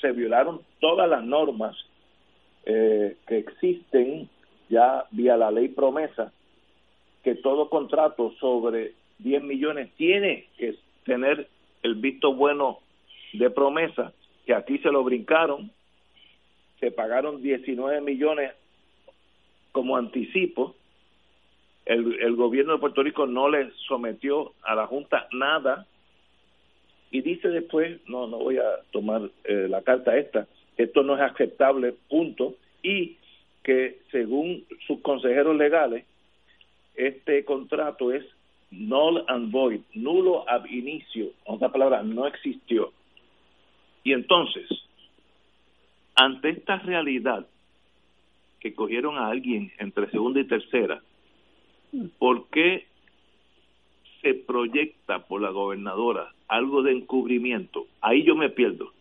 se 0.00 0.12
violaron 0.12 0.60
todas 0.80 1.08
las 1.08 1.24
normas 1.24 1.76
eh, 2.64 3.16
que 3.26 3.38
existen 3.38 4.28
ya 4.68 5.04
vía 5.10 5.36
la 5.36 5.50
ley 5.50 5.68
promesa, 5.68 6.32
que 7.22 7.34
todo 7.34 7.68
contrato 7.68 8.32
sobre 8.38 8.94
10 9.18 9.42
millones 9.42 9.90
tiene 9.96 10.46
que 10.56 10.76
tener 11.04 11.48
el 11.82 11.96
visto 11.96 12.34
bueno 12.34 12.78
de 13.32 13.50
promesa, 13.50 14.12
que 14.46 14.54
aquí 14.54 14.78
se 14.78 14.90
lo 14.90 15.02
brincaron, 15.04 15.70
se 16.78 16.90
pagaron 16.90 17.42
19 17.42 18.00
millones 18.00 18.52
como 19.72 19.96
anticipo, 19.96 20.74
el, 21.84 22.20
el 22.20 22.36
gobierno 22.36 22.74
de 22.74 22.78
Puerto 22.78 23.02
Rico 23.02 23.26
no 23.26 23.48
le 23.48 23.70
sometió 23.88 24.52
a 24.62 24.74
la 24.74 24.86
Junta 24.86 25.28
nada, 25.32 25.86
y 27.10 27.22
dice 27.22 27.48
después, 27.48 28.00
no, 28.08 28.26
no 28.26 28.38
voy 28.38 28.58
a 28.58 28.82
tomar 28.92 29.30
eh, 29.44 29.66
la 29.68 29.82
carta 29.82 30.16
esta, 30.16 30.46
esto 30.76 31.02
no 31.02 31.16
es 31.16 31.22
aceptable, 31.22 31.94
punto, 32.08 32.54
y 32.82 33.16
que 33.62 34.00
según 34.10 34.64
sus 34.86 35.00
consejeros 35.00 35.56
legales, 35.56 36.04
este 36.94 37.44
contrato 37.44 38.12
es 38.12 38.24
null 38.70 39.24
and 39.26 39.50
void, 39.50 39.80
nulo 39.94 40.48
ab 40.48 40.66
inicio, 40.66 41.30
otra 41.44 41.70
palabra, 41.70 42.02
no 42.02 42.26
existió. 42.26 42.92
Y 44.04 44.12
entonces, 44.12 44.68
ante 46.14 46.50
esta 46.50 46.78
realidad 46.78 47.46
que 48.60 48.74
cogieron 48.74 49.18
a 49.18 49.28
alguien 49.28 49.72
entre 49.78 50.10
segunda 50.10 50.40
y 50.40 50.44
tercera, 50.44 51.02
¿por 52.18 52.48
qué 52.50 52.86
se 54.22 54.34
proyecta 54.34 55.26
por 55.26 55.40
la 55.40 55.50
gobernadora 55.50 56.32
algo 56.50 56.82
de 56.82 56.92
encubrimiento? 56.92 57.86
Ahí 58.00 58.24
yo 58.24 58.34
me 58.34 58.50
pierdo. 58.50 58.92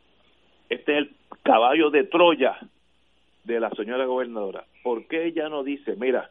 Este 0.69 0.93
es 0.93 0.97
el 0.99 1.11
caballo 1.43 1.89
de 1.89 2.03
Troya 2.05 2.57
de 3.43 3.59
la 3.59 3.69
señora 3.71 4.05
gobernadora, 4.05 4.65
¿por 4.83 5.07
qué 5.07 5.25
ella 5.25 5.49
no 5.49 5.63
dice, 5.63 5.95
mira, 5.95 6.29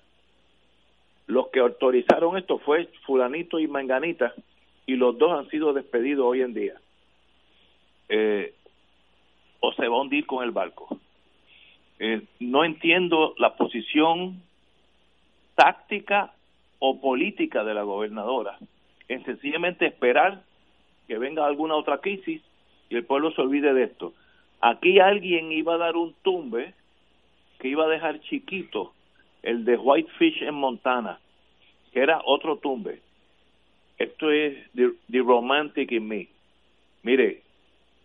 los 1.26 1.48
que 1.48 1.60
autorizaron 1.60 2.38
esto 2.38 2.58
fue 2.58 2.88
fulanito 3.04 3.58
y 3.58 3.66
manganita 3.66 4.32
y 4.86 4.94
los 4.94 5.18
dos 5.18 5.32
han 5.38 5.48
sido 5.50 5.72
despedidos 5.72 6.24
hoy 6.24 6.42
en 6.42 6.54
día? 6.54 6.74
Eh, 8.08 8.54
o 9.60 9.72
se 9.72 9.88
va 9.88 9.96
a 9.96 10.00
hundir 10.00 10.26
con 10.26 10.44
el 10.44 10.52
barco. 10.52 11.00
Eh, 11.98 12.22
no 12.38 12.64
entiendo 12.64 13.34
la 13.38 13.56
posición 13.56 14.40
táctica 15.56 16.32
o 16.78 17.00
política 17.00 17.64
de 17.64 17.74
la 17.74 17.82
gobernadora 17.82 18.56
en 19.08 19.24
sencillamente 19.24 19.86
esperar 19.86 20.42
que 21.08 21.18
venga 21.18 21.46
alguna 21.46 21.74
otra 21.74 21.98
crisis 21.98 22.42
y 22.90 22.96
el 22.96 23.04
pueblo 23.04 23.32
se 23.32 23.40
olvide 23.40 23.72
de 23.72 23.84
esto. 23.84 24.12
Aquí 24.60 25.00
alguien 25.00 25.50
iba 25.50 25.74
a 25.74 25.78
dar 25.78 25.96
un 25.96 26.14
tumbe 26.22 26.74
que 27.58 27.68
iba 27.68 27.86
a 27.86 27.88
dejar 27.88 28.20
chiquito 28.20 28.92
el 29.42 29.64
de 29.64 29.76
Whitefish 29.76 30.42
en 30.42 30.54
Montana, 30.54 31.18
que 31.92 32.00
era 32.00 32.20
otro 32.24 32.58
tumbe. 32.58 33.00
Esto 33.96 34.30
es 34.30 34.56
the, 34.74 34.92
romantic 35.20 35.90
in 35.92 36.06
me. 36.06 36.28
Mire, 37.02 37.42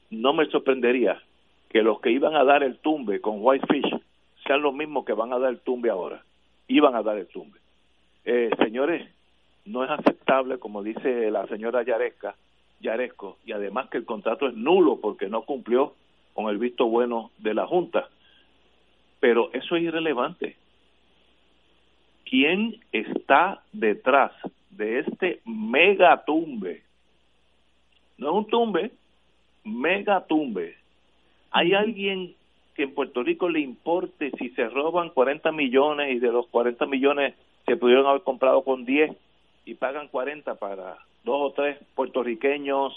no 0.10 0.34
me 0.34 0.46
sorprendería 0.48 1.22
que 1.70 1.82
los 1.82 2.00
que 2.02 2.12
iban 2.12 2.36
a 2.36 2.44
dar 2.44 2.64
el 2.64 2.78
tumbe 2.78 3.20
con 3.20 3.38
Whitefish 3.40 4.00
sean 4.46 4.62
los 4.62 4.74
mismos 4.74 5.06
que 5.06 5.14
van 5.14 5.34
a 5.34 5.40
dar 5.40 5.52
el 5.52 5.60
tumbe 5.60 5.90
ahora. 5.90 6.24
Iban 6.68 6.96
a 6.96 7.04
dar 7.04 7.18
el 7.18 7.28
tumbe. 7.28 7.60
Eh, 8.26 8.50
señores, 8.58 9.08
no 9.66 9.84
es 9.84 9.90
aceptable, 9.90 10.58
como 10.60 10.82
dice 10.84 11.30
la 11.32 11.46
señora 11.48 11.84
Yaresca, 11.84 12.36
Yaresco, 12.84 13.38
y 13.46 13.54
además 13.54 13.90
que 13.90 13.98
el 13.98 14.06
contrato 14.06 14.48
es 14.48 14.54
nulo 14.54 15.00
porque 15.02 15.28
no 15.28 15.42
cumplió 15.42 15.96
con 16.36 16.50
el 16.50 16.60
visto 16.60 16.86
bueno 16.86 17.32
de 17.40 17.56
la 17.56 17.66
Junta 17.66 18.10
pero 19.24 19.50
eso 19.54 19.78
es 19.78 19.84
irrelevante. 19.84 20.58
¿Quién 22.26 22.76
está 22.92 23.64
detrás 23.72 24.34
de 24.70 25.00
este 25.00 25.40
megatumbe? 25.46 26.84
No 28.18 28.28
es 28.28 28.36
un 28.36 28.48
tumbe, 28.48 28.92
megatumbe. 29.64 30.76
¿Hay 31.52 31.74
alguien 31.74 32.36
que 32.76 32.84
en 32.84 32.94
Puerto 32.94 33.24
Rico 33.24 33.48
le 33.48 33.62
importe 33.62 34.30
si 34.38 34.50
se 34.50 34.68
roban 34.68 35.12
40 35.12 35.54
millones 35.54 36.14
y 36.14 36.20
de 36.20 36.30
los 36.30 36.46
40 36.48 36.86
millones 36.88 37.34
se 37.66 37.78
pudieron 37.78 38.06
haber 38.06 38.24
comprado 38.24 38.62
con 38.66 38.84
10 38.84 39.10
y 39.64 39.76
pagan 39.76 40.10
40 40.10 40.56
para 40.56 40.98
dos 41.24 41.52
o 41.52 41.54
tres 41.54 41.78
puertorriqueños 41.96 42.94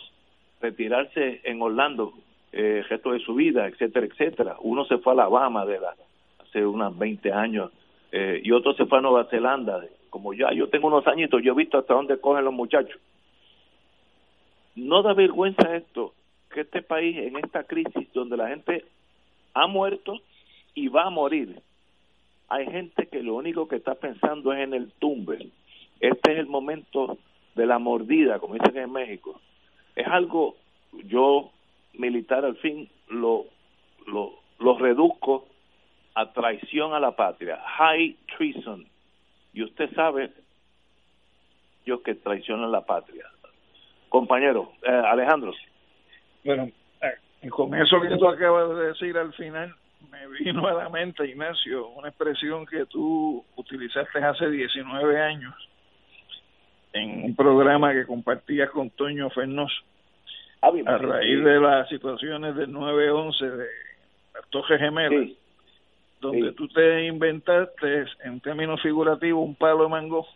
retirarse 0.61 1.41
en 1.45 1.63
Orlando 1.63 2.13
eh, 2.53 2.83
resto 2.89 3.13
de 3.13 3.21
su 3.21 3.35
vida, 3.35 3.67
etcétera, 3.67 4.07
etcétera. 4.07 4.57
Uno 4.61 4.85
se 4.87 4.99
fue 4.99 5.13
a 5.13 5.15
Alabama 5.15 5.67
de 5.67 5.79
la, 5.79 5.95
hace 6.39 6.65
unos 6.65 6.97
20 6.97 7.33
años 7.33 7.71
eh, 8.13 8.41
y 8.43 8.53
otro 8.53 8.73
se 8.75 8.87
fue 8.87 8.99
a 8.99 9.03
Nueva 9.03 9.25
Zelanda. 9.27 9.85
Como 10.11 10.33
ya 10.33 10.53
yo 10.53 10.69
tengo 10.69 10.87
unos 10.89 11.07
añitos, 11.07 11.43
yo 11.43 11.53
he 11.53 11.57
visto 11.57 11.79
hasta 11.79 11.95
dónde 11.95 12.19
cogen 12.19 12.45
los 12.45 12.55
muchachos. 12.55 12.99
No 14.75 15.03
da 15.03 15.13
vergüenza 15.15 15.77
esto, 15.77 16.15
que 16.51 16.63
este 16.63 16.83
país 16.83 17.17
en 17.19 17.37
esta 17.37 17.65
crisis 17.65 18.13
donde 18.13 18.37
la 18.37 18.49
gente 18.49 18.85
ha 19.55 19.67
muerto 19.67 20.21
y 20.75 20.89
va 20.89 21.05
a 21.05 21.11
morir, 21.11 21.61
hay 22.49 22.67
gente 22.67 23.07
que 23.07 23.23
lo 23.23 23.35
único 23.35 23.67
que 23.67 23.77
está 23.77 23.95
pensando 23.95 24.53
es 24.53 24.61
en 24.61 24.75
el 24.75 24.93
tumbe. 24.93 25.51
Este 26.01 26.33
es 26.33 26.39
el 26.39 26.47
momento 26.47 27.19
de 27.57 27.67
la 27.67 27.79
mordida, 27.79 28.39
como 28.39 28.55
dicen 28.55 28.77
en 28.77 28.93
México. 28.93 29.41
Es 29.97 30.07
algo, 30.07 30.57
yo 31.05 31.51
militar 31.95 32.45
al 32.45 32.57
fin 32.57 32.89
lo, 33.09 33.47
lo, 34.07 34.35
lo 34.59 34.79
reduzco 34.79 35.49
a 36.15 36.33
traición 36.33 36.93
a 36.93 37.01
la 37.01 37.17
patria, 37.17 37.59
high 37.79 38.15
treason. 38.37 38.87
Y 39.55 39.63
usted 39.65 39.91
sabe, 39.95 40.31
yo 41.87 42.03
que 42.03 42.15
traicionan 42.15 42.71
la 42.71 42.83
patria. 42.83 43.25
Compañero, 44.11 44.73
eh, 44.83 44.91
Alejandro. 44.91 45.53
Bueno, 46.45 46.71
eh, 47.01 47.49
con 47.49 47.75
eso 47.75 48.01
que 48.03 48.17
tú 48.17 48.29
acabas 48.29 48.69
de 48.77 48.87
decir 48.89 49.17
al 49.17 49.33
final, 49.33 49.75
me 50.11 50.29
vino 50.29 50.67
a 50.67 50.75
la 50.75 50.89
mente, 50.91 51.27
Ignacio, 51.27 51.89
una 51.89 52.09
expresión 52.09 52.67
que 52.67 52.85
tú 52.85 53.43
utilizaste 53.57 54.19
hace 54.19 54.51
19 54.51 55.21
años 55.23 55.55
en 56.97 57.25
un 57.25 57.37
programa 57.37 57.93
que 57.93 58.07
compartías 58.07 58.71
con 58.71 58.91
Toño 58.91 59.31
Fernoz 59.31 59.73
a 60.63 60.99
raíz 60.99 61.45
de 61.45 61.61
las 61.61 61.89
situaciones 61.89 62.57
del 62.57 62.71
9-11 62.73 63.51
de 63.51 63.67
las 64.35 64.49
Torres 64.51 64.81
Gemelas, 64.81 65.31
donde 66.21 66.53
tú 66.53 66.67
te 66.69 67.07
inventaste, 67.07 68.07
en 68.25 68.41
términos 68.41 68.81
figurativos, 68.83 69.45
un 69.45 69.55
palo 69.55 69.85
de 69.85 69.89
mango. 69.89 70.27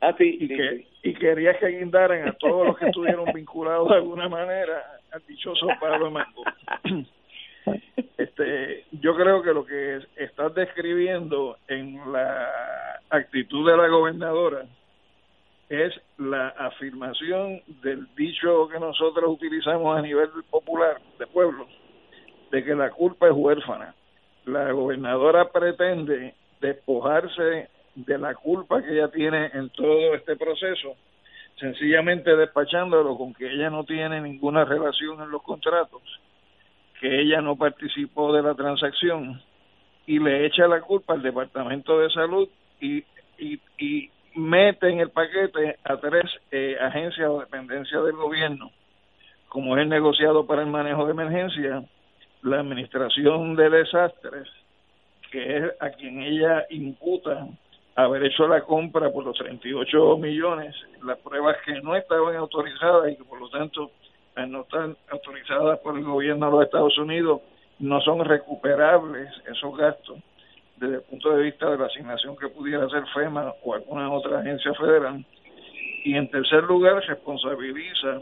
Ah, 0.00 0.14
y, 0.18 0.46
que, 0.46 0.86
y 1.02 1.14
querías 1.14 1.56
que 1.58 1.66
guindaran 1.66 2.28
a 2.28 2.32
todos 2.34 2.68
los 2.68 2.78
que 2.78 2.86
estuvieron 2.86 3.26
vinculados 3.34 3.88
de 3.88 3.96
alguna 3.96 4.28
manera 4.28 4.80
al 5.10 5.22
dichoso 5.26 5.66
palo 5.80 6.04
de 6.04 6.10
mango. 6.10 6.44
este 8.16 8.84
yo 8.92 9.16
creo 9.16 9.42
que 9.42 9.52
lo 9.52 9.66
que 9.66 9.98
estás 10.16 10.54
describiendo 10.54 11.58
en 11.66 12.12
la 12.12 12.48
actitud 13.10 13.68
de 13.68 13.76
la 13.76 13.88
gobernadora 13.88 14.64
es 15.68 15.92
la 16.16 16.48
afirmación 16.48 17.60
del 17.82 18.06
dicho 18.14 18.68
que 18.68 18.78
nosotros 18.78 19.28
utilizamos 19.28 19.98
a 19.98 20.02
nivel 20.02 20.30
popular 20.50 21.00
de 21.18 21.26
pueblo 21.26 21.66
de 22.50 22.64
que 22.64 22.74
la 22.74 22.90
culpa 22.90 23.26
es 23.26 23.34
huérfana. 23.34 23.94
La 24.46 24.72
gobernadora 24.72 25.50
pretende 25.50 26.34
despojarse 26.60 27.68
de 27.94 28.18
la 28.18 28.34
culpa 28.34 28.82
que 28.82 28.92
ella 28.92 29.08
tiene 29.08 29.50
en 29.52 29.68
todo 29.70 30.14
este 30.14 30.36
proceso, 30.36 30.94
sencillamente 31.60 32.34
despachándolo 32.34 33.16
con 33.18 33.34
que 33.34 33.52
ella 33.52 33.68
no 33.68 33.84
tiene 33.84 34.20
ninguna 34.20 34.64
relación 34.64 35.22
en 35.22 35.30
los 35.30 35.42
contratos 35.42 36.02
que 37.00 37.20
ella 37.20 37.40
no 37.40 37.56
participó 37.56 38.32
de 38.32 38.42
la 38.42 38.54
transacción 38.54 39.40
y 40.06 40.18
le 40.18 40.46
echa 40.46 40.66
la 40.66 40.80
culpa 40.80 41.14
al 41.14 41.22
Departamento 41.22 41.98
de 41.98 42.10
Salud 42.10 42.48
y, 42.80 43.04
y, 43.38 43.60
y 43.78 44.10
mete 44.34 44.88
en 44.88 45.00
el 45.00 45.10
paquete 45.10 45.78
a 45.84 45.96
tres 45.96 46.24
eh, 46.50 46.76
agencias 46.80 47.28
o 47.28 47.40
dependencias 47.40 48.04
del 48.04 48.16
gobierno, 48.16 48.70
como 49.48 49.76
es 49.76 49.82
el 49.82 49.88
negociado 49.88 50.46
para 50.46 50.62
el 50.62 50.68
manejo 50.68 51.06
de 51.06 51.12
emergencia, 51.12 51.82
la 52.42 52.60
administración 52.60 53.56
de 53.56 53.70
desastres, 53.70 54.48
que 55.30 55.56
es 55.56 55.64
a 55.80 55.90
quien 55.90 56.22
ella 56.22 56.64
imputa 56.70 57.46
haber 57.96 58.24
hecho 58.24 58.46
la 58.46 58.62
compra 58.62 59.10
por 59.10 59.24
los 59.24 59.36
38 59.36 60.16
millones, 60.18 60.74
las 61.02 61.18
pruebas 61.18 61.56
que 61.64 61.80
no 61.82 61.96
estaban 61.96 62.36
autorizadas 62.36 63.12
y 63.12 63.16
que 63.16 63.24
por 63.24 63.40
lo 63.40 63.48
tanto 63.50 63.90
no 64.46 64.60
están 64.60 64.96
autorizadas 65.10 65.80
por 65.80 65.96
el 65.96 66.04
gobierno 66.04 66.46
de 66.46 66.52
los 66.52 66.64
Estados 66.64 66.96
Unidos, 66.96 67.40
no 67.80 68.00
son 68.00 68.24
recuperables 68.24 69.28
esos 69.50 69.76
gastos 69.76 70.18
desde 70.78 70.96
el 70.96 71.02
punto 71.02 71.36
de 71.36 71.42
vista 71.44 71.70
de 71.70 71.78
la 71.78 71.86
asignación 71.86 72.36
que 72.36 72.48
pudiera 72.48 72.84
hacer 72.84 73.04
FEMA 73.14 73.52
o 73.62 73.74
alguna 73.74 74.10
otra 74.12 74.40
agencia 74.40 74.72
federal. 74.74 75.24
Y 76.04 76.14
en 76.14 76.30
tercer 76.30 76.64
lugar, 76.64 77.02
responsabiliza 77.06 78.20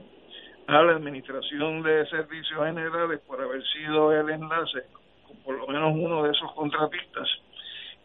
a 0.66 0.82
la 0.82 0.92
Administración 0.92 1.82
de 1.82 2.06
Servicios 2.06 2.64
Generales 2.64 3.20
por 3.26 3.40
haber 3.40 3.62
sido 3.68 4.12
el 4.12 4.30
enlace 4.30 4.82
con 5.26 5.36
por 5.38 5.58
lo 5.58 5.66
menos 5.68 5.94
uno 5.94 6.24
de 6.24 6.32
esos 6.32 6.52
contratistas 6.54 7.28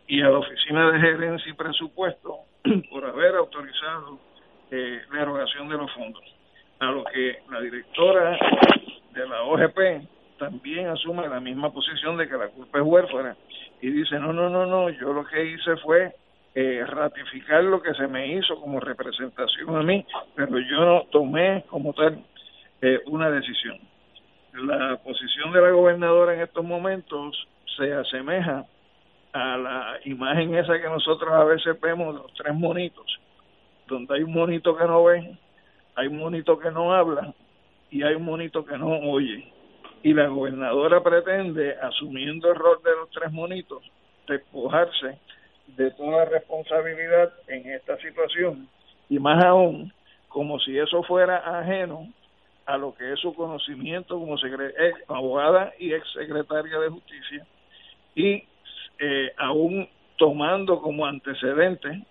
y 0.07 0.21
a 0.21 0.29
la 0.29 0.39
Oficina 0.39 0.91
de 0.91 0.99
Gerencia 0.99 1.49
y 1.49 1.53
Presupuesto 1.53 2.39
por 2.91 3.05
haber 3.05 3.35
autorizado 3.35 4.19
eh, 4.69 5.01
la 5.11 5.21
erogación 5.21 5.69
de 5.69 5.77
los 5.77 5.91
fondos 5.93 6.23
a 6.79 6.85
lo 6.85 7.03
que 7.05 7.39
la 7.49 7.61
directora 7.61 8.37
de 9.13 9.27
la 9.27 9.43
OGP 9.43 10.07
también 10.41 10.87
asume 10.87 11.27
la 11.27 11.39
misma 11.39 11.71
posición 11.71 12.17
de 12.17 12.27
que 12.27 12.35
la 12.35 12.47
culpa 12.47 12.79
es 12.79 12.83
huérfana 12.83 13.37
y 13.79 13.91
dice, 13.91 14.17
no, 14.17 14.33
no, 14.33 14.49
no, 14.49 14.65
no, 14.65 14.89
yo 14.89 15.13
lo 15.13 15.23
que 15.23 15.45
hice 15.45 15.77
fue 15.77 16.15
eh, 16.55 16.83
ratificar 16.83 17.63
lo 17.63 17.79
que 17.79 17.93
se 17.93 18.07
me 18.07 18.33
hizo 18.33 18.59
como 18.59 18.79
representación 18.79 19.75
a 19.75 19.83
mí, 19.83 20.03
pero 20.35 20.57
yo 20.57 20.83
no 20.83 21.03
tomé 21.11 21.63
como 21.69 21.93
tal 21.93 22.23
eh, 22.81 23.01
una 23.05 23.29
decisión. 23.29 23.77
La 24.53 24.97
posición 24.97 25.53
de 25.53 25.61
la 25.61 25.69
gobernadora 25.69 26.33
en 26.33 26.41
estos 26.41 26.65
momentos 26.65 27.47
se 27.77 27.93
asemeja 27.93 28.65
a 29.33 29.57
la 29.57 29.99
imagen 30.05 30.55
esa 30.55 30.81
que 30.81 30.89
nosotros 30.89 31.31
a 31.31 31.43
veces 31.43 31.79
vemos 31.79 32.15
los 32.15 32.33
tres 32.33 32.55
monitos, 32.55 33.05
donde 33.85 34.15
hay 34.15 34.23
un 34.23 34.33
monito 34.33 34.75
que 34.75 34.85
no 34.85 35.03
ve, 35.03 35.37
hay 35.93 36.07
un 36.07 36.17
monito 36.17 36.57
que 36.57 36.71
no 36.71 36.95
habla 36.95 37.31
y 37.91 38.01
hay 38.01 38.15
un 38.15 38.25
monito 38.25 38.65
que 38.65 38.75
no 38.75 38.87
oye. 38.87 39.50
Y 40.03 40.13
la 40.13 40.27
gobernadora 40.27 41.01
pretende, 41.01 41.75
asumiendo 41.81 42.49
el 42.49 42.55
rol 42.55 42.79
de 42.83 42.91
los 42.91 43.09
tres 43.11 43.31
monitos, 43.31 43.83
despojarse 44.27 45.19
de 45.67 45.91
toda 45.91 46.25
responsabilidad 46.25 47.33
en 47.47 47.69
esta 47.71 47.97
situación 47.97 48.67
y 49.09 49.19
más 49.19 49.43
aún 49.43 49.93
como 50.27 50.59
si 50.59 50.77
eso 50.77 51.03
fuera 51.03 51.59
ajeno 51.59 52.07
a 52.65 52.77
lo 52.77 52.93
que 52.95 53.11
es 53.13 53.19
su 53.19 53.33
conocimiento 53.33 54.17
como 54.17 54.35
ex 54.35 55.09
abogada 55.09 55.73
y 55.79 55.93
ex 55.93 56.09
secretaria 56.13 56.79
de 56.79 56.89
justicia 56.89 57.45
y 58.15 58.43
eh, 58.99 59.31
aún 59.37 59.87
tomando 60.17 60.81
como 60.81 61.05
antecedente 61.05 62.03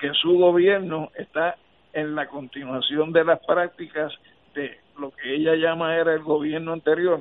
que 0.00 0.12
su 0.14 0.38
gobierno 0.38 1.10
está 1.16 1.56
en 1.92 2.14
la 2.14 2.28
continuación 2.28 3.12
de 3.12 3.24
las 3.24 3.44
prácticas 3.46 4.12
de 4.54 4.78
lo 4.98 5.10
que 5.10 5.34
ella 5.34 5.54
llama 5.54 5.96
era 5.96 6.14
el 6.14 6.22
gobierno 6.22 6.72
anterior, 6.72 7.20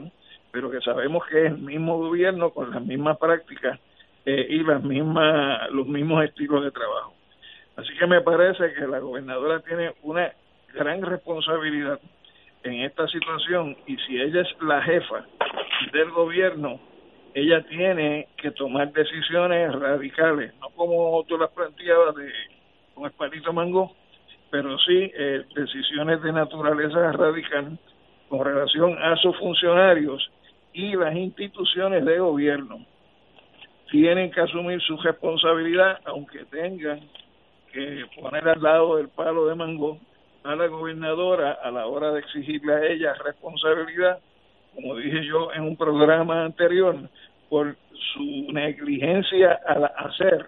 pero 0.52 0.72
que 0.72 0.82
sabemos 0.82 1.26
que 1.28 1.46
es 1.46 1.52
el 1.52 1.58
mismo 1.58 1.98
gobierno 1.98 2.52
con 2.52 2.72
las 2.72 2.84
mismas 2.84 3.18
prácticas 3.18 3.80
eh, 4.26 4.48
y 4.50 4.64
las 4.64 4.84
mismas 4.84 5.70
los 5.72 5.88
mismos 5.88 6.24
estilos 6.24 6.64
de 6.64 6.72
trabajo. 6.72 7.14
Así 7.76 7.94
que 7.98 8.08
me 8.08 8.22
parece 8.22 8.74
que 8.74 8.88
la 8.88 9.00
gobernadora 9.00 9.60
tiene 9.60 9.94
una 10.04 10.32
gran 10.74 11.02
responsabilidad 11.02 12.00
en 12.64 12.82
esta 12.82 13.08
situación 13.08 13.78
y 13.86 13.98
si 13.98 14.20
ella 14.20 14.42
es 14.42 14.62
la 14.62 14.82
jefa 14.82 15.26
del 15.92 16.10
gobierno, 16.12 16.80
ella 17.34 17.62
tiene 17.68 18.30
que 18.38 18.52
tomar 18.52 18.92
decisiones 18.94 19.74
radicales, 19.74 20.54
no 20.62 20.70
como 20.70 21.24
tú 21.28 21.38
las 21.38 21.52
planteabas 21.52 22.16
de 22.16 22.32
con 22.94 23.06
Espalito 23.06 23.52
Mango, 23.52 23.94
pero 24.50 24.78
sí 24.80 25.12
eh, 25.16 25.44
decisiones 25.56 26.22
de 26.22 26.32
naturaleza 26.32 27.12
radical 27.12 27.78
con 28.30 28.46
relación 28.46 28.98
a 29.02 29.16
sus 29.18 29.38
funcionarios 29.38 30.32
y 30.74 30.96
las 30.96 31.16
instituciones 31.16 32.06
de 32.06 32.20
gobierno 32.20 32.86
tienen 33.92 34.32
que 34.32 34.42
asumir 34.42 34.82
su 34.82 34.98
responsabilidad, 34.98 36.00
aunque 36.06 36.46
tengan 36.46 37.02
que 37.72 38.06
poner 38.20 38.48
al 38.48 38.62
lado 38.62 38.98
del 38.98 39.10
palo 39.10 39.48
de 39.48 39.56
mango 39.56 40.00
a 40.44 40.56
la 40.56 40.68
gobernadora 40.68 41.58
a 41.64 41.72
la 41.72 41.88
hora 41.88 42.12
de 42.12 42.20
exigirle 42.20 42.74
a 42.74 42.86
ella 42.86 43.14
responsabilidad, 43.14 44.20
como 44.74 44.96
dije 44.96 45.26
yo 45.26 45.52
en 45.54 45.64
un 45.64 45.78
programa 45.78 46.46
anterior, 46.46 46.96
por 47.50 47.76
su 48.14 48.52
negligencia 48.52 49.60
al 49.66 49.86
hacer 49.86 50.48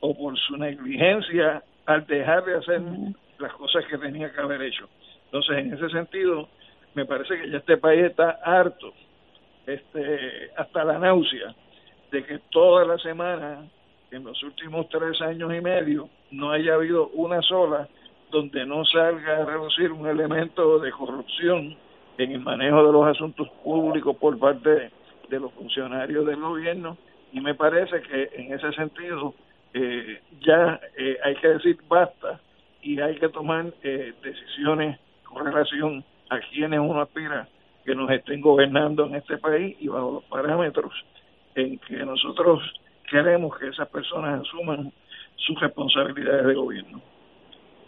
o 0.00 0.14
por 0.14 0.38
su 0.38 0.56
negligencia 0.56 1.62
al 1.86 2.06
dejar 2.06 2.44
de 2.44 2.56
hacer 2.56 2.80
las 3.38 3.52
cosas 3.54 3.84
que 3.86 3.98
tenía 3.98 4.32
que 4.32 4.40
haber 4.40 4.62
hecho. 4.62 4.88
Entonces, 5.26 5.58
en 5.58 5.72
ese 5.74 5.88
sentido, 5.90 6.48
me 6.94 7.04
parece 7.04 7.40
que 7.40 7.50
ya 7.50 7.58
este 7.58 7.76
país 7.76 8.04
está 8.04 8.38
harto, 8.44 8.92
este, 9.66 10.50
hasta 10.56 10.84
la 10.84 10.98
náusea, 10.98 11.54
de 12.10 12.24
que 12.24 12.38
toda 12.50 12.84
la 12.84 12.98
semana, 12.98 13.66
en 14.10 14.24
los 14.24 14.40
últimos 14.42 14.88
tres 14.88 15.20
años 15.20 15.52
y 15.52 15.60
medio, 15.60 16.08
no 16.30 16.52
haya 16.52 16.74
habido 16.74 17.08
una 17.08 17.42
sola 17.42 17.88
donde 18.30 18.64
no 18.66 18.84
salga 18.84 19.38
a 19.38 19.44
reducir 19.44 19.92
un 19.92 20.06
elemento 20.06 20.78
de 20.78 20.90
corrupción 20.92 21.76
en 22.18 22.32
el 22.32 22.40
manejo 22.40 22.84
de 22.84 22.92
los 22.92 23.06
asuntos 23.06 23.48
públicos 23.62 24.16
por 24.16 24.38
parte 24.38 24.90
de 25.28 25.40
los 25.40 25.52
funcionarios 25.52 26.26
del 26.26 26.40
gobierno 26.40 26.96
y 27.32 27.40
me 27.40 27.54
parece 27.54 28.00
que 28.02 28.30
en 28.34 28.52
ese 28.52 28.72
sentido 28.72 29.34
eh, 29.74 30.20
ya 30.46 30.80
eh, 30.96 31.18
hay 31.24 31.34
que 31.34 31.48
decir 31.48 31.76
basta 31.88 32.40
y 32.80 33.00
hay 33.00 33.16
que 33.16 33.28
tomar 33.28 33.66
eh, 33.82 34.12
decisiones 34.22 35.00
con 35.24 35.44
relación 35.44 36.04
a 36.30 36.38
quienes 36.38 36.78
uno 36.78 37.00
aspira 37.00 37.48
que 37.84 37.94
nos 37.94 38.08
estén 38.10 38.40
gobernando 38.40 39.06
en 39.06 39.16
este 39.16 39.36
país 39.38 39.76
y 39.80 39.88
bajo 39.88 40.12
los 40.12 40.24
parámetros 40.24 40.92
en 41.56 41.78
que 41.80 41.96
nosotros 42.04 42.62
queremos 43.10 43.58
que 43.58 43.68
esas 43.68 43.88
personas 43.88 44.42
asuman 44.42 44.92
sus 45.36 45.60
responsabilidades 45.60 46.46
de 46.46 46.54
gobierno. 46.54 47.02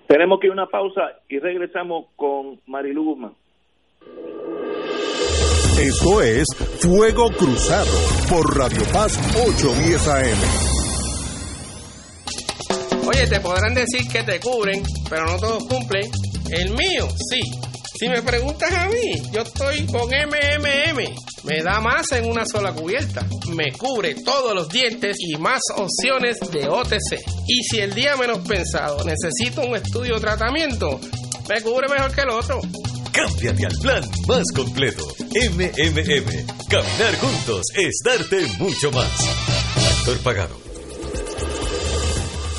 Tenemos 0.08 0.40
que 0.40 0.48
ir 0.48 0.50
a 0.50 0.54
una 0.54 0.66
pausa 0.66 1.20
y 1.28 1.38
regresamos 1.38 2.06
con 2.16 2.60
Marilu 2.66 3.04
Guzmán. 3.04 3.32
Esto 5.80 6.22
es 6.22 6.46
Fuego 6.80 7.28
Cruzado 7.30 7.92
por 8.28 8.56
Radio 8.56 8.82
Paz 8.92 9.18
810 9.36 10.08
AM. 10.08 10.75
Oye, 13.06 13.26
te 13.28 13.40
podrán 13.40 13.72
decir 13.72 14.08
que 14.08 14.22
te 14.24 14.40
cubren, 14.40 14.82
pero 15.08 15.26
no 15.26 15.38
todos 15.38 15.64
cumplen. 15.68 16.10
El 16.50 16.70
mío, 16.70 17.08
sí. 17.30 17.40
Si 17.98 18.08
me 18.08 18.20
preguntas 18.20 18.70
a 18.72 18.88
mí, 18.88 19.22
yo 19.32 19.42
estoy 19.42 19.86
con 19.86 20.08
MMM. 20.08 21.14
Me 21.44 21.62
da 21.62 21.80
más 21.80 22.10
en 22.12 22.28
una 22.28 22.44
sola 22.44 22.72
cubierta. 22.72 23.24
Me 23.54 23.72
cubre 23.72 24.16
todos 24.16 24.54
los 24.54 24.68
dientes 24.68 25.16
y 25.20 25.36
más 25.36 25.60
opciones 25.76 26.38
de 26.50 26.68
OTC. 26.68 27.22
Y 27.46 27.62
si 27.62 27.78
el 27.78 27.94
día 27.94 28.16
menos 28.16 28.38
pensado 28.40 29.02
necesito 29.04 29.62
un 29.62 29.76
estudio 29.76 30.16
o 30.16 30.20
tratamiento, 30.20 31.00
me 31.48 31.62
cubre 31.62 31.88
mejor 31.88 32.12
que 32.12 32.20
el 32.22 32.30
otro. 32.30 32.60
Cámbiate 33.12 33.66
al 33.66 33.78
plan 33.78 34.04
más 34.26 34.44
completo. 34.54 35.06
MMM. 35.30 36.66
Caminar 36.68 37.16
juntos 37.20 37.62
es 37.76 37.98
darte 38.04 38.46
mucho 38.58 38.90
más. 38.90 39.08
Actor 40.00 40.18
pagado. 40.18 40.65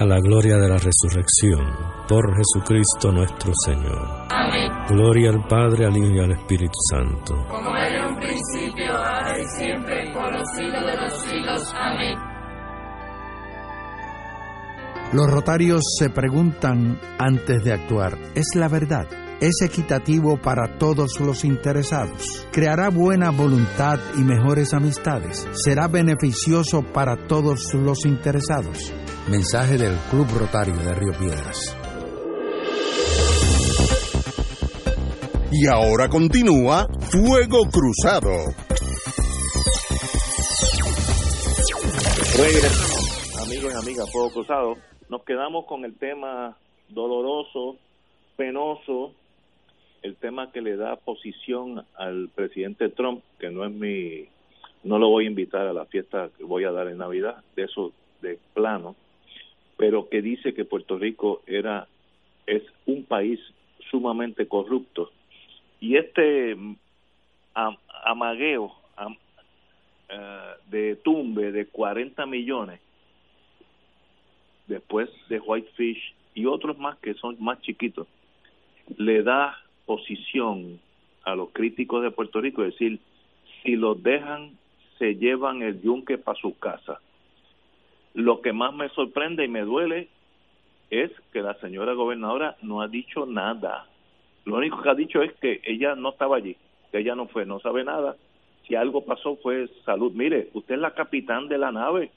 a 0.00 0.06
la 0.06 0.18
gloria 0.18 0.56
de 0.56 0.66
la 0.66 0.78
resurrección, 0.78 1.60
por 2.08 2.34
Jesucristo 2.34 3.12
nuestro 3.12 3.52
Señor. 3.66 4.26
Amén. 4.30 4.72
Gloria 4.88 5.28
al 5.28 5.46
Padre, 5.46 5.84
al 5.84 5.94
Hijo 5.94 6.14
y 6.14 6.18
al 6.20 6.32
Espíritu 6.32 6.78
Santo. 6.90 7.34
Como 7.46 7.76
era 7.76 7.98
en 7.98 8.14
un 8.14 8.18
principio, 8.18 8.96
ahora 8.96 9.38
y 9.38 9.44
siempre, 9.58 10.10
por 10.14 10.32
los 10.32 10.48
siglos 10.56 10.86
de 10.86 10.96
los 10.96 11.22
siglos. 11.22 11.74
Amén. 11.76 12.18
Los 15.12 15.30
rotarios 15.30 15.82
se 15.98 16.08
preguntan 16.08 16.98
antes 17.18 17.62
de 17.62 17.74
actuar, 17.74 18.16
¿es 18.34 18.46
la 18.54 18.68
verdad? 18.68 19.06
¿Es 19.40 19.60
equitativo 19.62 20.38
para 20.38 20.78
todos 20.78 21.20
los 21.20 21.44
interesados? 21.44 22.46
¿Creará 22.52 22.88
buena 22.88 23.30
voluntad 23.30 23.98
y 24.16 24.20
mejores 24.20 24.72
amistades? 24.72 25.46
¿Será 25.52 25.88
beneficioso 25.88 26.82
para 26.82 27.26
todos 27.26 27.74
los 27.74 28.06
interesados? 28.06 28.94
Mensaje 29.30 29.78
del 29.78 29.94
Club 30.10 30.26
Rotario 30.36 30.74
de 30.74 30.92
Río 30.92 31.12
Piedras. 31.16 31.76
Y 35.52 35.68
ahora 35.68 36.08
continúa 36.08 36.88
Fuego 36.98 37.60
Cruzado. 37.70 38.30
Regresamos, 42.42 43.46
amigos 43.46 43.72
y 43.72 43.76
amigas, 43.76 44.10
Fuego 44.10 44.30
Cruzado. 44.32 44.74
Nos 45.08 45.22
quedamos 45.22 45.64
con 45.66 45.84
el 45.84 45.94
tema 45.96 46.56
doloroso, 46.88 47.76
penoso, 48.36 49.12
el 50.02 50.16
tema 50.16 50.50
que 50.50 50.60
le 50.60 50.76
da 50.76 50.96
posición 50.96 51.84
al 51.96 52.30
presidente 52.34 52.88
Trump, 52.88 53.22
que 53.38 53.48
no 53.50 53.64
es 53.64 53.70
mi, 53.70 54.26
no 54.82 54.98
lo 54.98 55.08
voy 55.08 55.26
a 55.26 55.30
invitar 55.30 55.68
a 55.68 55.72
la 55.72 55.84
fiesta 55.84 56.30
que 56.36 56.42
voy 56.42 56.64
a 56.64 56.72
dar 56.72 56.88
en 56.88 56.98
Navidad, 56.98 57.44
de 57.54 57.62
eso 57.62 57.92
de 58.22 58.36
plano, 58.54 58.96
pero 59.80 60.10
que 60.10 60.20
dice 60.20 60.52
que 60.52 60.66
Puerto 60.66 60.98
Rico 60.98 61.40
era 61.46 61.88
es 62.46 62.62
un 62.84 63.02
país 63.04 63.40
sumamente 63.90 64.46
corrupto. 64.46 65.10
Y 65.80 65.96
este 65.96 66.52
am, 67.54 67.78
amagueo 68.04 68.74
am, 68.96 69.14
uh, 69.14 70.70
de 70.70 70.96
tumbe 70.96 71.50
de 71.50 71.64
40 71.64 72.26
millones 72.26 72.78
después 74.66 75.08
de 75.30 75.40
Whitefish 75.40 76.14
y 76.34 76.44
otros 76.44 76.76
más 76.76 76.98
que 76.98 77.14
son 77.14 77.38
más 77.40 77.58
chiquitos 77.62 78.06
le 78.98 79.22
da 79.22 79.56
posición 79.86 80.78
a 81.24 81.34
los 81.34 81.50
críticos 81.52 82.02
de 82.02 82.10
Puerto 82.10 82.42
Rico 82.42 82.62
es 82.64 82.72
decir 82.74 83.00
si 83.62 83.76
los 83.76 84.02
dejan 84.02 84.58
se 84.98 85.14
llevan 85.16 85.62
el 85.62 85.80
yunque 85.80 86.18
para 86.18 86.38
su 86.38 86.56
casa 86.58 87.00
lo 88.14 88.40
que 88.40 88.52
más 88.52 88.74
me 88.74 88.88
sorprende 88.90 89.44
y 89.44 89.48
me 89.48 89.62
duele 89.62 90.08
es 90.90 91.10
que 91.32 91.42
la 91.42 91.54
señora 91.54 91.92
gobernadora 91.92 92.56
no 92.62 92.82
ha 92.82 92.88
dicho 92.88 93.26
nada. 93.26 93.86
Lo 94.44 94.56
único 94.56 94.82
que 94.82 94.88
ha 94.88 94.94
dicho 94.94 95.22
es 95.22 95.32
que 95.34 95.60
ella 95.64 95.94
no 95.94 96.10
estaba 96.10 96.36
allí, 96.36 96.56
que 96.90 96.98
ella 96.98 97.14
no 97.14 97.28
fue, 97.28 97.46
no 97.46 97.60
sabe 97.60 97.84
nada. 97.84 98.16
Si 98.66 98.74
algo 98.74 99.04
pasó 99.04 99.36
fue 99.36 99.68
salud. 99.84 100.12
Mire, 100.12 100.48
usted 100.54 100.74
es 100.74 100.80
la 100.80 100.94
capitán 100.94 101.48
de 101.48 101.58
la 101.58 101.70
nave. 101.70 102.10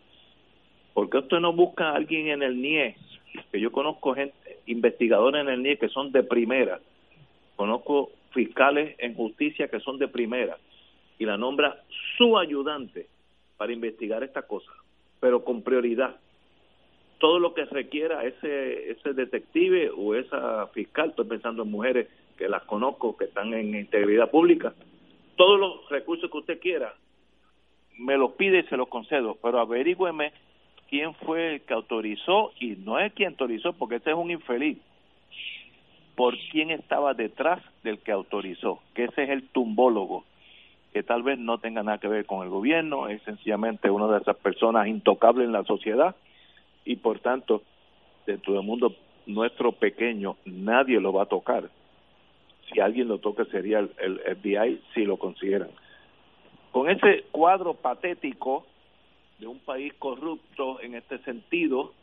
¿Por 0.94 1.10
qué 1.10 1.20
usted 1.20 1.40
no 1.40 1.54
busca 1.54 1.90
a 1.90 1.96
alguien 1.96 2.30
en 2.30 2.44
el 2.44 2.62
NIE? 2.62 2.96
Que 3.52 3.60
yo 3.60 3.72
conozco 3.72 4.14
gente, 4.14 4.36
investigadores 4.66 5.42
en 5.42 5.50
el 5.50 5.64
NIE 5.64 5.78
que 5.78 5.90
son 5.90 6.12
de 6.12 6.24
primera. 6.24 6.80
Conozco 7.56 8.12
fiscales 8.32 8.96
en 9.00 9.16
justicia 9.16 9.68
que 9.68 9.80
son 9.80 10.00
de 10.00 10.08
primera. 10.08 10.58
Y 11.20 11.26
la 11.26 11.38
nombra 11.38 11.84
su 12.18 12.38
ayudante 12.38 13.08
para 13.58 13.72
investigar 13.72 14.24
esta 14.24 14.42
cosa, 14.44 14.72
pero 15.24 15.46
con 15.46 15.62
prioridad. 15.62 16.18
Todo 17.18 17.40
lo 17.40 17.54
que 17.54 17.64
requiera 17.64 18.26
ese, 18.26 18.92
ese 18.92 19.14
detective 19.14 19.90
o 19.90 20.16
esa 20.16 20.68
fiscal, 20.74 21.12
estoy 21.12 21.24
pensando 21.24 21.64
en 21.64 21.72
mujeres 21.72 22.10
que 22.38 22.50
las 22.50 22.64
conozco, 22.64 23.16
que 23.16 23.24
están 23.24 23.54
en 23.54 23.74
integridad 23.74 24.30
pública, 24.30 24.74
todos 25.38 25.58
los 25.58 25.90
recursos 25.90 26.30
que 26.30 26.38
usted 26.38 26.60
quiera, 26.60 26.94
me 27.98 28.18
los 28.18 28.34
pide 28.34 28.60
y 28.60 28.64
se 28.64 28.76
los 28.76 28.90
concedo, 28.90 29.38
pero 29.42 29.62
averígüeme 29.62 30.34
quién 30.90 31.14
fue 31.14 31.54
el 31.54 31.62
que 31.62 31.74
autorizó, 31.74 32.52
y 32.60 32.72
no 32.76 33.00
es 33.00 33.14
quien 33.14 33.30
autorizó, 33.30 33.72
porque 33.72 33.96
ese 33.96 34.10
es 34.10 34.18
un 34.18 34.30
infeliz, 34.30 34.78
por 36.16 36.36
quién 36.52 36.70
estaba 36.70 37.14
detrás 37.14 37.64
del 37.82 38.00
que 38.00 38.12
autorizó, 38.12 38.82
que 38.94 39.06
ese 39.06 39.24
es 39.24 39.30
el 39.30 39.48
tumbólogo, 39.48 40.26
que 40.94 41.02
tal 41.02 41.24
vez 41.24 41.40
no 41.40 41.58
tenga 41.58 41.82
nada 41.82 41.98
que 41.98 42.08
ver 42.08 42.28
con 42.28 42.44
el 42.44 42.50
gobierno, 42.50 43.08
es 43.08 43.22
sencillamente 43.24 43.90
una 43.90 44.08
de 44.08 44.20
esas 44.20 44.38
personas 44.38 44.88
intocables 44.88 45.48
en 45.48 45.52
la 45.52 45.64
sociedad 45.64 46.16
y 46.86 46.98
por 46.98 47.20
tanto, 47.20 47.64
dentro 48.28 48.54
del 48.54 48.64
mundo 48.64 48.96
nuestro 49.26 49.72
pequeño, 49.72 50.38
nadie 50.46 51.00
lo 51.00 51.12
va 51.12 51.24
a 51.24 51.28
tocar. 51.28 51.70
Si 52.72 52.80
alguien 52.80 53.08
lo 53.08 53.18
toca 53.18 53.46
sería 53.46 53.80
el, 53.80 54.20
FBI 54.20 54.82
si 54.94 55.04
lo 55.06 55.18
consideran. 55.18 55.70
Con 56.72 56.90
ese 56.90 57.24
cuadro 57.32 57.74
patético 57.74 58.66
de 59.40 59.48
un 59.48 59.60
país 59.60 59.94
corrupto 59.96 60.80
en 60.82 60.94
este 60.94 61.18
sentido, 61.20 61.94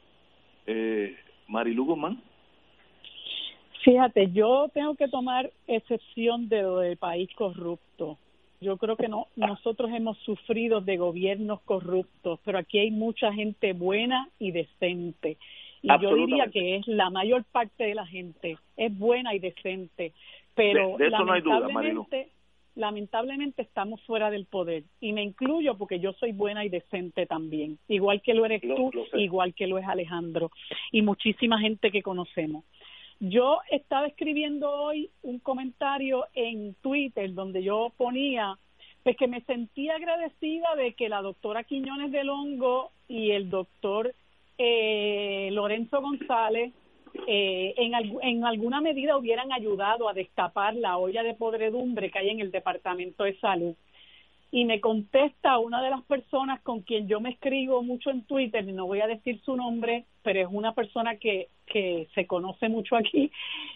eh, 0.67 1.17
Marilu 1.47 1.85
Guzmán. 1.85 2.21
Fíjate, 3.85 4.31
yo 4.33 4.69
tengo 4.75 4.95
que 4.95 5.09
tomar 5.09 5.51
excepción 5.67 6.49
de 6.49 6.63
lo 6.63 6.79
del 6.79 6.97
país 6.97 7.31
corrupto. 7.35 8.19
Yo 8.61 8.77
creo 8.77 8.97
que 8.97 9.09
no, 9.09 9.27
nosotros 9.37 9.91
hemos 9.91 10.19
sufrido 10.19 10.81
de 10.83 10.99
gobiernos 10.99 11.63
corruptos, 11.63 12.41
pero 12.45 12.59
aquí 12.59 12.79
hay 12.79 12.91
mucha 12.91 13.33
gente 13.33 13.73
buena 13.73 14.29
y 14.39 14.51
decente. 14.51 15.39
Y 15.83 15.89
yo 16.01 16.15
diría 16.15 16.49
que 16.49 16.77
es 16.77 16.87
la 16.87 17.09
mayor 17.09 17.45
parte 17.45 17.85
de 17.85 17.95
la 17.95 18.07
gente, 18.07 18.59
es 18.77 18.99
buena 18.99 19.35
y 19.35 19.39
decente. 19.39 20.13
Pero 20.55 20.99
de, 20.99 21.07
eso 21.07 21.25
no 21.25 21.33
hay 21.33 21.41
duda, 21.41 21.61
lamentablemente, 21.61 22.29
lamentablemente 22.75 23.63
estamos 23.63 24.03
fuera 24.03 24.31
del 24.31 24.45
poder. 24.45 24.83
Y 25.01 25.15
me 25.15 25.23
incluyo 25.23 25.79
porque 25.79 25.99
yo 25.99 26.13
soy 26.15 26.33
buena 26.33 26.63
y 26.65 26.69
decente 26.69 27.25
también. 27.25 27.79
Igual 27.89 28.21
que 28.21 28.35
lo 28.35 28.45
eres 28.45 28.63
Lo- 28.63 28.75
tú, 28.75 28.91
lo 28.93 29.19
igual 29.19 29.55
que 29.55 29.67
lo 29.67 29.79
es 29.79 29.87
Alejandro. 29.87 30.51
Y 30.93 31.01
muchísima 31.01 31.59
gente 31.61 31.91
que 31.91 32.03
conocemos. 32.03 32.65
Yo 33.21 33.61
estaba 33.71 34.07
escribiendo 34.07 34.71
hoy 34.71 35.11
un 35.23 35.41
comentario 35.41 36.27
en 36.35 36.75
Twitter 36.81 37.35
donde 37.35 37.63
yo 37.63 37.93
ponía 37.99 38.59
pues 39.03 39.17
que 39.17 39.29
me 39.29 39.43
sentía 39.43 39.97
agradecida 39.97 40.75
de 40.77 40.95
que 40.95 41.11
la 41.11 41.21
doctora 41.21 41.65
Quiñones 41.65 42.13
del 42.13 42.31
Hongo 42.31 42.93
y 43.09 43.33
el 43.33 43.51
doctor 43.51 44.15
eh, 44.57 45.51
Lorenzo 45.53 46.01
González 46.01 46.73
eh, 47.27 47.75
en, 47.77 47.93
en 48.23 48.45
alguna 48.45 48.81
medida 48.81 49.19
hubieran 49.19 49.53
ayudado 49.53 50.09
a 50.09 50.15
destapar 50.15 50.75
la 50.75 50.97
olla 50.97 51.23
de 51.23 51.35
podredumbre 51.35 52.11
que 52.11 52.21
hay 52.21 52.31
en 52.31 52.41
el 52.41 52.51
Departamento 52.51 53.25
de 53.25 53.39
Salud. 53.39 53.75
Y 54.53 54.65
me 54.65 54.81
contesta 54.81 55.59
una 55.59 55.81
de 55.81 55.91
las 55.91 56.03
personas 56.03 56.61
con 56.63 56.81
quien 56.81 57.07
yo 57.07 57.21
me 57.21 57.31
escribo 57.31 57.83
mucho 57.83 58.11
en 58.11 58.23
Twitter, 58.23 58.69
y 58.69 58.73
no 58.73 58.87
voy 58.87 59.01
a 59.01 59.07
decir 59.07 59.41
su 59.43 59.57
nombre, 59.57 60.05
pero 60.23 60.41
es 60.41 60.49
una 60.51 60.75
persona 60.75 61.17
que, 61.17 61.49
que 61.67 62.09
se 62.15 62.27
conoce 62.27 62.69
mucho 62.69 62.97
aquí, 62.97 63.31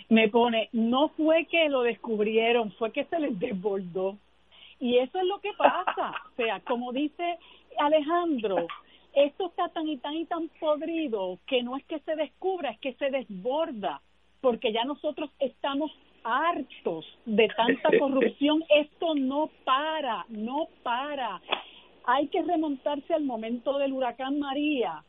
me 0.08 0.28
pone, 0.28 0.68
no 0.72 1.08
fue 1.10 1.46
que 1.46 1.68
lo 1.68 1.82
descubrieron, 1.82 2.72
fue 2.72 2.92
que 2.92 3.04
se 3.04 3.18
les 3.18 3.38
desbordó. 3.38 4.18
Y 4.80 4.98
eso 4.98 5.18
es 5.18 5.24
lo 5.24 5.38
que 5.40 5.52
pasa. 5.56 6.14
O 6.32 6.36
sea, 6.36 6.58
como 6.60 6.92
dice 6.92 7.38
Alejandro, 7.78 8.66
esto 9.14 9.46
está 9.46 9.68
tan 9.68 9.88
y 9.88 9.96
tan 9.98 10.14
y 10.14 10.24
tan 10.24 10.48
podrido 10.60 11.38
que 11.46 11.62
no 11.62 11.76
es 11.76 11.84
que 11.84 12.00
se 12.00 12.16
descubra, 12.16 12.70
es 12.70 12.80
que 12.80 12.94
se 12.94 13.10
desborda, 13.10 14.00
porque 14.40 14.72
ya 14.72 14.84
nosotros 14.84 15.30
estamos 15.38 15.92
hartos 16.24 17.06
de 17.26 17.48
tanta 17.48 17.90
corrupción. 17.98 18.64
Esto 18.68 19.14
no 19.14 19.50
para, 19.64 20.24
no 20.28 20.68
para. 20.82 21.40
Hay 22.06 22.26
que 22.28 22.42
remontarse 22.42 23.14
al 23.14 23.24
momento 23.24 23.78
del 23.78 23.92
huracán 23.92 24.38
María. 24.38 25.04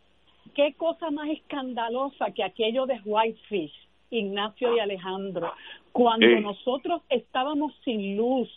Qué 0.53 0.74
cosa 0.76 1.09
más 1.11 1.28
escandalosa 1.30 2.32
que 2.32 2.43
aquello 2.43 2.86
de 2.86 2.99
Whitefish, 3.03 3.74
Ignacio 4.11 4.76
y 4.76 4.80
Alejandro. 4.80 5.51
Cuando 5.91 6.28
Sí. 6.28 6.41
nosotros 6.41 7.01
estábamos 7.09 7.74
sin 7.84 8.16
luz, 8.16 8.49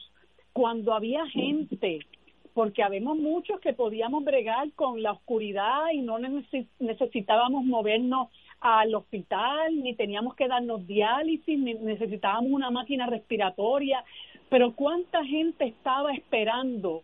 cuando 0.53 0.93
había 0.95 1.27
gente, 1.27 2.01
porque 2.55 2.83
habemos 2.83 3.17
muchos 3.17 3.61
que 3.61 3.73
podíamos 3.73 4.25
bregar 4.25 4.71
con 4.73 5.03
la 5.03 5.13
oscuridad 5.13 5.91
y 5.93 6.03
no 6.03 6.19
necesi- 6.19 6.69
necesitábamos 6.81 7.65
movernos 7.65 8.29
al 8.61 8.95
hospital, 8.95 9.83
ni 9.83 9.95
teníamos 9.95 10.35
que 10.35 10.49
darnos 10.49 10.87
diálisis, 10.87 11.59
ni 11.59 11.75
necesitábamos 11.75 12.51
una 12.51 12.71
máquina 12.71 13.07
respiratoria, 13.07 14.05
pero 14.49 14.73
cuánta 14.73 15.25
gente 15.25 15.67
estaba 15.67 16.13
esperando 16.13 17.03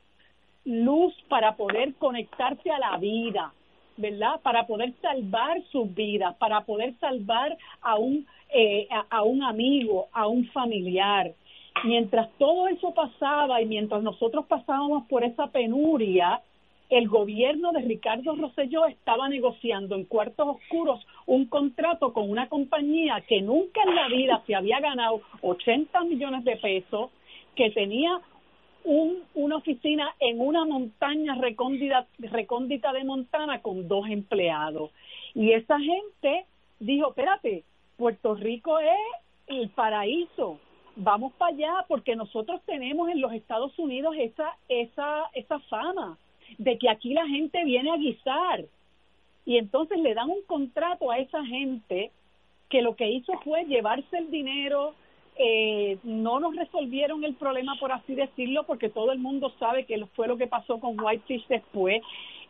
luz 0.64 1.14
para 1.28 1.56
poder 1.56 1.94
conectarse 1.94 2.70
a 2.70 2.78
la 2.78 2.96
vida, 2.96 3.52
¿verdad? 3.96 4.40
Para 4.42 4.66
poder 4.66 4.92
salvar 5.00 5.62
sus 5.70 5.94
vidas, 5.94 6.34
para 6.36 6.62
poder 6.62 6.94
salvar 6.98 7.56
a 7.82 7.96
un 7.96 8.26
eh, 8.50 8.86
a, 8.90 9.18
a 9.18 9.22
un 9.22 9.42
amigo, 9.42 10.08
a 10.12 10.26
un 10.26 10.46
familiar. 10.46 11.32
Mientras 11.82 12.30
todo 12.38 12.68
eso 12.68 12.94
pasaba 12.94 13.60
y 13.60 13.66
mientras 13.66 14.02
nosotros 14.02 14.46
pasábamos 14.46 15.06
por 15.08 15.24
esa 15.24 15.48
penuria, 15.48 16.40
el 16.94 17.08
gobierno 17.08 17.72
de 17.72 17.80
Ricardo 17.80 18.36
Rosselló 18.36 18.86
estaba 18.86 19.28
negociando 19.28 19.96
en 19.96 20.04
cuartos 20.04 20.46
oscuros 20.46 21.04
un 21.26 21.46
contrato 21.46 22.12
con 22.12 22.30
una 22.30 22.48
compañía 22.48 23.20
que 23.26 23.42
nunca 23.42 23.82
en 23.82 23.96
la 23.96 24.06
vida 24.06 24.40
se 24.46 24.54
había 24.54 24.78
ganado 24.78 25.20
80 25.42 26.04
millones 26.04 26.44
de 26.44 26.56
pesos, 26.56 27.10
que 27.56 27.70
tenía 27.70 28.20
un, 28.84 29.24
una 29.34 29.56
oficina 29.56 30.14
en 30.20 30.40
una 30.40 30.64
montaña 30.64 31.34
recóndita, 31.34 32.06
recóndita 32.18 32.92
de 32.92 33.02
Montana 33.02 33.60
con 33.60 33.88
dos 33.88 34.08
empleados. 34.08 34.92
Y 35.34 35.50
esa 35.50 35.80
gente 35.80 36.46
dijo, 36.78 37.08
espérate, 37.08 37.64
Puerto 37.96 38.36
Rico 38.36 38.78
es 38.78 39.00
el 39.48 39.68
paraíso, 39.70 40.60
vamos 40.94 41.32
para 41.32 41.56
allá 41.56 41.84
porque 41.88 42.14
nosotros 42.14 42.60
tenemos 42.66 43.08
en 43.08 43.20
los 43.20 43.32
Estados 43.32 43.76
Unidos 43.80 44.14
esa, 44.16 44.56
esa, 44.68 45.24
esa 45.34 45.58
fama 45.58 46.18
de 46.58 46.78
que 46.78 46.88
aquí 46.88 47.14
la 47.14 47.26
gente 47.26 47.64
viene 47.64 47.90
a 47.90 47.96
guisar. 47.96 48.64
Y 49.46 49.58
entonces 49.58 49.98
le 49.98 50.14
dan 50.14 50.30
un 50.30 50.42
contrato 50.46 51.10
a 51.10 51.18
esa 51.18 51.44
gente 51.44 52.10
que 52.70 52.82
lo 52.82 52.96
que 52.96 53.10
hizo 53.10 53.32
fue 53.44 53.64
llevarse 53.64 54.16
el 54.16 54.30
dinero, 54.30 54.94
eh, 55.36 55.98
no 56.04 56.40
nos 56.40 56.54
resolvieron 56.54 57.24
el 57.24 57.34
problema, 57.34 57.76
por 57.78 57.92
así 57.92 58.14
decirlo, 58.14 58.64
porque 58.64 58.88
todo 58.88 59.12
el 59.12 59.18
mundo 59.18 59.52
sabe 59.58 59.84
que 59.84 60.04
fue 60.14 60.28
lo 60.28 60.36
que 60.36 60.46
pasó 60.46 60.78
con 60.80 60.98
Whitefish 60.98 61.46
después. 61.48 62.02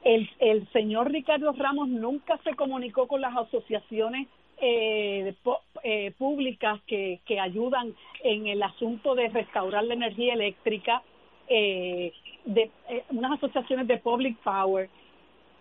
El, 0.05 0.29
el 0.39 0.69
señor 0.73 1.11
Ricardo 1.11 1.53
Ramos 1.53 1.89
nunca 1.89 2.39
se 2.45 2.55
comunicó 2.55 3.09
con 3.09 3.23
las 3.23 3.35
asociaciones 3.37 4.29
eh, 4.61 5.35
eh, 5.83 6.13
públicas 6.17 6.81
que, 6.87 7.21
que 7.27 7.41
ayudan 7.41 7.95
en 8.23 8.47
el 8.47 8.63
asunto 8.63 9.15
de 9.15 9.29
restaurar 9.29 9.85
la 9.85 9.95
energía 9.95 10.35
eléctrica, 10.35 11.03
eh, 11.49 12.13
de 12.45 12.71
eh, 12.89 13.05
unas 13.11 13.33
asociaciones 13.33 13.87
de 13.87 13.99
public 13.99 14.37
power, 14.39 14.89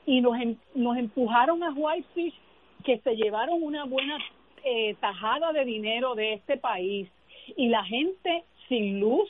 y 0.05 0.21
nos, 0.21 0.39
em- 0.39 0.57
nos 0.75 0.97
empujaron 0.97 1.63
a 1.63 1.71
Whitefish 1.71 2.33
que 2.83 2.99
se 2.99 3.15
llevaron 3.15 3.63
una 3.63 3.85
buena 3.85 4.17
eh, 4.63 4.95
tajada 4.99 5.53
de 5.53 5.65
dinero 5.65 6.15
de 6.15 6.33
este 6.33 6.57
país 6.57 7.09
y 7.55 7.69
la 7.69 7.83
gente 7.83 8.43
sin 8.67 8.99
luz 8.99 9.29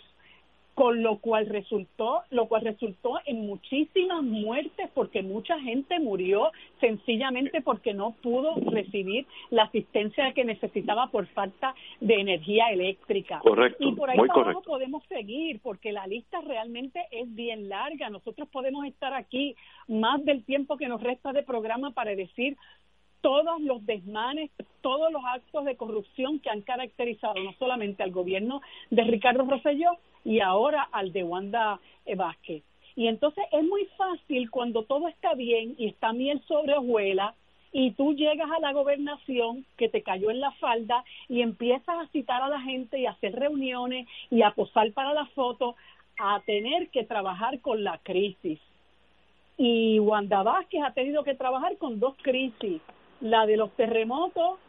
con 0.76 1.04
lo 1.04 1.18
cual 1.18 1.48
resultó 1.48 2.24
lo 2.30 2.48
cual 2.48 2.64
resultó 2.64 3.20
en 3.26 3.46
muchísimas 3.46 4.24
muertes 4.24 4.90
porque 4.94 5.22
mucha 5.22 5.60
gente 5.60 6.00
murió 6.00 6.52
sencillamente 6.80 7.62
porque 7.62 7.94
no 7.94 8.16
pudo 8.22 8.56
recibir 8.72 9.26
la 9.52 9.64
asistencia 9.64 10.34
que 10.34 10.46
necesitaba 10.46 11.08
por 11.08 11.28
falta 11.28 11.76
de 12.00 12.16
energía 12.16 12.70
eléctrica. 12.72 13.40
Correcto, 13.40 13.84
y 13.84 13.94
por 13.94 14.10
ahí 14.10 14.18
para 14.18 14.34
abajo 14.34 14.62
podemos 14.62 15.04
seguir 15.06 15.60
porque 15.62 15.92
la 15.92 16.08
lista 16.08 16.42
realmente 16.42 17.02
es 17.12 17.34
bien 17.34 17.70
larga. 17.70 18.10
Nosotros 18.10 18.48
podemos 18.50 18.86
estar 18.86 19.14
aquí 19.14 19.56
más 19.88 20.24
del 20.26 20.44
tiempo 20.44 20.78
que 20.78 20.88
nos 20.88 21.02
resta 21.02 21.34
de 21.34 21.44
programa 21.44 21.92
para 21.92 22.16
decir 22.16 22.58
todos 23.22 23.62
los 23.62 23.86
desmanes, 23.86 24.52
todos 24.82 25.12
los 25.12 25.24
actos 25.26 25.64
de 25.64 25.78
corrupción 25.78 26.40
que 26.40 26.50
han 26.50 26.62
caracterizado 26.62 27.36
no 27.42 27.54
solamente 27.54 28.04
al 28.04 28.12
gobierno 28.12 28.62
de 28.90 29.04
Ricardo 29.04 29.46
Rosselló 29.46 29.92
y 30.24 30.40
ahora 30.40 30.88
al 30.92 31.12
de 31.12 31.24
Wanda 31.24 31.80
eh, 32.06 32.16
Vázquez. 32.16 32.64
Y 32.96 33.08
entonces 33.08 33.44
es 33.52 33.64
muy 33.64 33.86
fácil 33.98 34.52
cuando 34.52 34.84
todo 34.84 35.08
está 35.08 35.34
bien 35.34 35.76
y 35.78 35.88
está 35.88 36.14
miel 36.14 36.42
sobre 36.48 36.76
hojuelas 36.76 37.36
y 37.72 37.92
tú 37.92 38.14
llegas 38.14 38.50
a 38.52 38.60
la 38.60 38.72
gobernación 38.72 39.66
que 39.78 39.90
te 39.90 40.04
cayó 40.04 40.30
en 40.30 40.40
la 40.40 40.52
falda 40.54 41.04
y 41.28 41.42
empiezas 41.42 41.98
a 41.98 42.08
citar 42.10 42.42
a 42.44 42.48
la 42.48 42.62
gente 42.62 43.00
y 43.00 43.08
a 43.08 43.12
hacer 43.12 43.34
reuniones 43.34 44.08
y 44.30 44.44
a 44.44 44.52
posar 44.52 44.92
para 44.94 45.14
la 45.14 45.26
foto, 45.28 45.76
a 46.20 46.40
tener 46.42 46.90
que 46.90 47.04
trabajar 47.04 47.60
con 47.62 47.84
la 47.84 47.98
crisis. 47.98 48.60
Y 49.58 50.00
Wanda 50.00 50.44
Vázquez 50.44 50.84
ha 50.84 50.94
tenido 50.94 51.24
que 51.24 51.34
trabajar 51.34 51.78
con 51.78 52.00
dos 52.00 52.16
crisis, 52.22 52.80
la 53.22 53.48
de 53.48 53.58
los 53.58 53.72
terremotos 53.72 54.60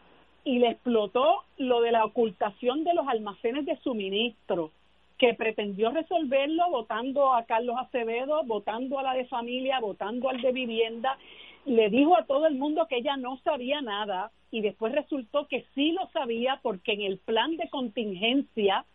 y 0.43 0.59
le 0.59 0.69
explotó 0.69 1.43
lo 1.57 1.81
de 1.81 1.91
la 1.91 2.05
ocultación 2.05 2.83
de 2.83 2.93
los 2.95 3.07
almacenes 3.07 3.65
de 3.65 3.77
suministro, 3.77 4.71
que 5.17 5.33
pretendió 5.33 5.91
resolverlo 5.91 6.69
votando 6.69 7.33
a 7.33 7.45
Carlos 7.45 7.77
Acevedo, 7.79 8.43
votando 8.43 8.99
a 8.99 9.03
la 9.03 9.13
de 9.13 9.25
familia, 9.25 9.79
votando 9.79 10.29
al 10.29 10.41
de 10.41 10.51
vivienda, 10.51 11.17
le 11.65 11.89
dijo 11.89 12.17
a 12.17 12.25
todo 12.25 12.47
el 12.47 12.55
mundo 12.55 12.87
que 12.87 12.97
ella 12.97 13.17
no 13.17 13.37
sabía 13.43 13.81
nada 13.81 14.31
y 14.51 14.61
después 14.61 14.93
resultó 14.93 15.47
que 15.47 15.65
sí 15.73 15.91
lo 15.93 16.07
sabía 16.11 16.59
porque 16.61 16.93
en 16.93 17.01
el 17.01 17.17
plan 17.17 17.57
de 17.57 17.69
contingencia 17.69 18.85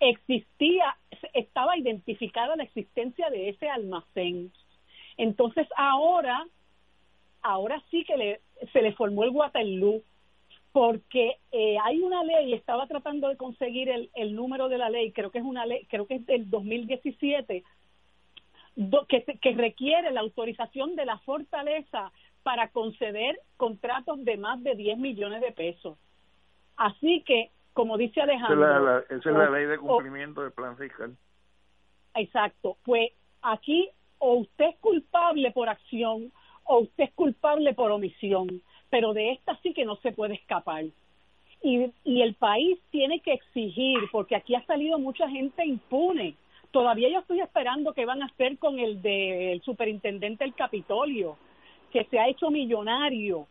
existía, 0.00 0.96
estaba 1.32 1.76
identificada 1.76 2.56
la 2.56 2.64
existencia 2.64 3.30
de 3.30 3.50
ese 3.50 3.68
almacén. 3.68 4.52
Entonces 5.16 5.68
ahora, 5.76 6.46
ahora 7.42 7.82
sí 7.90 8.04
que 8.04 8.16
le, 8.16 8.40
se 8.72 8.82
le 8.82 8.92
formó 8.94 9.24
el 9.24 9.30
Waterloo 9.30 10.02
porque 10.72 11.38
eh, 11.52 11.76
hay 11.82 12.00
una 12.00 12.24
ley, 12.24 12.54
estaba 12.54 12.86
tratando 12.86 13.28
de 13.28 13.36
conseguir 13.36 13.90
el, 13.90 14.10
el 14.14 14.34
número 14.34 14.68
de 14.68 14.78
la 14.78 14.88
ley, 14.88 15.12
creo 15.12 15.30
que 15.30 15.38
es 15.38 15.44
una 15.44 15.66
ley, 15.66 15.86
creo 15.90 16.06
que 16.06 16.16
es 16.16 16.26
del 16.26 16.48
2017, 16.48 17.62
que, 19.08 19.24
que 19.40 19.52
requiere 19.52 20.10
la 20.10 20.20
autorización 20.20 20.96
de 20.96 21.04
la 21.04 21.18
fortaleza 21.18 22.10
para 22.42 22.68
conceder 22.68 23.38
contratos 23.56 24.24
de 24.24 24.36
más 24.36 24.62
de 24.62 24.74
10 24.74 24.98
millones 24.98 25.42
de 25.42 25.52
pesos. 25.52 25.98
Así 26.76 27.22
que, 27.26 27.50
como 27.74 27.98
dice 27.98 28.22
Alejandro... 28.22 28.98
Esa 29.00 29.16
es 29.16 29.24
la, 29.26 29.50
ley 29.50 29.66
de 29.66 29.78
cumplimiento 29.78 30.42
del 30.42 30.52
plan 30.52 30.76
fiscal. 30.76 31.14
Exacto. 32.14 32.78
Pues 32.82 33.12
aquí 33.42 33.90
o 34.18 34.34
usted 34.34 34.66
es 34.70 34.78
culpable 34.78 35.50
por 35.52 35.68
acción 35.68 36.32
o 36.64 36.78
usted 36.80 37.04
es 37.04 37.12
culpable 37.12 37.74
por 37.74 37.90
omisión 37.90 38.62
pero 38.92 39.14
de 39.14 39.30
esta 39.30 39.58
sí 39.62 39.72
que 39.72 39.86
no 39.86 39.96
se 39.96 40.12
puede 40.12 40.34
escapar. 40.34 40.84
Y, 41.62 41.86
y 42.04 42.20
el 42.20 42.34
país 42.34 42.78
tiene 42.90 43.20
que 43.20 43.32
exigir, 43.32 43.98
porque 44.12 44.36
aquí 44.36 44.54
ha 44.54 44.66
salido 44.66 44.98
mucha 44.98 45.30
gente 45.30 45.64
impune. 45.64 46.34
Todavía 46.72 47.08
yo 47.08 47.20
estoy 47.20 47.40
esperando 47.40 47.94
qué 47.94 48.04
van 48.04 48.22
a 48.22 48.26
hacer 48.26 48.58
con 48.58 48.78
el 48.78 49.00
del 49.00 49.62
superintendente 49.62 50.44
del 50.44 50.52
Capitolio, 50.52 51.38
que 51.90 52.04
se 52.04 52.18
ha 52.18 52.28
hecho 52.28 52.50
millonario 52.50 53.46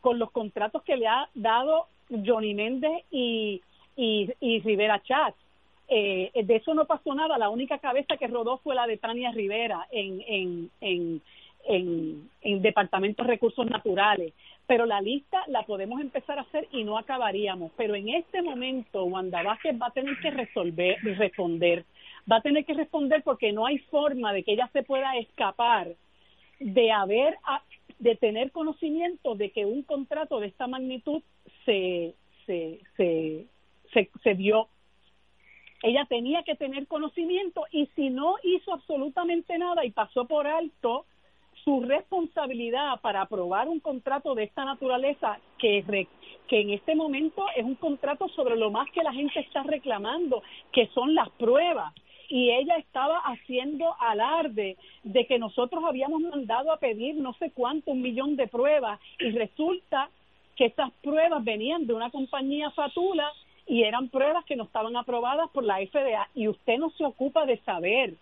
con 0.00 0.18
los 0.18 0.30
contratos 0.30 0.82
que 0.82 0.96
le 0.96 1.06
ha 1.08 1.28
dado 1.34 1.88
Johnny 2.24 2.54
Méndez 2.54 3.04
y, 3.10 3.60
y, 3.96 4.32
y 4.40 4.60
Rivera 4.60 5.02
Chatz. 5.02 5.36
Eh, 5.88 6.30
de 6.42 6.56
eso 6.56 6.72
no 6.72 6.86
pasó 6.86 7.14
nada, 7.14 7.36
la 7.36 7.50
única 7.50 7.76
cabeza 7.78 8.16
que 8.16 8.28
rodó 8.28 8.56
fue 8.64 8.74
la 8.74 8.86
de 8.86 8.96
Tania 8.96 9.30
Rivera 9.30 9.86
en, 9.90 10.22
en, 10.26 10.70
en, 10.80 11.22
en, 11.68 12.28
en 12.42 12.62
Departamento 12.62 13.22
de 13.22 13.30
Recursos 13.30 13.66
Naturales 13.66 14.32
pero 14.66 14.84
la 14.84 15.00
lista 15.00 15.42
la 15.46 15.62
podemos 15.62 16.00
empezar 16.00 16.38
a 16.38 16.42
hacer 16.42 16.66
y 16.72 16.84
no 16.84 16.98
acabaríamos. 16.98 17.72
Pero 17.76 17.94
en 17.94 18.08
este 18.08 18.42
momento, 18.42 19.04
Wanda 19.04 19.42
Vázquez 19.42 19.80
va 19.80 19.88
a 19.88 19.92
tener 19.92 20.18
que 20.18 20.30
resolver, 20.30 20.96
responder, 21.02 21.84
va 22.30 22.36
a 22.36 22.42
tener 22.42 22.64
que 22.64 22.74
responder 22.74 23.22
porque 23.22 23.52
no 23.52 23.66
hay 23.66 23.78
forma 23.78 24.32
de 24.32 24.42
que 24.42 24.52
ella 24.52 24.68
se 24.72 24.82
pueda 24.82 25.16
escapar 25.16 25.94
de 26.58 26.90
haber, 26.90 27.36
de 27.98 28.16
tener 28.16 28.50
conocimiento 28.50 29.36
de 29.36 29.50
que 29.50 29.64
un 29.64 29.82
contrato 29.82 30.40
de 30.40 30.48
esta 30.48 30.66
magnitud 30.66 31.22
se, 31.64 32.14
se, 32.46 32.80
se, 32.96 33.46
se 34.22 34.34
dio. 34.34 34.68
Ella 35.82 36.06
tenía 36.08 36.42
que 36.42 36.56
tener 36.56 36.88
conocimiento 36.88 37.66
y 37.70 37.86
si 37.94 38.10
no 38.10 38.36
hizo 38.42 38.72
absolutamente 38.72 39.58
nada 39.58 39.84
y 39.84 39.90
pasó 39.90 40.24
por 40.24 40.46
alto 40.46 41.04
su 41.66 41.80
responsabilidad 41.80 43.00
para 43.00 43.22
aprobar 43.22 43.66
un 43.66 43.80
contrato 43.80 44.36
de 44.36 44.44
esta 44.44 44.64
naturaleza 44.64 45.40
que, 45.58 46.06
que 46.46 46.60
en 46.60 46.70
este 46.70 46.94
momento 46.94 47.44
es 47.56 47.64
un 47.64 47.74
contrato 47.74 48.28
sobre 48.28 48.56
lo 48.56 48.70
más 48.70 48.88
que 48.92 49.02
la 49.02 49.12
gente 49.12 49.40
está 49.40 49.64
reclamando, 49.64 50.44
que 50.70 50.86
son 50.94 51.16
las 51.16 51.28
pruebas. 51.30 51.92
Y 52.28 52.50
ella 52.50 52.76
estaba 52.76 53.18
haciendo 53.18 53.96
alarde 53.98 54.76
de 55.02 55.26
que 55.26 55.40
nosotros 55.40 55.82
habíamos 55.84 56.20
mandado 56.20 56.70
a 56.70 56.78
pedir 56.78 57.16
no 57.16 57.34
sé 57.34 57.50
cuánto, 57.50 57.90
un 57.90 58.00
millón 58.00 58.36
de 58.36 58.46
pruebas, 58.46 59.00
y 59.18 59.30
resulta 59.30 60.08
que 60.54 60.66
esas 60.66 60.92
pruebas 61.02 61.42
venían 61.42 61.88
de 61.88 61.94
una 61.94 62.10
compañía 62.10 62.70
fatula 62.70 63.28
y 63.66 63.82
eran 63.82 64.08
pruebas 64.08 64.44
que 64.44 64.54
no 64.54 64.64
estaban 64.64 64.96
aprobadas 64.96 65.50
por 65.50 65.64
la 65.64 65.78
FDA 65.78 66.28
y 66.32 66.46
usted 66.46 66.78
no 66.78 66.90
se 66.90 67.04
ocupa 67.04 67.44
de 67.44 67.58
saber 67.58 68.14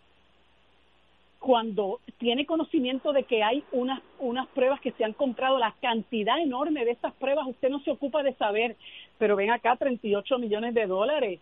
cuando 1.45 2.01
tiene 2.17 2.47
conocimiento 2.47 3.13
de 3.13 3.25
que 3.25 3.43
hay 3.43 3.63
unas, 3.71 4.01
unas 4.19 4.47
pruebas 4.49 4.81
que 4.81 4.93
se 4.93 5.05
han 5.05 5.13
comprado, 5.13 5.59
la 5.59 5.75
cantidad 5.83 6.41
enorme 6.41 6.87
de 6.87 6.93
esas 6.93 7.13
pruebas, 7.13 7.47
usted 7.47 7.69
no 7.69 7.81
se 7.81 7.91
ocupa 7.91 8.23
de 8.23 8.33
saber, 8.37 8.77
pero 9.19 9.37
ven 9.37 9.51
acá 9.51 9.77
38 9.77 10.39
millones 10.39 10.73
de 10.73 10.87
dólares, 10.87 11.41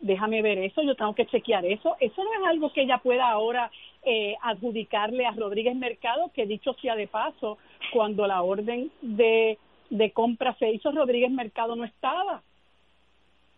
déjame 0.00 0.42
ver 0.42 0.58
eso, 0.58 0.82
yo 0.82 0.94
tengo 0.94 1.14
que 1.14 1.24
chequear 1.24 1.64
eso, 1.64 1.96
eso 1.98 2.24
no 2.24 2.30
es 2.34 2.46
algo 2.46 2.70
que 2.74 2.82
ella 2.82 2.98
pueda 2.98 3.26
ahora 3.26 3.70
eh, 4.02 4.36
adjudicarle 4.42 5.24
a 5.24 5.30
Rodríguez 5.30 5.74
Mercado, 5.76 6.30
que 6.34 6.44
dicho 6.44 6.74
sea 6.74 6.94
de 6.94 7.06
paso, 7.06 7.56
cuando 7.90 8.26
la 8.26 8.42
orden 8.42 8.90
de, 9.00 9.56
de 9.88 10.10
compra 10.10 10.54
se 10.58 10.70
hizo, 10.72 10.92
Rodríguez 10.92 11.30
Mercado 11.30 11.74
no 11.74 11.84
estaba. 11.84 12.42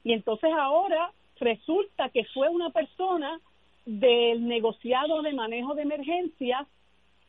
Y 0.05 0.13
entonces 0.13 0.53
ahora 0.57 1.11
resulta 1.41 2.11
que 2.11 2.27
fue 2.27 2.49
una 2.49 2.71
persona 2.71 3.41
del 3.85 4.47
negociado 4.47 5.23
de 5.23 5.33
manejo 5.33 5.75
de 5.75 5.83
emergencias, 5.83 6.67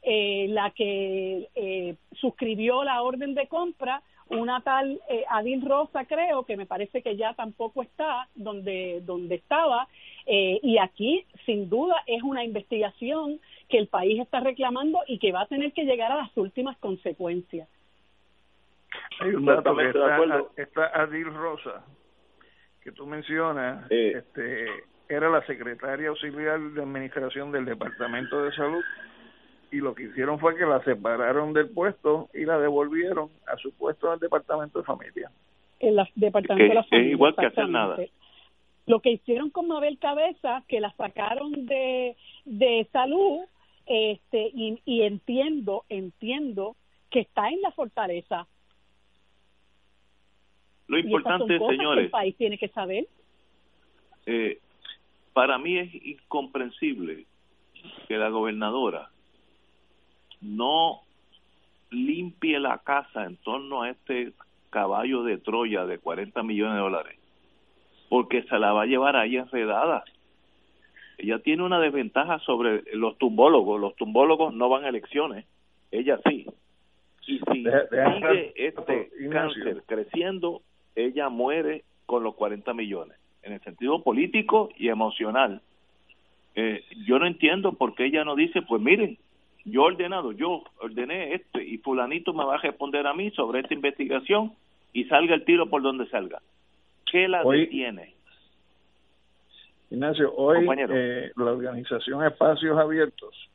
eh, 0.04 0.48
la 0.50 0.72
que 0.72 1.50
eh, 1.56 1.96
suscribió 2.14 2.84
la 2.84 3.02
orden 3.04 3.36
de 3.36 3.48
compra, 3.48 4.02
una 4.32 4.62
tal 4.62 5.00
eh, 5.10 5.26
Adil 5.30 5.62
Rosa, 5.68 6.06
creo, 6.06 6.44
que 6.46 6.56
me 6.56 6.66
parece 6.66 7.02
que 7.02 7.18
ya 7.18 7.34
tampoco 7.34 7.84
está 7.84 8.28
donde, 8.34 9.02
donde 9.06 9.36
estaba, 9.36 9.88
eh, 10.26 10.60
y 10.64 10.78
aquí, 10.78 11.26
sin 11.46 11.70
duda, 11.70 11.98
es 12.08 12.24
una 12.24 12.44
investigación 12.44 13.40
que 13.68 13.78
el 13.78 13.88
país 13.88 14.22
está 14.22 14.40
reclamando 14.40 15.00
y 15.08 15.20
que 15.20 15.32
va 15.32 15.42
a 15.42 15.48
tener 15.48 15.74
que 15.74 15.84
llegar 15.84 16.12
a 16.12 16.16
las 16.16 16.36
últimas 16.38 16.78
consecuencias. 16.78 17.68
Hay 19.20 19.32
un 19.32 19.46
dato 19.46 19.76
que 19.76 19.88
está, 19.88 20.42
está 20.56 21.02
Adil 21.02 21.34
Rosa, 21.34 21.86
que 22.82 22.92
tú 22.92 23.06
mencionas, 23.06 23.90
este 23.92 24.66
era 25.12 25.30
la 25.30 25.46
secretaria 25.46 26.10
auxiliar 26.10 26.60
de 26.60 26.82
administración 26.82 27.52
del 27.52 27.66
Departamento 27.66 28.44
de 28.44 28.52
Salud 28.54 28.82
y 29.72 29.78
lo 29.78 29.94
que 29.94 30.04
hicieron 30.04 30.40
fue 30.40 30.56
que 30.56 30.66
la 30.66 30.82
separaron 30.84 31.54
del 31.54 31.70
puesto 31.70 32.30
y 32.34 32.46
la 32.46 32.58
devolvieron 32.58 33.30
a 33.48 33.58
su 33.58 33.74
puesto 33.74 34.08
en 34.08 34.14
el 34.14 34.20
Departamento 34.20 34.80
de 34.80 34.86
Familia. 34.86 35.32
En 35.80 36.00
el 36.00 36.08
Departamento 36.16 36.70
de 36.70 36.76
la 36.76 36.84
Familia. 36.84 37.08
Es 37.08 37.14
igual 37.14 37.36
que 37.36 37.46
hacer 37.46 37.70
nada. 37.70 37.98
Lo 38.86 39.00
que 39.00 39.12
hicieron 39.12 39.50
con 39.50 39.68
Mabel 39.68 40.00
Cabeza, 40.00 40.64
que 40.68 40.80
la 40.80 40.92
sacaron 40.94 41.66
de, 41.66 42.16
de 42.46 42.88
salud, 42.92 43.42
este, 43.86 44.50
y, 44.54 44.82
y 44.86 45.04
entiendo, 45.04 45.84
entiendo 45.90 46.76
que 47.10 47.20
está 47.20 47.50
en 47.50 47.62
la 47.62 47.72
fortaleza. 47.72 48.48
Lo 50.88 50.98
importante, 50.98 51.60
señores, 51.60 52.06
el 52.06 52.12
país 52.12 52.36
tiene 52.38 52.58
que 52.58 52.68
saber. 52.70 53.08
Eh, 54.26 54.60
para 55.34 55.58
mí 55.58 55.78
es 55.78 55.94
incomprensible 55.94 57.26
que 58.08 58.18
la 58.18 58.30
gobernadora 58.30 59.10
no 60.42 61.02
limpie 61.90 62.60
la 62.60 62.80
casa 62.80 63.26
en 63.26 63.38
torno 63.38 63.84
a 63.84 63.90
este 63.90 64.34
caballo 64.70 65.24
de 65.24 65.38
Troya 65.38 65.86
de 65.86 66.00
40 66.00 66.44
millones 66.44 66.76
de 66.76 66.82
dólares, 66.82 67.20
porque 68.10 68.44
se 68.44 68.58
la 68.60 68.74
va 68.74 68.84
a 68.84 68.88
llevar 68.88 69.16
ahí 69.16 69.38
enredada. 69.38 70.04
Ella 71.18 71.40
tiene 71.40 71.64
una 71.64 71.80
desventaja 71.80 72.40
sobre 72.40 72.84
los 72.96 73.18
tumbólogos. 73.18 73.80
Los 73.80 73.96
tumbólogos 73.96 74.54
no 74.54 74.70
van 74.70 74.86
a 74.86 74.90
elecciones, 74.90 75.46
ella 75.92 76.20
sí. 76.28 76.48
Y 77.28 77.40
si 77.40 77.64
sigue 77.64 78.54
este 78.56 79.12
cáncer 79.32 79.84
creciendo, 79.86 80.62
ella 80.96 81.30
muere 81.30 81.84
con 82.06 82.24
los 82.24 82.36
40 82.36 82.74
millones 82.74 83.21
en 83.44 83.54
el 83.54 83.62
sentido 83.62 84.04
político 84.04 84.70
y 84.78 84.90
emocional. 84.90 85.62
Eh, 86.56 86.84
yo 87.06 87.18
no 87.20 87.26
entiendo 87.26 87.74
por 87.74 87.96
qué 87.96 88.06
ella 88.06 88.24
no 88.24 88.36
dice, 88.36 88.62
pues 88.62 88.82
miren, 88.82 89.18
yo 89.66 89.84
ordenado, 89.84 90.32
yo 90.32 90.64
ordené 90.80 91.34
este 91.36 91.64
y 91.64 91.78
fulanito 91.78 92.34
me 92.34 92.46
va 92.46 92.56
a 92.56 92.62
responder 92.62 93.06
a 93.08 93.14
mí 93.14 93.32
sobre 93.32 93.62
esta 93.62 93.74
investigación 93.74 94.54
y 94.94 95.06
salga 95.06 95.36
el 95.36 95.46
tiro 95.46 95.70
por 95.70 95.82
donde 95.82 96.08
salga. 96.10 96.42
¿Qué 97.10 97.28
la 97.28 97.44
detiene? 97.44 98.16
Ignacio, 99.90 100.34
hoy 100.36 100.66
eh, 100.90 101.32
la 101.36 101.52
organización 101.52 102.26
Espacios 102.26 102.78
Abiertos 102.78 103.50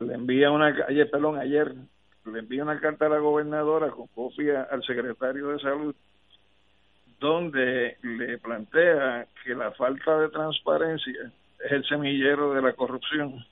le 0.00 0.14
envía 0.14 0.50
una, 0.50 0.74
ayer, 0.88 1.10
perdón, 1.10 1.38
ayer 1.38 1.74
le 2.24 2.38
envía 2.38 2.62
una 2.62 2.80
carta 2.80 3.06
a 3.06 3.10
la 3.10 3.18
gobernadora 3.18 3.90
con 3.90 4.06
copia 4.08 4.62
al 4.70 4.82
secretario 4.82 5.48
de 5.48 5.58
salud 5.60 5.94
donde 7.24 7.96
le 8.02 8.36
plantea 8.36 9.26
que 9.42 9.54
la 9.54 9.70
falta 9.70 10.18
de 10.18 10.28
transparencia 10.28 11.32
es 11.64 11.72
el 11.72 11.82
semillero 11.86 12.52
de 12.52 12.60
la 12.60 12.74
corrupción 12.74 13.42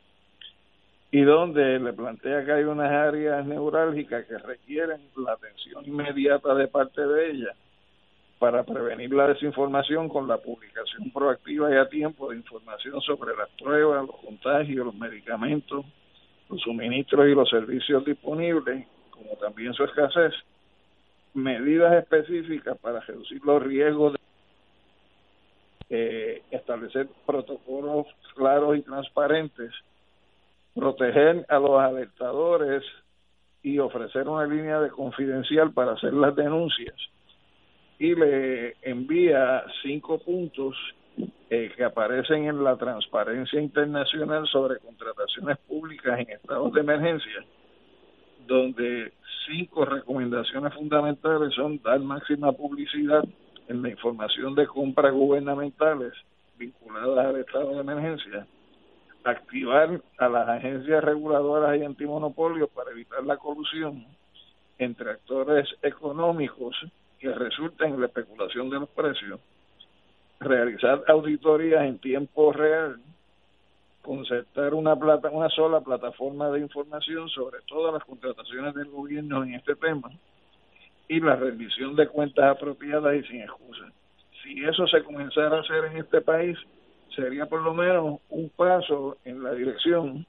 y 1.10 1.22
donde 1.22 1.78
le 1.78 1.94
plantea 1.94 2.44
que 2.44 2.52
hay 2.52 2.64
unas 2.64 2.90
áreas 2.90 3.46
neurálgicas 3.46 4.26
que 4.26 4.36
requieren 4.36 5.00
la 5.16 5.32
atención 5.32 5.86
inmediata 5.86 6.54
de 6.54 6.68
parte 6.68 7.00
de 7.00 7.30
ella 7.30 7.54
para 8.38 8.62
prevenir 8.62 9.10
la 9.14 9.28
desinformación 9.28 10.10
con 10.10 10.28
la 10.28 10.36
publicación 10.36 11.10
proactiva 11.10 11.72
y 11.72 11.78
a 11.78 11.88
tiempo 11.88 12.28
de 12.28 12.36
información 12.36 13.00
sobre 13.00 13.34
las 13.34 13.48
pruebas, 13.58 14.06
los 14.06 14.16
contagios, 14.16 14.84
los 14.84 14.94
medicamentos, 14.96 15.86
los 16.50 16.60
suministros 16.60 17.26
y 17.26 17.34
los 17.34 17.48
servicios 17.48 18.04
disponibles, 18.04 18.86
como 19.10 19.34
también 19.36 19.72
su 19.72 19.84
escasez, 19.84 20.34
medidas 21.34 21.94
específicas 21.94 22.78
para 22.78 23.00
reducir 23.00 23.40
los 23.44 23.62
riesgos 23.62 24.14
de 24.14 24.18
eh, 25.90 26.42
establecer 26.50 27.08
protocolos 27.26 28.06
claros 28.34 28.78
y 28.78 28.82
transparentes, 28.82 29.72
proteger 30.74 31.44
a 31.48 31.58
los 31.58 31.80
alertadores 31.80 32.82
y 33.62 33.78
ofrecer 33.78 34.28
una 34.28 34.46
línea 34.46 34.80
de 34.80 34.90
confidencial 34.90 35.72
para 35.72 35.92
hacer 35.92 36.14
las 36.14 36.34
denuncias. 36.34 36.94
Y 37.98 38.14
le 38.14 38.76
envía 38.82 39.64
cinco 39.82 40.18
puntos 40.18 40.76
eh, 41.50 41.70
que 41.76 41.84
aparecen 41.84 42.46
en 42.46 42.64
la 42.64 42.76
transparencia 42.76 43.60
internacional 43.60 44.46
sobre 44.46 44.78
contrataciones 44.78 45.58
públicas 45.68 46.18
en 46.18 46.30
estados 46.30 46.72
de 46.72 46.80
emergencia, 46.80 47.44
donde 48.46 49.12
cinco 49.46 49.84
recomendaciones 49.84 50.74
fundamentales 50.74 51.54
son 51.54 51.80
dar 51.82 52.00
máxima 52.00 52.52
publicidad 52.52 53.24
en 53.68 53.82
la 53.82 53.90
información 53.90 54.54
de 54.54 54.66
compras 54.66 55.12
gubernamentales 55.12 56.12
vinculadas 56.58 57.26
al 57.26 57.40
estado 57.40 57.74
de 57.74 57.80
emergencia, 57.80 58.46
activar 59.24 60.00
a 60.18 60.28
las 60.28 60.48
agencias 60.48 61.02
reguladoras 61.02 61.78
y 61.78 61.84
antimonopolios 61.84 62.68
para 62.70 62.90
evitar 62.90 63.24
la 63.24 63.36
colusión 63.36 64.04
entre 64.78 65.10
actores 65.10 65.68
económicos 65.82 66.76
que 67.18 67.32
resulten 67.32 67.94
en 67.94 68.00
la 68.00 68.06
especulación 68.06 68.68
de 68.68 68.80
los 68.80 68.88
precios, 68.88 69.40
realizar 70.40 71.04
auditorías 71.06 71.84
en 71.84 71.98
tiempo 71.98 72.52
real, 72.52 73.00
concertar 74.02 74.74
una 74.74 74.96
plata, 74.96 75.30
una 75.30 75.48
sola 75.48 75.80
plataforma 75.80 76.50
de 76.50 76.60
información 76.60 77.28
sobre 77.28 77.60
todas 77.66 77.94
las 77.94 78.04
contrataciones 78.04 78.74
del 78.74 78.90
gobierno 78.90 79.42
en 79.44 79.54
este 79.54 79.76
tema 79.76 80.10
y 81.08 81.20
la 81.20 81.36
rendición 81.36 81.94
de 81.94 82.08
cuentas 82.08 82.56
apropiadas 82.56 83.14
y 83.16 83.22
sin 83.24 83.42
excusa. 83.42 83.86
Si 84.42 84.64
eso 84.64 84.86
se 84.88 85.02
comenzara 85.04 85.56
a 85.56 85.60
hacer 85.60 85.84
en 85.84 85.98
este 85.98 86.20
país, 86.20 86.58
sería 87.14 87.46
por 87.46 87.62
lo 87.62 87.74
menos 87.74 88.20
un 88.30 88.48
paso 88.50 89.18
en 89.24 89.42
la 89.42 89.52
dirección 89.52 90.26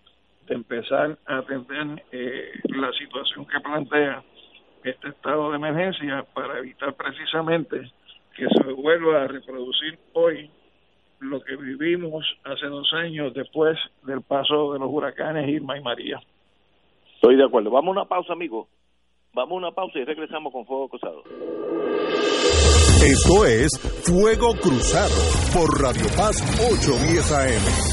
de 0.48 0.56
empezar 0.56 1.18
a 1.26 1.38
atender 1.38 2.04
eh, 2.12 2.52
la 2.66 2.92
situación 2.94 3.46
que 3.46 3.60
plantea 3.60 4.24
este 4.84 5.10
estado 5.10 5.52
de 5.52 5.58
emergencia 5.58 6.26
para 6.34 6.60
evitar 6.60 6.94
precisamente 6.94 7.92
que 8.36 8.48
se 8.50 8.72
vuelva 8.74 9.24
a 9.24 9.28
reproducir 9.28 9.98
hoy 10.14 10.50
lo 11.24 11.42
que 11.42 11.56
vivimos 11.56 12.26
hace 12.44 12.68
dos 12.68 12.92
años 12.94 13.34
después 13.34 13.78
del 14.04 14.22
paso 14.22 14.74
de 14.74 14.80
los 14.80 14.90
huracanes 14.92 15.50
Irma 15.50 15.78
y 15.78 15.82
María. 15.82 16.20
Estoy 17.16 17.38
de 17.38 17.46
acuerdo. 17.46 17.72
Vamos 17.72 17.96
a 17.96 18.02
una 18.02 18.06
pausa, 18.06 18.34
amigo. 18.34 18.68
Vamos 19.34 19.52
a 19.52 19.56
una 19.56 19.72
pausa 19.72 20.00
y 20.00 20.04
regresamos 20.04 20.52
con 20.52 20.66
Fuego 20.66 20.90
Cruzado. 20.90 21.24
Esto 23.06 23.46
es 23.46 23.72
Fuego 24.06 24.54
Cruzado 24.62 25.16
por 25.54 25.82
Radio 25.82 26.06
Paz 26.16 26.42
810 26.60 27.32
AM. 27.32 27.93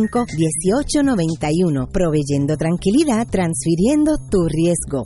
1891 0.00 1.88
proveyendo 1.92 2.56
tranquilidad, 2.56 3.28
transfiriendo 3.28 4.16
tu 4.30 4.48
riesgo. 4.48 5.04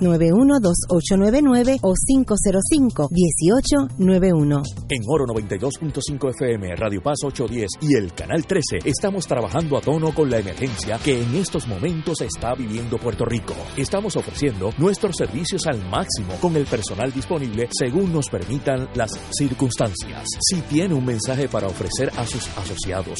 787-691-2899 0.00 1.78
o 1.82 1.92
505-1891. 1.94 4.62
En 4.88 5.02
Oro 5.06 5.26
92.5 5.26 6.30
FM, 6.30 6.74
Radio 6.76 7.02
Paz 7.02 7.18
810 7.24 7.70
y 7.80 7.96
el 7.96 8.12
Canal 8.12 8.46
13 8.46 8.78
estamos 8.84 9.26
trabajando 9.26 9.78
a 9.78 9.80
tono 9.80 10.14
con 10.14 10.30
la 10.30 10.38
emergencia 10.38 11.00
que 11.02 11.20
en 11.22 11.34
estos 11.36 11.66
momentos 11.66 12.20
está 12.20 12.54
viviendo 12.54 12.98
Puerto 12.98 13.24
Rico. 13.24 13.54
Estamos 13.76 14.14
ofreciendo 14.16 14.70
nuestros 14.78 15.16
servicios 15.16 15.66
al 15.66 15.84
máximo 15.88 16.34
con 16.40 16.54
el 16.56 16.66
personal 16.66 17.12
disponible 17.12 17.68
según 17.70 18.12
nos 18.12 18.28
permitan 18.28 18.88
las 18.94 19.10
circunstancias. 19.30 20.28
Si 20.40 20.60
tiene 20.62 20.94
un 20.94 21.04
mensaje 21.04 21.48
para 21.48 21.66
ofrecer 21.66 22.10
a 22.16 22.26
sus 22.26 22.48
asociados, 22.56 23.18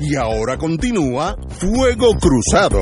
Y 0.00 0.14
ahora 0.14 0.56
continúa 0.56 1.34
Fuego 1.58 2.12
Cruzado. 2.20 2.78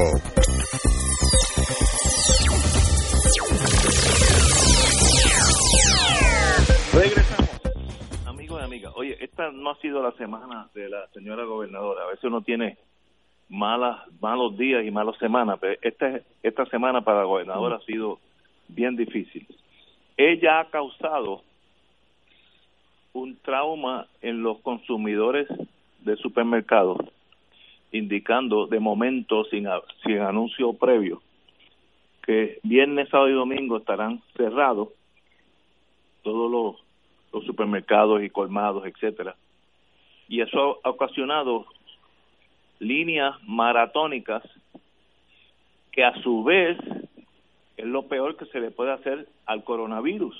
Regresamos, 6.92 7.48
amigos 8.26 8.60
y 8.60 8.64
amigas. 8.64 8.92
Oye, 8.96 9.16
esta 9.18 9.50
no 9.50 9.70
ha 9.70 9.80
sido 9.80 10.02
la 10.02 10.12
semana 10.12 10.68
de 10.74 10.90
la 10.90 11.08
señora 11.14 11.44
gobernadora. 11.44 12.02
A 12.04 12.08
veces 12.08 12.24
uno 12.24 12.42
tiene 12.42 12.76
malas, 13.48 13.96
malos 14.20 14.58
días 14.58 14.84
y 14.84 14.90
malas 14.90 15.16
semanas, 15.18 15.58
pero 15.58 15.74
esta, 15.80 16.20
esta 16.42 16.66
semana 16.66 17.00
para 17.00 17.20
la 17.20 17.24
gobernadora 17.24 17.76
ha 17.76 17.86
sido 17.86 18.18
bien 18.68 18.94
difícil. 18.94 19.46
Ella 20.18 20.60
ha 20.60 20.70
causado 20.70 21.40
un 23.14 23.38
trauma 23.38 24.06
en 24.20 24.42
los 24.42 24.60
consumidores 24.60 25.48
de 26.06 26.16
supermercados, 26.16 26.98
indicando 27.92 28.66
de 28.66 28.80
momento, 28.80 29.44
sin, 29.44 29.66
sin 30.04 30.20
anuncio 30.20 30.72
previo, 30.72 31.20
que 32.22 32.58
viernes, 32.62 33.08
sábado 33.08 33.28
y 33.28 33.34
domingo 33.34 33.76
estarán 33.76 34.22
cerrados 34.36 34.88
todos 36.22 36.50
los, 36.50 37.44
supermercados 37.44 38.22
y 38.22 38.30
colmados, 38.30 38.86
etcétera. 38.86 39.36
Y 40.26 40.40
eso 40.40 40.80
ha 40.82 40.90
ocasionado 40.90 41.66
líneas 42.78 43.36
maratónicas 43.44 44.42
que 45.92 46.02
a 46.02 46.14
su 46.22 46.42
vez 46.42 46.78
es 47.76 47.84
lo 47.84 48.08
peor 48.08 48.36
que 48.36 48.46
se 48.46 48.58
le 48.58 48.70
puede 48.70 48.92
hacer 48.92 49.28
al 49.44 49.64
coronavirus, 49.64 50.34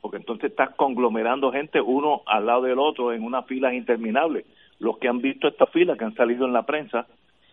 porque 0.00 0.18
entonces 0.18 0.50
estás 0.50 0.70
conglomerando 0.76 1.50
gente 1.50 1.80
uno 1.80 2.22
al 2.26 2.46
lado 2.46 2.62
del 2.62 2.78
otro 2.78 3.12
en 3.12 3.24
una 3.24 3.42
fila 3.42 3.74
interminable. 3.74 4.46
Los 4.78 4.98
que 4.98 5.08
han 5.08 5.20
visto 5.20 5.48
esta 5.48 5.66
fila, 5.66 5.96
que 5.96 6.04
han 6.04 6.14
salido 6.14 6.46
en 6.46 6.52
la 6.52 6.64
prensa, 6.64 7.06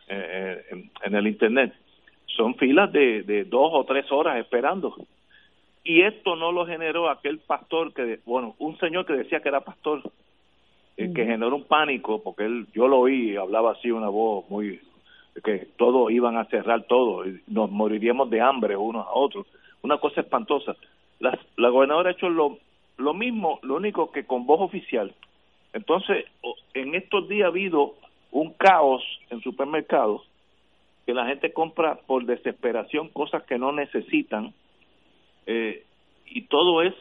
eh, 0.07 0.64
en, 0.72 0.91
en, 1.03 1.15
el 1.15 1.27
Internet, 1.27 1.73
son 2.26 2.56
filas 2.56 2.91
de, 2.91 3.23
de 3.23 3.45
dos 3.45 3.69
o 3.73 3.84
tres 3.85 4.11
horas 4.11 4.38
esperando. 4.38 4.95
Y 5.84 6.02
esto 6.02 6.35
no 6.35 6.52
lo 6.52 6.65
generó 6.65 7.10
aquel 7.10 7.39
pastor 7.39 7.93
que, 7.93 8.19
bueno, 8.26 8.56
un 8.60 8.77
señor 8.77 9.06
que 9.06 9.14
decía 9.14 9.41
que 9.41 9.49
era 9.49 9.61
pastor, 9.61 10.02
eh, 10.98 11.11
que 11.14 11.26
generó 11.26 11.56
un 11.56 11.64
pánico, 11.64 12.22
porque 12.22 12.45
él, 12.45 12.68
yo 12.73 12.88
lo 12.88 12.99
oí, 12.99 13.35
hablaba 13.35 13.72
así 13.72 13.89
una 13.89 14.10
voz 14.10 14.49
muy 14.49 14.80
que 15.43 15.69
todos 15.77 16.11
iban 16.11 16.38
a 16.38 16.45
cerrar 16.45 16.84
todo, 16.84 17.26
y 17.26 17.41
nos 17.48 17.72
moriríamos 17.72 18.30
de 18.30 18.41
hambre 18.41 18.76
unos 18.76 19.07
a 19.07 19.14
otros, 19.14 19.48
una 19.81 19.98
cosa 19.98 20.22
espantosa. 20.22 20.76
La, 21.19 21.39
la 21.56 21.69
gobernadora 21.69 22.10
ha 22.10 22.14
hecho 22.14 22.30
lo, 22.30 22.57
lo 22.98 23.14
mismo, 23.14 23.60
lo 23.64 23.76
único 23.76 24.11
que 24.11 24.26
con 24.26 24.45
voz 24.45 24.61
oficial. 24.61 25.14
Entonces, 25.73 26.26
en 26.73 26.95
estos 26.95 27.27
días 27.30 27.45
ha 27.45 27.49
habido 27.49 27.95
un 28.31 28.53
caos 28.53 29.03
en 29.30 29.41
supermercados, 29.41 30.22
que 31.06 31.14
la 31.14 31.26
gente 31.26 31.52
compra 31.53 31.95
por 32.06 32.26
desesperación 32.26 33.10
cosas 33.10 33.43
que 33.43 33.57
no 33.57 33.72
necesitan, 33.72 34.53
eh, 35.45 35.85
y 36.27 36.41
todo 36.43 36.81
es 36.81 36.93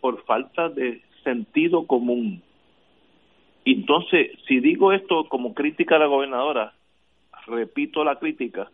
por 0.00 0.24
falta 0.24 0.68
de 0.68 1.00
sentido 1.24 1.86
común. 1.86 2.42
Entonces, 3.64 4.30
si 4.46 4.60
digo 4.60 4.92
esto 4.92 5.24
como 5.28 5.54
crítica 5.54 5.96
a 5.96 5.98
la 5.98 6.06
gobernadora, 6.06 6.74
repito 7.46 8.04
la 8.04 8.16
crítica, 8.18 8.70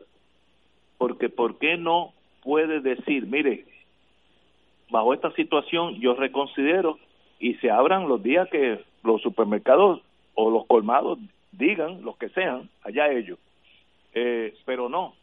porque 0.99 1.29
¿por 1.29 1.59
qué 1.59 1.77
no 1.77 2.13
puede 2.43 2.81
decir, 2.81 3.27
mire, 3.27 3.65
bajo 4.91 5.15
esta 5.15 5.33
situación 5.33 6.01
yo 6.01 6.15
reconsidero 6.15 6.99
y 7.39 7.55
se 7.55 7.71
abran 7.71 8.09
los 8.09 8.23
días 8.23 8.49
que 8.51 8.85
los 9.03 9.21
supermercados 9.23 10.03
o 10.35 10.51
los 10.51 10.67
colmados 10.67 11.19
digan, 11.53 12.03
los 12.03 12.17
que 12.17 12.29
sean, 12.31 12.69
allá 12.83 13.11
ellos. 13.11 13.39
Eh, 14.15 14.55
pero 14.65 14.89
no, 14.89 15.15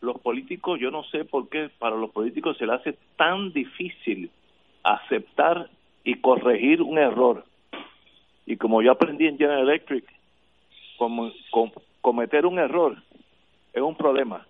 los 0.00 0.20
políticos, 0.20 0.78
yo 0.80 0.90
no 0.90 1.04
sé 1.04 1.24
por 1.24 1.48
qué 1.48 1.70
para 1.78 1.96
los 1.96 2.10
políticos 2.10 2.56
se 2.58 2.66
les 2.66 2.80
hace 2.80 2.98
tan 3.16 3.52
difícil 3.52 4.30
aceptar 4.82 5.68
y 6.04 6.16
corregir 6.16 6.82
un 6.82 6.98
error. 6.98 7.44
Y 8.46 8.56
como 8.56 8.82
yo 8.82 8.92
aprendí 8.92 9.26
en 9.26 9.38
General 9.38 9.60
Electric, 9.60 10.04
como 10.98 11.30
cometer 12.00 12.46
un 12.46 12.58
error 12.58 12.96
es 13.72 13.82
un 13.82 13.96
problema. 13.96 14.46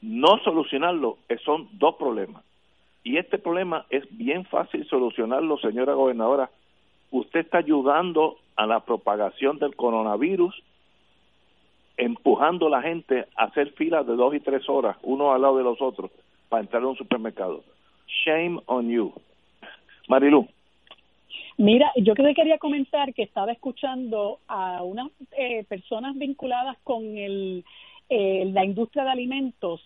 No 0.00 0.38
solucionarlo 0.38 1.18
son 1.44 1.68
dos 1.72 1.96
problemas. 1.96 2.44
Y 3.02 3.18
este 3.18 3.38
problema 3.38 3.86
es 3.90 4.04
bien 4.10 4.44
fácil 4.46 4.86
solucionarlo, 4.88 5.58
señora 5.58 5.94
gobernadora. 5.94 6.50
Usted 7.16 7.40
está 7.40 7.58
ayudando 7.58 8.36
a 8.56 8.66
la 8.66 8.80
propagación 8.80 9.58
del 9.58 9.74
coronavirus, 9.74 10.54
empujando 11.96 12.66
a 12.66 12.70
la 12.70 12.82
gente 12.82 13.24
a 13.36 13.44
hacer 13.44 13.72
filas 13.72 14.06
de 14.06 14.16
dos 14.16 14.34
y 14.34 14.40
tres 14.40 14.68
horas, 14.68 14.98
uno 15.02 15.32
al 15.32 15.40
lado 15.40 15.56
de 15.56 15.64
los 15.64 15.80
otros, 15.80 16.10
para 16.50 16.62
entrar 16.62 16.82
a 16.82 16.88
un 16.88 16.96
supermercado. 16.96 17.64
Shame 18.06 18.60
on 18.66 18.90
you. 18.90 19.14
Marilu. 20.08 20.46
Mira, 21.56 21.90
yo 21.96 22.14
que 22.14 22.34
quería 22.34 22.58
comentar 22.58 23.14
que 23.14 23.22
estaba 23.22 23.50
escuchando 23.50 24.40
a 24.46 24.82
unas 24.82 25.08
eh, 25.38 25.64
personas 25.64 26.18
vinculadas 26.18 26.76
con 26.84 27.16
el, 27.16 27.64
eh, 28.10 28.44
la 28.52 28.62
industria 28.62 29.04
de 29.04 29.10
alimentos 29.10 29.80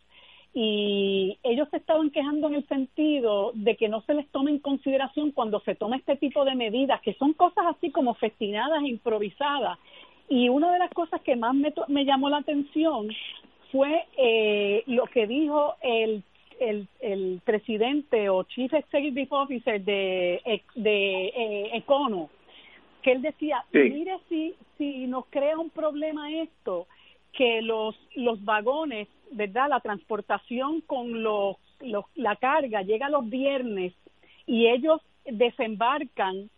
y 0.53 1.39
ellos 1.43 1.69
se 1.71 1.77
estaban 1.77 2.11
quejando 2.11 2.49
en 2.49 2.57
el 2.57 2.67
sentido 2.67 3.53
de 3.55 3.77
que 3.77 3.89
no 3.89 4.03
se 4.03 4.15
les 4.15 4.29
tome 4.29 4.51
en 4.51 4.59
consideración 4.59 5.31
cuando 5.31 5.61
se 5.61 5.77
toma 5.77 5.97
este 5.97 6.17
tipo 6.17 6.45
de 6.45 6.55
medidas, 6.55 7.01
que 7.03 7.15
son 7.15 7.33
cosas 7.35 7.67
así 7.69 7.91
como 7.91 8.15
festinadas 8.15 8.83
e 8.83 8.89
improvisadas. 8.89 9.79
Y 10.29 10.49
una 10.49 10.73
de 10.73 10.79
las 10.79 10.91
cosas 10.91 11.21
que 11.23 11.37
más 11.37 11.55
me, 11.55 11.73
me 11.89 12.05
llamó 12.05 12.31
la 12.31 12.39
atención 12.39 13.09
fue 13.71 14.07
eh, 14.17 14.83
lo 14.87 15.05
que 15.07 15.27
dijo 15.27 15.75
el 15.83 16.25
el, 16.61 16.87
el 17.01 17.41
presidente 17.45 18.29
o 18.29 18.45
chief 18.45 18.73
executive 18.73 19.29
officer 19.31 19.83
de, 19.83 20.41
de 20.75 21.27
eh, 21.29 21.71
Econo, 21.73 22.29
que 23.03 23.13
él 23.13 23.23
decía, 23.23 23.65
mire 23.73 24.19
si, 24.29 24.55
si 24.77 25.07
nos 25.07 25.25
crea 25.31 25.59
un 25.59 25.71
problema 25.71 26.31
esto, 26.31 26.87
que 27.33 27.63
los, 27.63 27.97
los 28.15 28.45
vagones, 28.45 29.09
¿verdad? 29.31 29.69
La 29.69 29.81
transportación 29.81 30.81
con 30.83 31.23
los, 31.23 31.57
los, 31.81 32.05
la 32.15 32.37
carga 32.37 32.83
llega 32.83 33.09
los 33.09 33.29
viernes 33.29 33.95
y 34.47 34.67
ellos 34.67 35.01
desembarcan 35.25 36.51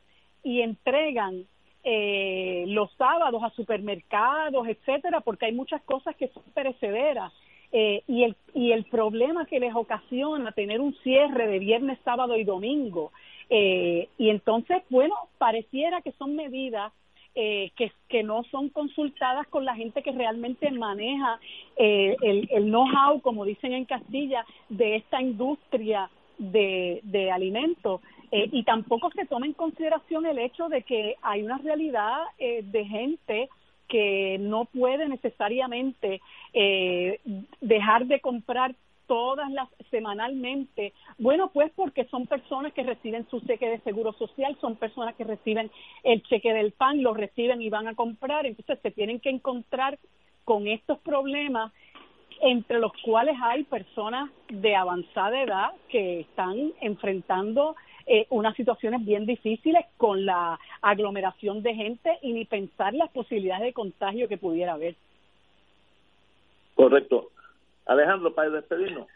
y 0.43 0.61
entregan 0.61 1.45
eh, 1.85 2.65
los 2.69 2.93
sábados 2.93 3.43
a 3.43 3.51
supermercados, 3.51 4.67
etcétera, 4.69 5.21
porque 5.21 5.47
hay 5.47 5.53
muchas 5.53 5.83
cosas 5.83 6.15
que 6.17 6.29
son 6.29 6.43
perecederas 6.55 7.33
eh, 7.73 8.03
y, 8.07 8.25
el, 8.25 8.37
y 8.55 8.73
el 8.73 8.85
problema 8.85 9.47
que 9.47 9.59
les 9.59 9.75
ocasiona 9.75 10.53
tener 10.53 10.81
un 10.81 10.95
cierre 11.03 11.47
de 11.47 11.59
viernes, 11.59 11.99
sábado 12.05 12.37
y 12.37 12.45
domingo. 12.45 13.13
Eh, 13.51 14.09
y 14.17 14.31
entonces, 14.31 14.83
bueno, 14.91 15.15
pareciera 15.39 16.03
que 16.03 16.13
son 16.13 16.37
medidas 16.37 16.93
eh, 17.35 17.71
que, 17.77 18.23
no 18.23 18.45
son 18.51 18.69
consultadas 18.69 19.47
con 19.49 19.65
la 19.65 19.75
gente 19.75 20.03
que 20.03 20.13
realmente 20.13 20.71
maneja 20.71 21.41
eh, 21.77 22.17
el, 22.23 22.49
el 22.51 22.65
know-how, 22.65 23.21
como 23.21 23.45
dicen 23.45 23.73
en 23.73 23.85
Castilla, 23.85 24.45
de 24.69 24.97
esta 24.97 25.21
industria 25.21 26.11
de, 26.39 27.01
de 27.05 27.31
alimentos. 27.31 28.01
Eh, 28.33 28.49
y 28.51 28.63
tampoco 28.65 29.11
se 29.11 29.27
toma 29.27 29.45
en 29.45 29.53
consideración 29.53 30.25
el 30.25 30.39
hecho 30.39 30.69
de 30.71 30.83
que 30.83 31.17
hay 31.21 31.43
una 31.43 31.59
realidad 31.59 32.17
eh, 32.39 32.63
de 32.65 32.85
gente 32.87 33.49
que 33.89 34.39
no 34.41 34.65
puede 34.65 35.07
necesariamente 35.07 36.23
eh, 36.55 37.21
dejar 37.61 38.07
de 38.07 38.21
comprar 38.21 38.75
todas 39.13 39.51
las 39.51 39.69
semanalmente. 39.91 40.95
Bueno, 41.19 41.51
pues 41.53 41.71
porque 41.77 42.07
son 42.07 42.27
personas 42.27 42.73
que 42.73 42.83
reciben 42.83 43.29
su 43.29 43.41
cheque 43.41 43.69
de 43.69 43.79
seguro 43.81 44.15
social, 44.15 44.57
son 44.59 44.77
personas 44.77 45.15
que 45.17 45.25
reciben 45.25 45.71
el 46.03 46.23
cheque 46.23 46.55
del 46.55 46.73
pan, 46.73 47.03
lo 47.03 47.13
reciben 47.13 47.61
y 47.61 47.69
van 47.69 47.89
a 47.89 47.95
comprar, 47.95 48.47
entonces 48.47 48.79
se 48.81 48.91
tienen 48.91 49.21
que 49.21 49.29
encontrar 49.29 49.99
con 50.45 50.67
estos 50.67 50.99
problemas 51.01 51.75
entre 52.41 52.79
los 52.79 52.93
cuales 53.05 53.37
hay 53.43 53.65
personas 53.65 54.31
de 54.49 54.75
avanzada 54.75 55.43
edad 55.43 55.73
que 55.91 56.21
están 56.21 56.73
enfrentando 56.81 57.77
eh, 58.07 58.27
unas 58.31 58.57
situaciones 58.57 59.05
bien 59.05 59.27
difíciles 59.27 59.85
con 59.99 60.25
la 60.25 60.59
aglomeración 60.81 61.63
de 61.63 61.75
gente 61.75 62.19
y 62.23 62.33
ni 62.33 62.47
pensar 62.47 62.95
las 62.95 63.11
posibilidades 63.11 63.65
de 63.65 63.73
contagio 63.75 64.27
que 64.27 64.39
pudiera 64.39 64.73
haber. 64.73 64.97
Correcto. 66.75 67.29
Alejandro, 67.87 68.35
para 68.35 68.51
despedirnos. 68.51 69.09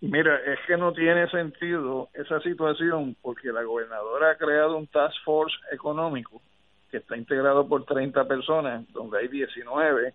Mira, 0.00 0.36
es 0.44 0.58
que 0.66 0.76
no 0.76 0.92
tiene 0.92 1.28
sentido 1.30 2.08
esa 2.12 2.40
situación 2.40 3.16
porque 3.22 3.52
la 3.52 3.62
gobernadora 3.62 4.32
ha 4.32 4.36
creado 4.36 4.76
un 4.76 4.86
task 4.86 5.16
force 5.24 5.56
económico 5.72 6.42
que 6.90 6.98
está 6.98 7.16
integrado 7.16 7.66
por 7.66 7.84
30 7.84 8.26
personas, 8.26 8.84
donde 8.92 9.18
hay 9.18 9.28
19 9.28 10.12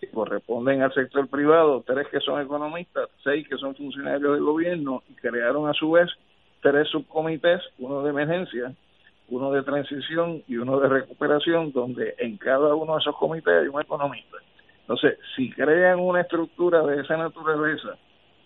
que 0.00 0.10
corresponden 0.10 0.82
al 0.82 0.92
sector 0.92 1.28
privado, 1.28 1.82
tres 1.86 2.06
que 2.08 2.20
son 2.20 2.40
economistas, 2.40 3.08
seis 3.22 3.48
que 3.48 3.56
son 3.56 3.74
funcionarios 3.74 4.34
del 4.34 4.44
gobierno 4.44 5.02
y 5.08 5.14
crearon 5.14 5.68
a 5.68 5.72
su 5.72 5.92
vez 5.92 6.08
tres 6.60 6.88
subcomités, 6.88 7.60
uno 7.78 8.02
de 8.02 8.10
emergencia, 8.10 8.74
uno 9.28 9.52
de 9.52 9.62
transición 9.62 10.42
y 10.48 10.56
uno 10.56 10.80
de 10.80 10.88
recuperación, 10.88 11.72
donde 11.72 12.14
en 12.18 12.36
cada 12.38 12.74
uno 12.74 12.94
de 12.94 13.00
esos 13.00 13.16
comités 13.16 13.62
hay 13.62 13.68
un 13.68 13.80
economista. 13.80 14.38
Entonces, 14.88 15.18
si 15.36 15.50
crean 15.50 16.00
una 16.00 16.22
estructura 16.22 16.80
de 16.82 17.02
esa 17.02 17.18
naturaleza 17.18 17.98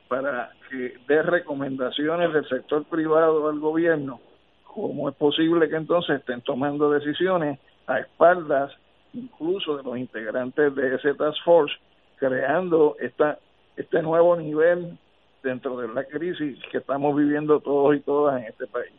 para 0.09 0.51
que 0.69 0.99
dé 1.07 1.23
recomendaciones 1.23 2.33
del 2.33 2.49
sector 2.49 2.85
privado 2.87 3.49
al 3.49 3.61
gobierno, 3.61 4.21
¿cómo 4.65 5.09
es 5.09 5.15
posible 5.15 5.69
que 5.69 5.77
entonces 5.77 6.19
estén 6.19 6.41
tomando 6.41 6.91
decisiones 6.91 7.61
a 7.87 8.01
espaldas 8.01 8.73
incluso 9.13 9.77
de 9.77 9.85
los 9.85 9.97
integrantes 9.97 10.75
de 10.75 10.97
ese 10.97 11.15
task 11.15 11.39
force, 11.45 11.77
creando 12.17 12.97
esta, 12.99 13.39
este 13.77 14.03
nuevo 14.03 14.35
nivel 14.35 14.99
dentro 15.45 15.77
de 15.77 15.95
la 15.95 16.03
crisis 16.03 16.59
que 16.73 16.79
estamos 16.79 17.15
viviendo 17.15 17.61
todos 17.61 17.95
y 17.95 18.01
todas 18.01 18.41
en 18.41 18.49
este 18.49 18.67
país? 18.67 18.93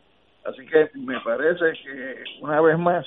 Así 0.46 0.64
que 0.66 0.88
me 0.94 1.20
parece 1.20 1.74
que 1.82 2.24
una 2.40 2.62
vez 2.62 2.78
más 2.78 3.04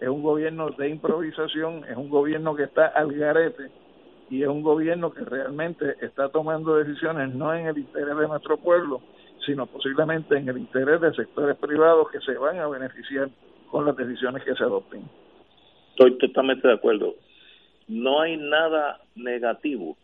es 0.00 0.08
un 0.08 0.22
gobierno 0.22 0.70
de 0.70 0.88
improvisación, 0.88 1.84
es 1.88 1.96
un 1.96 2.08
gobierno 2.08 2.54
que 2.54 2.64
está 2.64 2.86
al 2.88 3.12
garete 3.12 3.70
y 4.28 4.42
es 4.42 4.48
un 4.48 4.62
gobierno 4.62 5.12
que 5.12 5.24
realmente 5.24 5.94
está 6.00 6.28
tomando 6.28 6.76
decisiones 6.76 7.34
no 7.34 7.54
en 7.54 7.66
el 7.66 7.78
interés 7.78 8.16
de 8.16 8.28
nuestro 8.28 8.56
pueblo, 8.58 9.00
sino 9.46 9.66
posiblemente 9.66 10.36
en 10.36 10.48
el 10.48 10.58
interés 10.58 11.00
de 11.00 11.14
sectores 11.14 11.56
privados 11.56 12.10
que 12.10 12.20
se 12.20 12.34
van 12.34 12.58
a 12.58 12.66
beneficiar 12.66 13.30
con 13.70 13.86
las 13.86 13.96
decisiones 13.96 14.42
que 14.44 14.54
se 14.54 14.64
adopten. 14.64 15.02
Estoy 15.90 16.18
totalmente 16.18 16.68
de 16.68 16.74
acuerdo. 16.74 17.14
No 17.88 18.20
hay 18.20 18.36
nada 18.36 19.00
negativo 19.14 19.96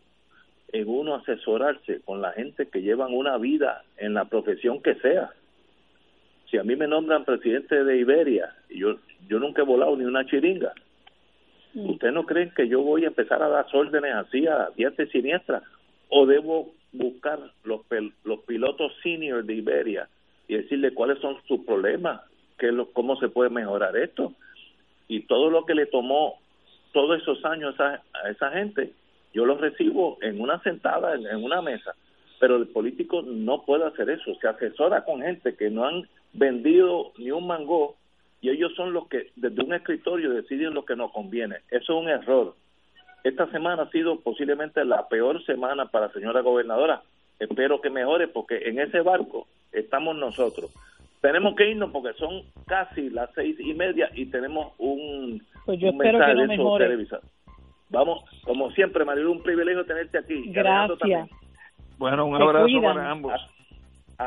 en 0.71 0.87
uno 0.87 1.15
asesorarse 1.15 2.01
con 2.01 2.21
la 2.21 2.31
gente 2.31 2.67
que 2.67 2.81
llevan 2.81 3.13
una 3.13 3.37
vida 3.37 3.83
en 3.97 4.15
la 4.15 4.25
profesión 4.25 4.81
que 4.81 4.95
sea 4.95 5.31
si 6.53 6.59
a 6.59 6.63
mí 6.63 6.75
me 6.75 6.87
nombran 6.87 7.25
presidente 7.25 7.83
de 7.83 7.97
Iberia, 7.97 8.53
y 8.69 8.77
yo, 8.77 8.97
yo 9.27 9.39
nunca 9.39 9.63
he 9.63 9.65
volado 9.65 9.97
ni 9.97 10.05
una 10.05 10.23
chiringa, 10.23 10.71
mm. 11.73 11.89
¿ustedes 11.89 12.13
no 12.13 12.27
creen 12.27 12.51
que 12.55 12.67
yo 12.67 12.83
voy 12.83 13.05
a 13.05 13.07
empezar 13.07 13.41
a 13.41 13.49
dar 13.49 13.65
órdenes 13.73 14.13
así 14.13 14.45
a 14.45 14.69
diestra 14.77 15.03
y 15.03 15.07
siniestra? 15.07 15.63
¿O 16.09 16.27
debo 16.27 16.75
buscar 16.91 17.39
los, 17.63 17.81
los 18.23 18.39
pilotos 18.41 18.93
senior 19.01 19.43
de 19.43 19.55
Iberia 19.55 20.07
y 20.47 20.57
decirle 20.57 20.93
cuáles 20.93 21.17
son 21.21 21.37
sus 21.47 21.61
problemas, 21.61 22.21
qué 22.59 22.71
lo, 22.71 22.91
cómo 22.91 23.15
se 23.15 23.29
puede 23.29 23.49
mejorar 23.49 23.97
esto? 23.97 24.33
Y 25.07 25.21
todo 25.21 25.49
lo 25.49 25.65
que 25.65 25.73
le 25.73 25.87
tomó 25.87 26.35
todos 26.91 27.19
esos 27.19 27.43
años 27.45 27.73
a, 27.79 27.99
esa 28.29 28.51
gente, 28.51 28.93
yo 29.33 29.43
lo 29.47 29.57
recibo 29.57 30.19
en 30.21 30.39
una 30.39 30.61
sentada, 30.61 31.15
en, 31.15 31.25
en 31.25 31.43
una 31.43 31.63
mesa 31.63 31.95
pero 32.39 32.57
el 32.57 32.67
político 32.67 33.21
no 33.21 33.63
puede 33.63 33.85
hacer 33.85 34.09
eso, 34.09 34.35
se 34.41 34.49
asesora 34.49 35.05
con 35.05 35.21
gente 35.21 35.55
que 35.55 35.69
no 35.69 35.85
han 35.85 36.03
vendido 36.33 37.11
ni 37.17 37.31
un 37.31 37.47
mango 37.47 37.95
y 38.41 38.49
ellos 38.49 38.73
son 38.75 38.91
los 38.91 39.07
que 39.07 39.31
desde 39.35 39.63
un 39.63 39.73
escritorio 39.73 40.31
deciden 40.31 40.73
lo 40.73 40.83
que 40.83 40.95
nos 40.95 41.11
conviene. 41.11 41.57
Eso 41.71 41.93
es 41.93 42.03
un 42.03 42.09
error. 42.09 42.55
Esta 43.23 43.49
semana 43.51 43.83
ha 43.83 43.89
sido 43.89 44.19
posiblemente 44.19 44.83
la 44.83 45.07
peor 45.07 45.43
semana 45.45 45.85
para 45.85 46.07
la 46.07 46.13
señora 46.13 46.41
gobernadora. 46.41 47.01
Espero 47.39 47.79
que 47.79 47.89
mejore 47.89 48.27
porque 48.27 48.57
en 48.67 48.79
ese 48.79 48.99
barco 48.99 49.47
estamos 49.71 50.17
nosotros. 50.17 50.73
Tenemos 51.21 51.55
que 51.55 51.71
irnos 51.71 51.91
porque 51.91 52.11
son 52.17 52.43
casi 52.67 53.09
las 53.09 53.29
seis 53.33 53.55
y 53.59 53.73
media 53.73 54.09
y 54.13 54.25
tenemos 54.25 54.73
un, 54.77 55.41
pues 55.65 55.79
yo 55.79 55.97
que 55.97 56.11
no. 56.11 56.77
Vamos, 57.89 58.25
como 58.43 58.71
siempre, 58.71 59.05
Marilu, 59.05 59.31
un 59.31 59.43
privilegio 59.43 59.85
tenerte 59.85 60.17
aquí. 60.17 60.51
Gracias. 60.51 61.29
Bueno, 61.97 62.25
un 62.25 62.41
abrazo 62.41 62.81
para 62.81 63.09
ambos. 63.09 63.33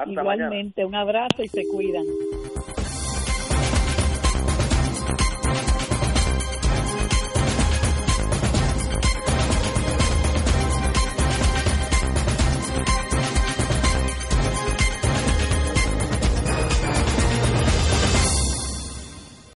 Igualmente, 0.06 0.84
un 0.84 0.94
abrazo 0.94 1.42
y 1.42 1.48
se 1.48 1.66
cuidan. 1.68 2.04